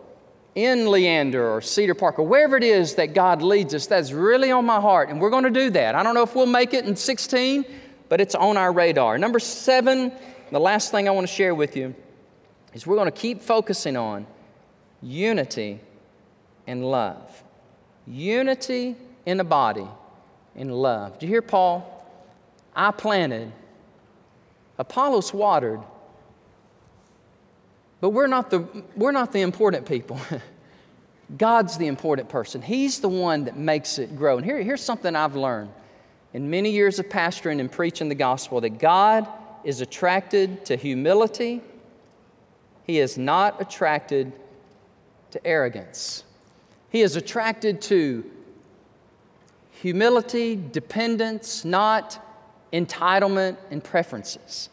in 0.54 0.90
Leander 0.90 1.48
or 1.48 1.60
Cedar 1.60 1.94
Park 1.94 2.18
or 2.18 2.26
wherever 2.26 2.56
it 2.56 2.64
is 2.64 2.96
that 2.96 3.14
God 3.14 3.42
leads 3.42 3.74
us. 3.74 3.86
That's 3.86 4.10
really 4.10 4.50
on 4.50 4.64
my 4.64 4.80
heart, 4.80 5.08
and 5.08 5.20
we're 5.20 5.30
going 5.30 5.44
to 5.44 5.50
do 5.50 5.70
that. 5.70 5.94
I 5.94 6.02
don't 6.02 6.14
know 6.14 6.24
if 6.24 6.34
we'll 6.34 6.46
make 6.46 6.74
it 6.74 6.84
in 6.84 6.96
16, 6.96 7.64
but 8.08 8.20
it's 8.20 8.34
on 8.34 8.56
our 8.56 8.72
radar. 8.72 9.18
Number 9.18 9.38
seven, 9.38 10.10
the 10.50 10.58
last 10.58 10.90
thing 10.90 11.06
I 11.06 11.12
want 11.12 11.28
to 11.28 11.32
share 11.32 11.54
with 11.54 11.76
you 11.76 11.94
is 12.74 12.86
we're 12.86 12.96
going 12.96 13.10
to 13.10 13.16
keep 13.16 13.42
focusing 13.42 13.96
on 13.96 14.26
unity 15.02 15.80
and 16.66 16.84
love. 16.84 17.42
Unity 18.06 18.96
in 19.26 19.36
the 19.36 19.44
body 19.44 19.86
in 20.56 20.70
love. 20.70 21.18
Do 21.18 21.26
you 21.26 21.32
hear 21.32 21.42
Paul? 21.42 21.94
I 22.74 22.90
planted, 22.90 23.52
Apollos 24.78 25.32
watered, 25.34 25.80
but 28.00 28.10
we're 28.10 28.28
not 28.28 28.50
the, 28.50 28.66
we're 28.94 29.12
not 29.12 29.32
the 29.32 29.40
important 29.40 29.86
people. 29.86 30.20
God's 31.36 31.76
the 31.76 31.88
important 31.88 32.28
person. 32.28 32.62
He's 32.62 33.00
the 33.00 33.08
one 33.08 33.44
that 33.44 33.56
makes 33.56 33.98
it 33.98 34.16
grow. 34.16 34.36
And 34.36 34.46
here, 34.46 34.62
here's 34.62 34.82
something 34.82 35.14
I've 35.14 35.36
learned 35.36 35.70
in 36.32 36.48
many 36.50 36.70
years 36.70 36.98
of 36.98 37.08
pastoring 37.08 37.60
and 37.60 37.70
preaching 37.70 38.08
the 38.08 38.14
gospel 38.14 38.60
that 38.60 38.78
God 38.78 39.28
is 39.64 39.80
attracted 39.80 40.64
to 40.66 40.76
humility, 40.76 41.62
He 42.84 42.98
is 42.98 43.18
not 43.18 43.60
attracted 43.60 44.32
to 45.30 45.46
arrogance. 45.46 46.24
He 46.90 47.02
is 47.02 47.16
attracted 47.16 47.80
to 47.82 48.24
humility, 49.70 50.56
dependence, 50.72 51.64
not 51.64 52.24
entitlement 52.72 53.56
and 53.70 53.82
preferences. 53.82 54.68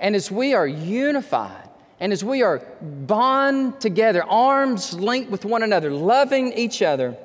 And 0.00 0.16
as 0.16 0.30
we 0.30 0.54
are 0.54 0.66
unified, 0.66 1.68
and 2.00 2.12
as 2.12 2.24
we 2.24 2.42
are 2.42 2.58
bond 2.80 3.80
together, 3.80 4.24
arms 4.24 4.92
linked 4.94 5.30
with 5.30 5.44
one 5.44 5.62
another, 5.62 5.90
loving 5.92 6.52
each 6.54 6.82
other, 6.82 7.16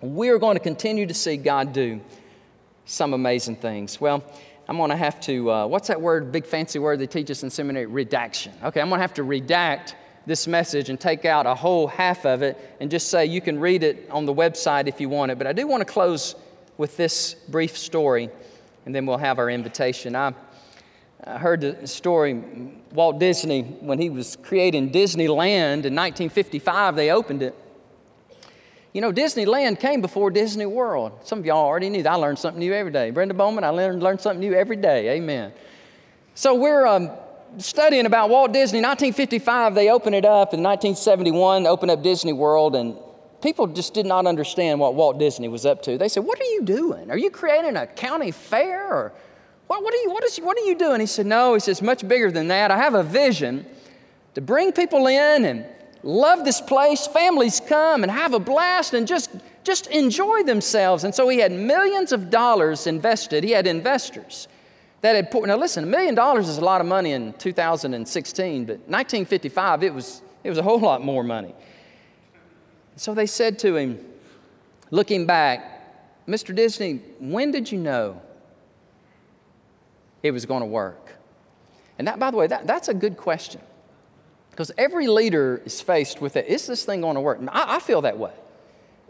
we 0.00 0.28
are 0.28 0.38
going 0.38 0.54
to 0.54 0.62
continue 0.62 1.06
to 1.06 1.14
see 1.14 1.36
God 1.36 1.72
do 1.72 2.00
some 2.84 3.14
amazing 3.14 3.56
things. 3.56 4.00
Well, 4.00 4.22
I'm 4.68 4.76
going 4.76 4.90
to 4.90 4.96
have 4.96 5.20
to, 5.22 5.50
uh, 5.50 5.66
what's 5.66 5.88
that 5.88 6.00
word, 6.00 6.30
big 6.30 6.46
fancy 6.46 6.78
word 6.78 7.00
they 7.00 7.06
teach 7.06 7.30
us 7.30 7.42
in 7.42 7.50
seminary? 7.50 7.86
Redaction. 7.86 8.52
Okay, 8.62 8.80
I'm 8.80 8.88
going 8.88 8.98
to 8.98 9.02
have 9.02 9.14
to 9.14 9.24
redact 9.24 9.94
this 10.26 10.46
message 10.46 10.88
and 10.88 10.98
take 10.98 11.24
out 11.24 11.46
a 11.46 11.54
whole 11.54 11.86
half 11.86 12.24
of 12.24 12.42
it 12.42 12.76
and 12.80 12.90
just 12.90 13.08
say 13.08 13.26
you 13.26 13.40
can 13.40 13.58
read 13.58 13.82
it 13.82 14.08
on 14.10 14.26
the 14.26 14.34
website 14.34 14.86
if 14.86 15.00
you 15.00 15.08
want 15.08 15.30
it. 15.30 15.38
But 15.38 15.46
I 15.46 15.52
do 15.52 15.66
want 15.66 15.80
to 15.80 15.92
close 15.92 16.34
with 16.76 16.96
this 16.96 17.34
brief 17.48 17.76
story, 17.76 18.30
and 18.86 18.94
then 18.94 19.06
we'll 19.06 19.18
have 19.18 19.38
our 19.38 19.50
invitation. 19.50 20.16
I, 20.16 20.34
I 21.22 21.38
heard 21.38 21.60
the 21.60 21.86
story 21.86 22.72
Walt 22.94 23.18
Disney, 23.18 23.62
when 23.62 23.98
he 23.98 24.08
was 24.08 24.36
creating 24.42 24.90
Disneyland 24.90 25.84
in 25.84 25.94
1955, 25.94 26.94
they 26.94 27.10
opened 27.10 27.42
it. 27.42 27.54
You 28.92 29.00
know, 29.00 29.12
Disneyland 29.12 29.80
came 29.80 30.00
before 30.00 30.30
Disney 30.30 30.66
World. 30.66 31.12
Some 31.24 31.40
of 31.40 31.46
y'all 31.46 31.66
already 31.66 31.90
knew 31.90 32.04
that. 32.04 32.12
I 32.12 32.14
learned 32.14 32.38
something 32.38 32.60
new 32.60 32.72
every 32.72 32.92
day. 32.92 33.10
Brenda 33.10 33.34
Bowman, 33.34 33.64
I 33.64 33.70
learned, 33.70 34.00
learned 34.00 34.20
something 34.20 34.38
new 34.38 34.54
every 34.54 34.76
day. 34.76 35.16
Amen. 35.16 35.52
So 36.36 36.54
we're 36.54 36.86
um, 36.86 37.10
studying 37.58 38.06
about 38.06 38.30
Walt 38.30 38.52
Disney. 38.52 38.78
1955, 38.78 39.74
they 39.74 39.90
opened 39.90 40.14
it 40.14 40.24
up. 40.24 40.54
In 40.54 40.62
1971, 40.62 41.66
opened 41.66 41.90
up 41.90 42.02
Disney 42.02 42.32
World, 42.32 42.74
and 42.74 42.96
people 43.42 43.66
just 43.66 43.94
did 43.94 44.06
not 44.06 44.26
understand 44.26 44.80
what 44.80 44.94
Walt 44.94 45.18
Disney 45.18 45.48
was 45.48 45.66
up 45.66 45.82
to. 45.82 45.98
They 45.98 46.08
said, 46.08 46.24
What 46.24 46.40
are 46.40 46.44
you 46.44 46.62
doing? 46.62 47.10
Are 47.10 47.18
you 47.18 47.30
creating 47.30 47.76
a 47.76 47.86
county 47.86 48.30
fair? 48.30 48.92
Or 48.92 49.12
what, 49.66 49.82
what, 49.82 49.94
are, 49.94 49.98
you, 49.98 50.10
what, 50.10 50.24
is, 50.24 50.38
what 50.38 50.58
are 50.58 50.64
you 50.64 50.76
doing? 50.76 51.00
He 51.00 51.06
said, 51.06 51.26
No, 51.26 51.54
he 51.54 51.60
says, 51.60 51.82
much 51.82 52.06
bigger 52.06 52.30
than 52.30 52.48
that. 52.48 52.70
I 52.70 52.76
have 52.76 52.94
a 52.94 53.02
vision 53.02 53.66
to 54.34 54.40
bring 54.40 54.72
people 54.72 55.06
in 55.06 55.44
and 55.44 55.66
love 56.02 56.44
this 56.44 56.60
place. 56.60 57.06
Families 57.06 57.60
come 57.66 58.02
and 58.02 58.10
have 58.10 58.34
a 58.34 58.38
blast 58.38 58.94
and 58.94 59.06
just, 59.06 59.30
just 59.62 59.86
enjoy 59.88 60.42
themselves. 60.42 61.04
And 61.04 61.14
so 61.14 61.28
he 61.28 61.38
had 61.38 61.52
millions 61.52 62.12
of 62.12 62.30
dollars 62.30 62.86
invested. 62.86 63.44
He 63.44 63.52
had 63.52 63.66
investors 63.66 64.48
that 65.04 65.16
had 65.16 65.30
put, 65.30 65.46
now 65.46 65.54
listen, 65.54 65.84
a 65.84 65.86
million 65.86 66.14
dollars 66.14 66.48
is 66.48 66.56
a 66.56 66.64
lot 66.64 66.80
of 66.80 66.86
money 66.86 67.12
in 67.12 67.34
2016, 67.34 68.64
but 68.64 68.78
1955, 68.88 69.82
it 69.82 69.92
was, 69.92 70.22
it 70.42 70.48
was 70.48 70.56
a 70.56 70.62
whole 70.62 70.78
lot 70.78 71.04
more 71.04 71.22
money. 71.22 71.54
So 72.96 73.12
they 73.12 73.26
said 73.26 73.58
to 73.58 73.76
him, 73.76 74.02
looking 74.90 75.26
back, 75.26 76.26
Mr. 76.26 76.56
Disney, 76.56 77.02
when 77.20 77.50
did 77.50 77.70
you 77.70 77.76
know 77.76 78.22
it 80.22 80.30
was 80.30 80.46
going 80.46 80.60
to 80.60 80.66
work? 80.66 81.14
And 81.98 82.08
that, 82.08 82.18
by 82.18 82.30
the 82.30 82.38
way, 82.38 82.46
that, 82.46 82.66
that's 82.66 82.88
a 82.88 82.94
good 82.94 83.18
question. 83.18 83.60
Because 84.52 84.72
every 84.78 85.06
leader 85.06 85.60
is 85.66 85.82
faced 85.82 86.22
with 86.22 86.34
it. 86.36 86.46
Is 86.46 86.66
this 86.66 86.86
thing 86.86 87.02
going 87.02 87.16
to 87.16 87.20
work? 87.20 87.40
I, 87.48 87.76
I 87.76 87.78
feel 87.78 88.00
that 88.00 88.18
way. 88.18 88.32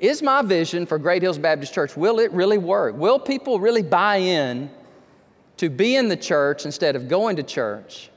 Is 0.00 0.22
my 0.22 0.42
vision 0.42 0.86
for 0.86 0.98
Great 0.98 1.22
Hills 1.22 1.38
Baptist 1.38 1.72
Church, 1.72 1.96
will 1.96 2.18
it 2.18 2.32
really 2.32 2.58
work? 2.58 2.96
Will 2.96 3.20
people 3.20 3.60
really 3.60 3.82
buy 3.82 4.16
in 4.16 4.70
to 5.58 5.68
be 5.68 5.96
in 5.96 6.08
the 6.08 6.16
church 6.16 6.64
instead 6.64 6.96
of 6.96 7.08
going 7.08 7.36
to 7.36 7.42
church? 7.42 8.10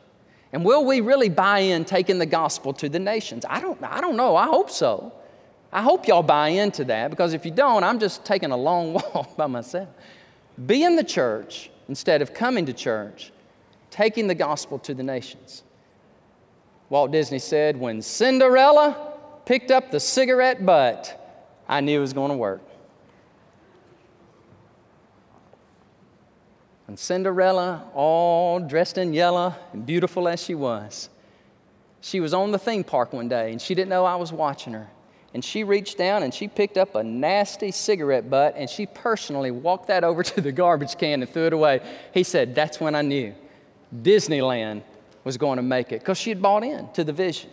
And 0.54 0.64
will 0.64 0.86
we 0.86 1.02
really 1.02 1.30
buy 1.30 1.60
in 1.60 1.86
taking 1.86 2.20
the 2.20 2.26
gospel 2.26 2.74
to 2.74 2.90
the 2.90 3.00
nations? 3.00 3.46
I 3.48 3.60
don't, 3.60 3.82
I 3.84 4.02
don't 4.02 4.16
know. 4.16 4.36
I 4.36 4.46
hope 4.46 4.70
so. 4.70 5.14
I 5.72 5.82
hope 5.82 6.08
y'all 6.08 6.24
buy 6.24 6.50
into 6.50 6.86
that 6.86 7.10
because 7.10 7.34
if 7.34 7.46
you 7.46 7.52
don't, 7.52 7.84
I'm 7.84 8.00
just 8.00 8.24
taking 8.26 8.52
a 8.52 8.58
long 8.58 8.94
walk 9.14 9.36
by 9.36 9.48
myself. 9.48 9.90
Be 10.66 10.84
in 10.84 10.96
the 10.96 11.04
church 11.04 11.70
instead 11.88 12.22
of 12.22 12.34
coming 12.34 12.66
to 12.66 12.74
church, 12.74 13.32
taking 13.92 14.28
the 14.28 14.36
gospel 14.36 14.80
to 14.80 14.94
the 14.94 15.04
nations. 15.04 15.64
Walt 16.90 17.12
Disney 17.12 17.40
said, 17.40 17.78
When 17.78 18.02
Cinderella 18.02 19.14
picked 19.46 19.72
up 19.72 19.92
the 19.92 20.00
cigarette 20.00 20.66
butt, 20.66 21.14
I 21.68 21.82
knew 21.82 21.98
it 21.98 22.02
was 22.02 22.14
going 22.14 22.32
to 22.32 22.38
work. 22.38 22.62
And 26.88 26.98
Cinderella, 26.98 27.84
all 27.94 28.60
dressed 28.60 28.98
in 28.98 29.14
yellow 29.14 29.54
and 29.74 29.86
beautiful 29.86 30.28
as 30.28 30.42
she 30.42 30.56
was, 30.56 31.10
she 32.02 32.20
was 32.20 32.34
on 32.34 32.52
the 32.52 32.60
theme 32.60 32.84
park 32.84 33.12
one 33.12 33.28
day 33.28 33.52
and 33.52 33.62
she 33.62 33.76
didn't 33.76 33.90
know 33.90 34.06
I 34.06 34.16
was 34.16 34.32
watching 34.32 34.74
her. 34.74 34.88
And 35.34 35.44
she 35.44 35.66
reached 35.66 35.98
down 35.98 36.24
and 36.24 36.34
she 36.34 36.48
picked 36.48 36.78
up 36.78 36.96
a 36.96 37.04
nasty 37.04 37.72
cigarette 37.72 38.30
butt 38.30 38.56
and 38.56 38.70
she 38.70 38.86
personally 38.86 39.52
walked 39.52 39.88
that 39.88 40.04
over 40.04 40.24
to 40.24 40.42
the 40.42 40.54
garbage 40.54 40.98
can 40.98 41.22
and 41.22 41.30
threw 41.30 41.48
it 41.48 41.54
away. 41.54 41.82
He 42.14 42.24
said, 42.24 42.56
That's 42.56 42.80
when 42.80 42.96
I 42.96 43.02
knew 43.02 43.36
Disneyland 43.94 44.84
was 45.26 45.38
going 45.38 45.58
to 45.58 45.64
make 45.64 45.92
it 45.92 46.00
because 46.00 46.18
she 46.18 46.30
had 46.30 46.42
bought 46.42 46.64
in 46.64 46.90
to 46.94 47.04
the 47.04 47.14
vision. 47.14 47.50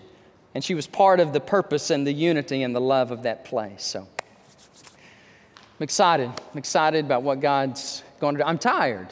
And 0.54 0.62
she 0.62 0.76
was 0.76 0.86
part 0.86 1.18
of 1.18 1.32
the 1.32 1.40
purpose 1.40 1.90
and 1.90 2.06
the 2.06 2.12
unity 2.12 2.62
and 2.62 2.74
the 2.76 2.80
love 2.80 3.10
of 3.10 3.24
that 3.24 3.44
place. 3.44 3.82
So 3.82 4.00
I'm 4.00 5.82
excited. 5.82 6.28
I'm 6.28 6.58
excited 6.58 7.04
about 7.04 7.24
what 7.24 7.40
God's 7.40 8.04
going 8.20 8.36
to 8.36 8.42
do. 8.42 8.48
I'm 8.48 8.58
tired. 8.58 9.08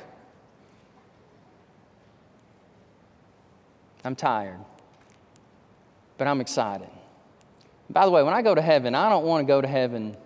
I'm 4.05 4.17
tired. 4.17 4.59
But 6.19 6.27
I'm 6.27 6.41
excited. 6.41 6.89
By 7.91 8.05
the 8.05 8.11
way, 8.11 8.23
when 8.23 8.35
I 8.35 8.43
go 8.43 8.55
to 8.55 8.63
heaven, 8.63 8.95
I 8.95 9.09
don't 9.09 9.25
want 9.25 9.47
to 9.47 9.47
go 9.47 9.61
to 9.61 9.69
heaven 9.69 10.17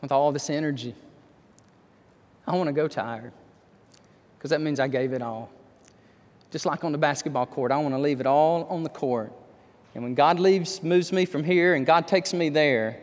with 0.00 0.12
all 0.12 0.32
this 0.32 0.50
energy. 0.50 0.94
I 2.46 2.56
want 2.56 2.68
to 2.68 2.72
go 2.72 2.88
tired 2.88 3.32
because 4.36 4.50
that 4.50 4.60
means 4.60 4.80
I 4.80 4.88
gave 4.88 5.12
it 5.12 5.22
all. 5.22 5.50
Just 6.50 6.64
like 6.64 6.82
on 6.82 6.92
the 6.92 6.98
basketball 6.98 7.46
court, 7.46 7.70
I 7.70 7.76
want 7.78 7.94
to 7.94 7.98
leave 7.98 8.20
it 8.20 8.26
all 8.26 8.64
on 8.64 8.82
the 8.82 8.88
court. 8.88 9.32
And 9.94 10.02
when 10.02 10.14
God 10.14 10.40
leaves, 10.40 10.82
moves 10.82 11.12
me 11.12 11.24
from 11.26 11.44
here 11.44 11.74
and 11.74 11.84
God 11.84 12.08
takes 12.08 12.32
me 12.32 12.48
there, 12.48 13.00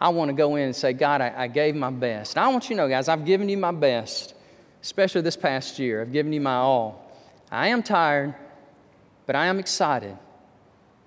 I 0.00 0.10
want 0.10 0.28
to 0.28 0.32
go 0.32 0.56
in 0.56 0.64
and 0.64 0.76
say, 0.76 0.92
God, 0.92 1.20
I, 1.20 1.32
I 1.36 1.46
gave 1.48 1.74
my 1.74 1.90
best. 1.90 2.36
And 2.36 2.44
I 2.44 2.48
want 2.48 2.70
you 2.70 2.76
to 2.76 2.82
know, 2.82 2.88
guys, 2.88 3.08
I've 3.08 3.24
given 3.24 3.48
you 3.48 3.58
my 3.58 3.72
best, 3.72 4.34
especially 4.82 5.22
this 5.22 5.36
past 5.36 5.78
year. 5.78 6.00
I've 6.00 6.12
given 6.12 6.32
you 6.32 6.40
my 6.40 6.54
all. 6.54 7.10
I 7.50 7.68
am 7.68 7.82
tired, 7.82 8.34
but 9.26 9.34
I 9.34 9.46
am 9.46 9.58
excited 9.58 10.16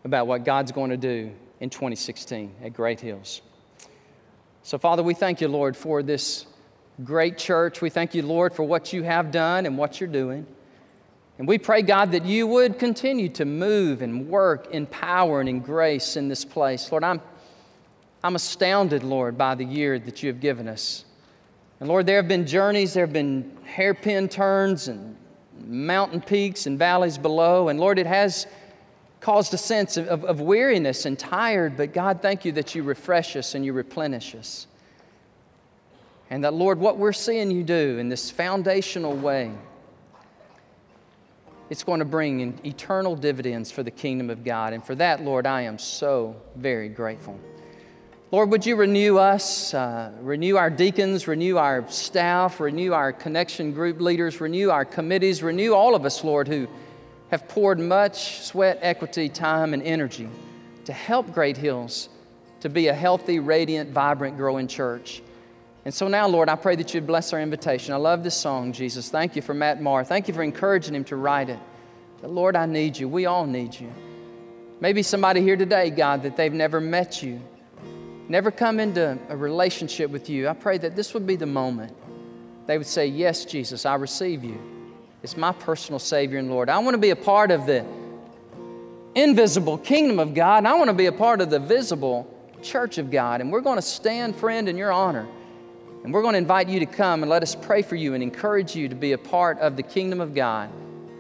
about 0.03 0.27
what 0.27 0.43
God's 0.43 0.71
going 0.71 0.89
to 0.89 0.97
do 0.97 1.31
in 1.59 1.69
2016 1.69 2.55
at 2.63 2.73
Great 2.73 2.99
Hills. 2.99 3.41
So, 4.63 4.77
Father, 4.77 5.03
we 5.03 5.13
thank 5.13 5.41
you, 5.41 5.47
Lord, 5.47 5.77
for 5.77 6.03
this 6.03 6.45
great 7.03 7.37
church. 7.37 7.81
We 7.81 7.89
thank 7.89 8.13
you, 8.13 8.23
Lord, 8.23 8.53
for 8.53 8.63
what 8.63 8.93
you 8.93 9.03
have 9.03 9.31
done 9.31 9.65
and 9.65 9.77
what 9.77 9.99
you're 9.99 10.09
doing. 10.09 10.45
And 11.37 11.47
we 11.47 11.57
pray, 11.57 11.81
God, 11.81 12.11
that 12.11 12.25
you 12.25 12.45
would 12.45 12.77
continue 12.77 13.29
to 13.29 13.45
move 13.45 14.01
and 14.01 14.27
work 14.27 14.71
in 14.71 14.85
power 14.85 15.39
and 15.39 15.49
in 15.49 15.59
grace 15.59 16.15
in 16.15 16.27
this 16.27 16.45
place. 16.45 16.91
Lord, 16.91 17.03
I'm, 17.03 17.21
I'm 18.23 18.35
astounded, 18.35 19.03
Lord, 19.03 19.37
by 19.37 19.55
the 19.55 19.65
year 19.65 19.97
that 19.97 20.21
you 20.21 20.27
have 20.29 20.39
given 20.39 20.67
us. 20.67 21.05
And 21.79 21.89
Lord, 21.89 22.05
there 22.05 22.17
have 22.17 22.27
been 22.27 22.45
journeys, 22.45 22.93
there 22.93 23.05
have 23.05 23.13
been 23.13 23.57
hairpin 23.65 24.29
turns 24.29 24.87
and 24.87 25.17
mountain 25.65 26.21
peaks 26.21 26.67
and 26.67 26.77
valleys 26.77 27.17
below. 27.17 27.69
And 27.69 27.79
Lord, 27.79 27.97
it 27.97 28.05
has 28.05 28.45
caused 29.19 29.53
a 29.53 29.57
sense 29.57 29.97
of, 29.97 30.07
of, 30.07 30.23
of, 30.25 30.41
weariness 30.41 31.05
and 31.05 31.17
tired, 31.17 31.77
but 31.77 31.93
God, 31.93 32.21
thank 32.21 32.43
you 32.43 32.51
that 32.53 32.73
you 32.73 32.81
refresh 32.81 33.35
us 33.35 33.53
and 33.53 33.63
you 33.63 33.71
replenish 33.71 34.33
us. 34.33 34.65
And 36.31 36.43
that, 36.43 36.53
Lord, 36.53 36.79
what 36.79 36.97
we're 36.97 37.13
seeing 37.13 37.51
you 37.51 37.63
do 37.63 37.97
in 37.99 38.09
this 38.09 38.31
foundational 38.31 39.15
way, 39.15 39.51
it's 41.69 41.83
going 41.83 41.99
to 41.99 42.05
bring 42.05 42.59
eternal 42.65 43.15
dividends 43.15 43.71
for 43.71 43.83
the 43.83 43.91
kingdom 43.91 44.29
of 44.29 44.43
God. 44.43 44.73
And 44.73 44.83
for 44.83 44.95
that, 44.95 45.23
Lord, 45.23 45.45
I 45.45 45.61
am 45.61 45.77
so 45.77 46.35
very 46.55 46.89
grateful. 46.89 47.39
Lord, 48.31 48.49
would 48.51 48.65
you 48.65 48.77
renew 48.77 49.17
us, 49.17 49.73
uh, 49.73 50.09
renew 50.21 50.55
our 50.55 50.69
deacons, 50.69 51.27
renew 51.27 51.57
our 51.57 51.85
staff, 51.89 52.61
renew 52.61 52.93
our 52.93 53.11
connection 53.11 53.73
group 53.73 53.99
leaders, 53.99 54.39
renew 54.39 54.69
our 54.69 54.85
committees, 54.85 55.43
renew 55.43 55.73
all 55.73 55.95
of 55.95 56.05
us, 56.05 56.23
Lord, 56.23 56.47
who 56.47 56.69
have 57.29 57.49
poured 57.49 57.77
much 57.77 58.39
sweat, 58.39 58.79
equity, 58.81 59.27
time, 59.27 59.73
and 59.73 59.83
energy 59.83 60.29
to 60.85 60.93
help 60.93 61.33
Great 61.33 61.57
Hills 61.57 62.07
to 62.61 62.69
be 62.69 62.87
a 62.87 62.93
healthy, 62.93 63.39
radiant, 63.39 63.89
vibrant, 63.89 64.37
growing 64.37 64.69
church. 64.69 65.21
And 65.83 65.93
so 65.93 66.07
now, 66.07 66.25
Lord, 66.29 66.47
I 66.47 66.55
pray 66.55 66.77
that 66.77 66.93
you'd 66.93 67.07
bless 67.07 67.33
our 67.33 67.41
invitation. 67.41 67.93
I 67.93 67.97
love 67.97 68.23
this 68.23 68.37
song, 68.37 68.71
Jesus. 68.71 69.09
Thank 69.09 69.35
you 69.35 69.41
for 69.41 69.53
Matt 69.53 69.81
Maher. 69.81 70.05
Thank 70.05 70.29
you 70.29 70.33
for 70.33 70.43
encouraging 70.43 70.95
him 70.95 71.03
to 71.05 71.17
write 71.17 71.49
it. 71.49 71.59
But 72.21 72.31
Lord, 72.31 72.55
I 72.55 72.65
need 72.65 72.97
you. 72.97 73.09
We 73.09 73.25
all 73.25 73.45
need 73.45 73.77
you. 73.77 73.91
Maybe 74.79 75.03
somebody 75.03 75.41
here 75.41 75.57
today, 75.57 75.89
God, 75.89 76.23
that 76.23 76.37
they've 76.37 76.53
never 76.53 76.79
met 76.79 77.21
you, 77.21 77.41
never 78.29 78.51
come 78.51 78.79
into 78.79 79.17
a 79.29 79.35
relationship 79.35 80.11
with 80.11 80.29
you, 80.29 80.47
I 80.47 80.53
pray 80.53 80.77
that 80.77 80.95
this 80.95 81.13
would 81.13 81.27
be 81.27 81.35
the 81.35 81.45
moment 81.45 81.95
they 82.71 82.77
would 82.77 82.87
say, 82.87 83.07
Yes, 83.07 83.45
Jesus, 83.45 83.85
I 83.85 83.95
receive 83.95 84.43
you. 84.43 84.57
It's 85.23 85.37
my 85.37 85.51
personal 85.51 85.99
Savior 85.99 86.39
and 86.39 86.49
Lord. 86.49 86.69
I 86.69 86.79
want 86.79 86.93
to 86.95 86.99
be 86.99 87.09
a 87.09 87.15
part 87.15 87.51
of 87.51 87.65
the 87.65 87.85
invisible 89.13 89.77
kingdom 89.77 90.19
of 90.19 90.33
God, 90.33 90.59
and 90.59 90.67
I 90.67 90.73
want 90.75 90.89
to 90.89 90.95
be 90.95 91.07
a 91.07 91.11
part 91.11 91.41
of 91.41 91.49
the 91.49 91.59
visible 91.59 92.33
church 92.61 92.97
of 92.97 93.11
God. 93.11 93.41
And 93.41 93.51
we're 93.51 93.61
going 93.61 93.75
to 93.75 93.81
stand, 93.81 94.35
friend, 94.35 94.69
in 94.69 94.77
your 94.77 94.91
honor. 94.91 95.27
And 96.03 96.13
we're 96.13 96.21
going 96.21 96.33
to 96.33 96.39
invite 96.39 96.69
you 96.69 96.79
to 96.79 96.85
come 96.87 97.21
and 97.21 97.29
let 97.29 97.43
us 97.43 97.55
pray 97.55 97.81
for 97.81 97.95
you 97.95 98.15
and 98.15 98.23
encourage 98.23 98.75
you 98.75 98.87
to 98.87 98.95
be 98.95 99.11
a 99.11 99.17
part 99.17 99.59
of 99.59 99.75
the 99.75 99.83
kingdom 99.83 100.19
of 100.19 100.33
God 100.33 100.71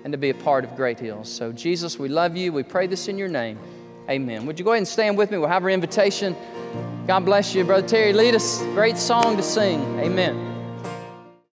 and 0.03 0.11
to 0.13 0.17
be 0.17 0.29
a 0.29 0.33
part 0.33 0.63
of 0.63 0.75
Great 0.75 0.99
Hills. 0.99 1.29
So, 1.29 1.51
Jesus, 1.51 1.99
we 1.99 2.09
love 2.09 2.35
you. 2.35 2.51
We 2.51 2.63
pray 2.63 2.87
this 2.87 3.07
in 3.07 3.17
your 3.17 3.27
name. 3.27 3.59
Amen. 4.09 4.47
Would 4.47 4.57
you 4.57 4.65
go 4.65 4.71
ahead 4.71 4.79
and 4.79 4.87
stand 4.87 5.17
with 5.17 5.29
me? 5.29 5.37
We'll 5.37 5.49
have 5.49 5.63
our 5.63 5.69
invitation. 5.69 6.35
God 7.07 7.25
bless 7.25 7.55
you, 7.55 7.63
Brother 7.63 7.87
Terry. 7.87 8.13
Lead 8.13 8.35
us. 8.35 8.61
Great 8.73 8.97
song 8.97 9.35
to 9.37 9.43
sing. 9.43 9.81
Amen. 9.99 10.50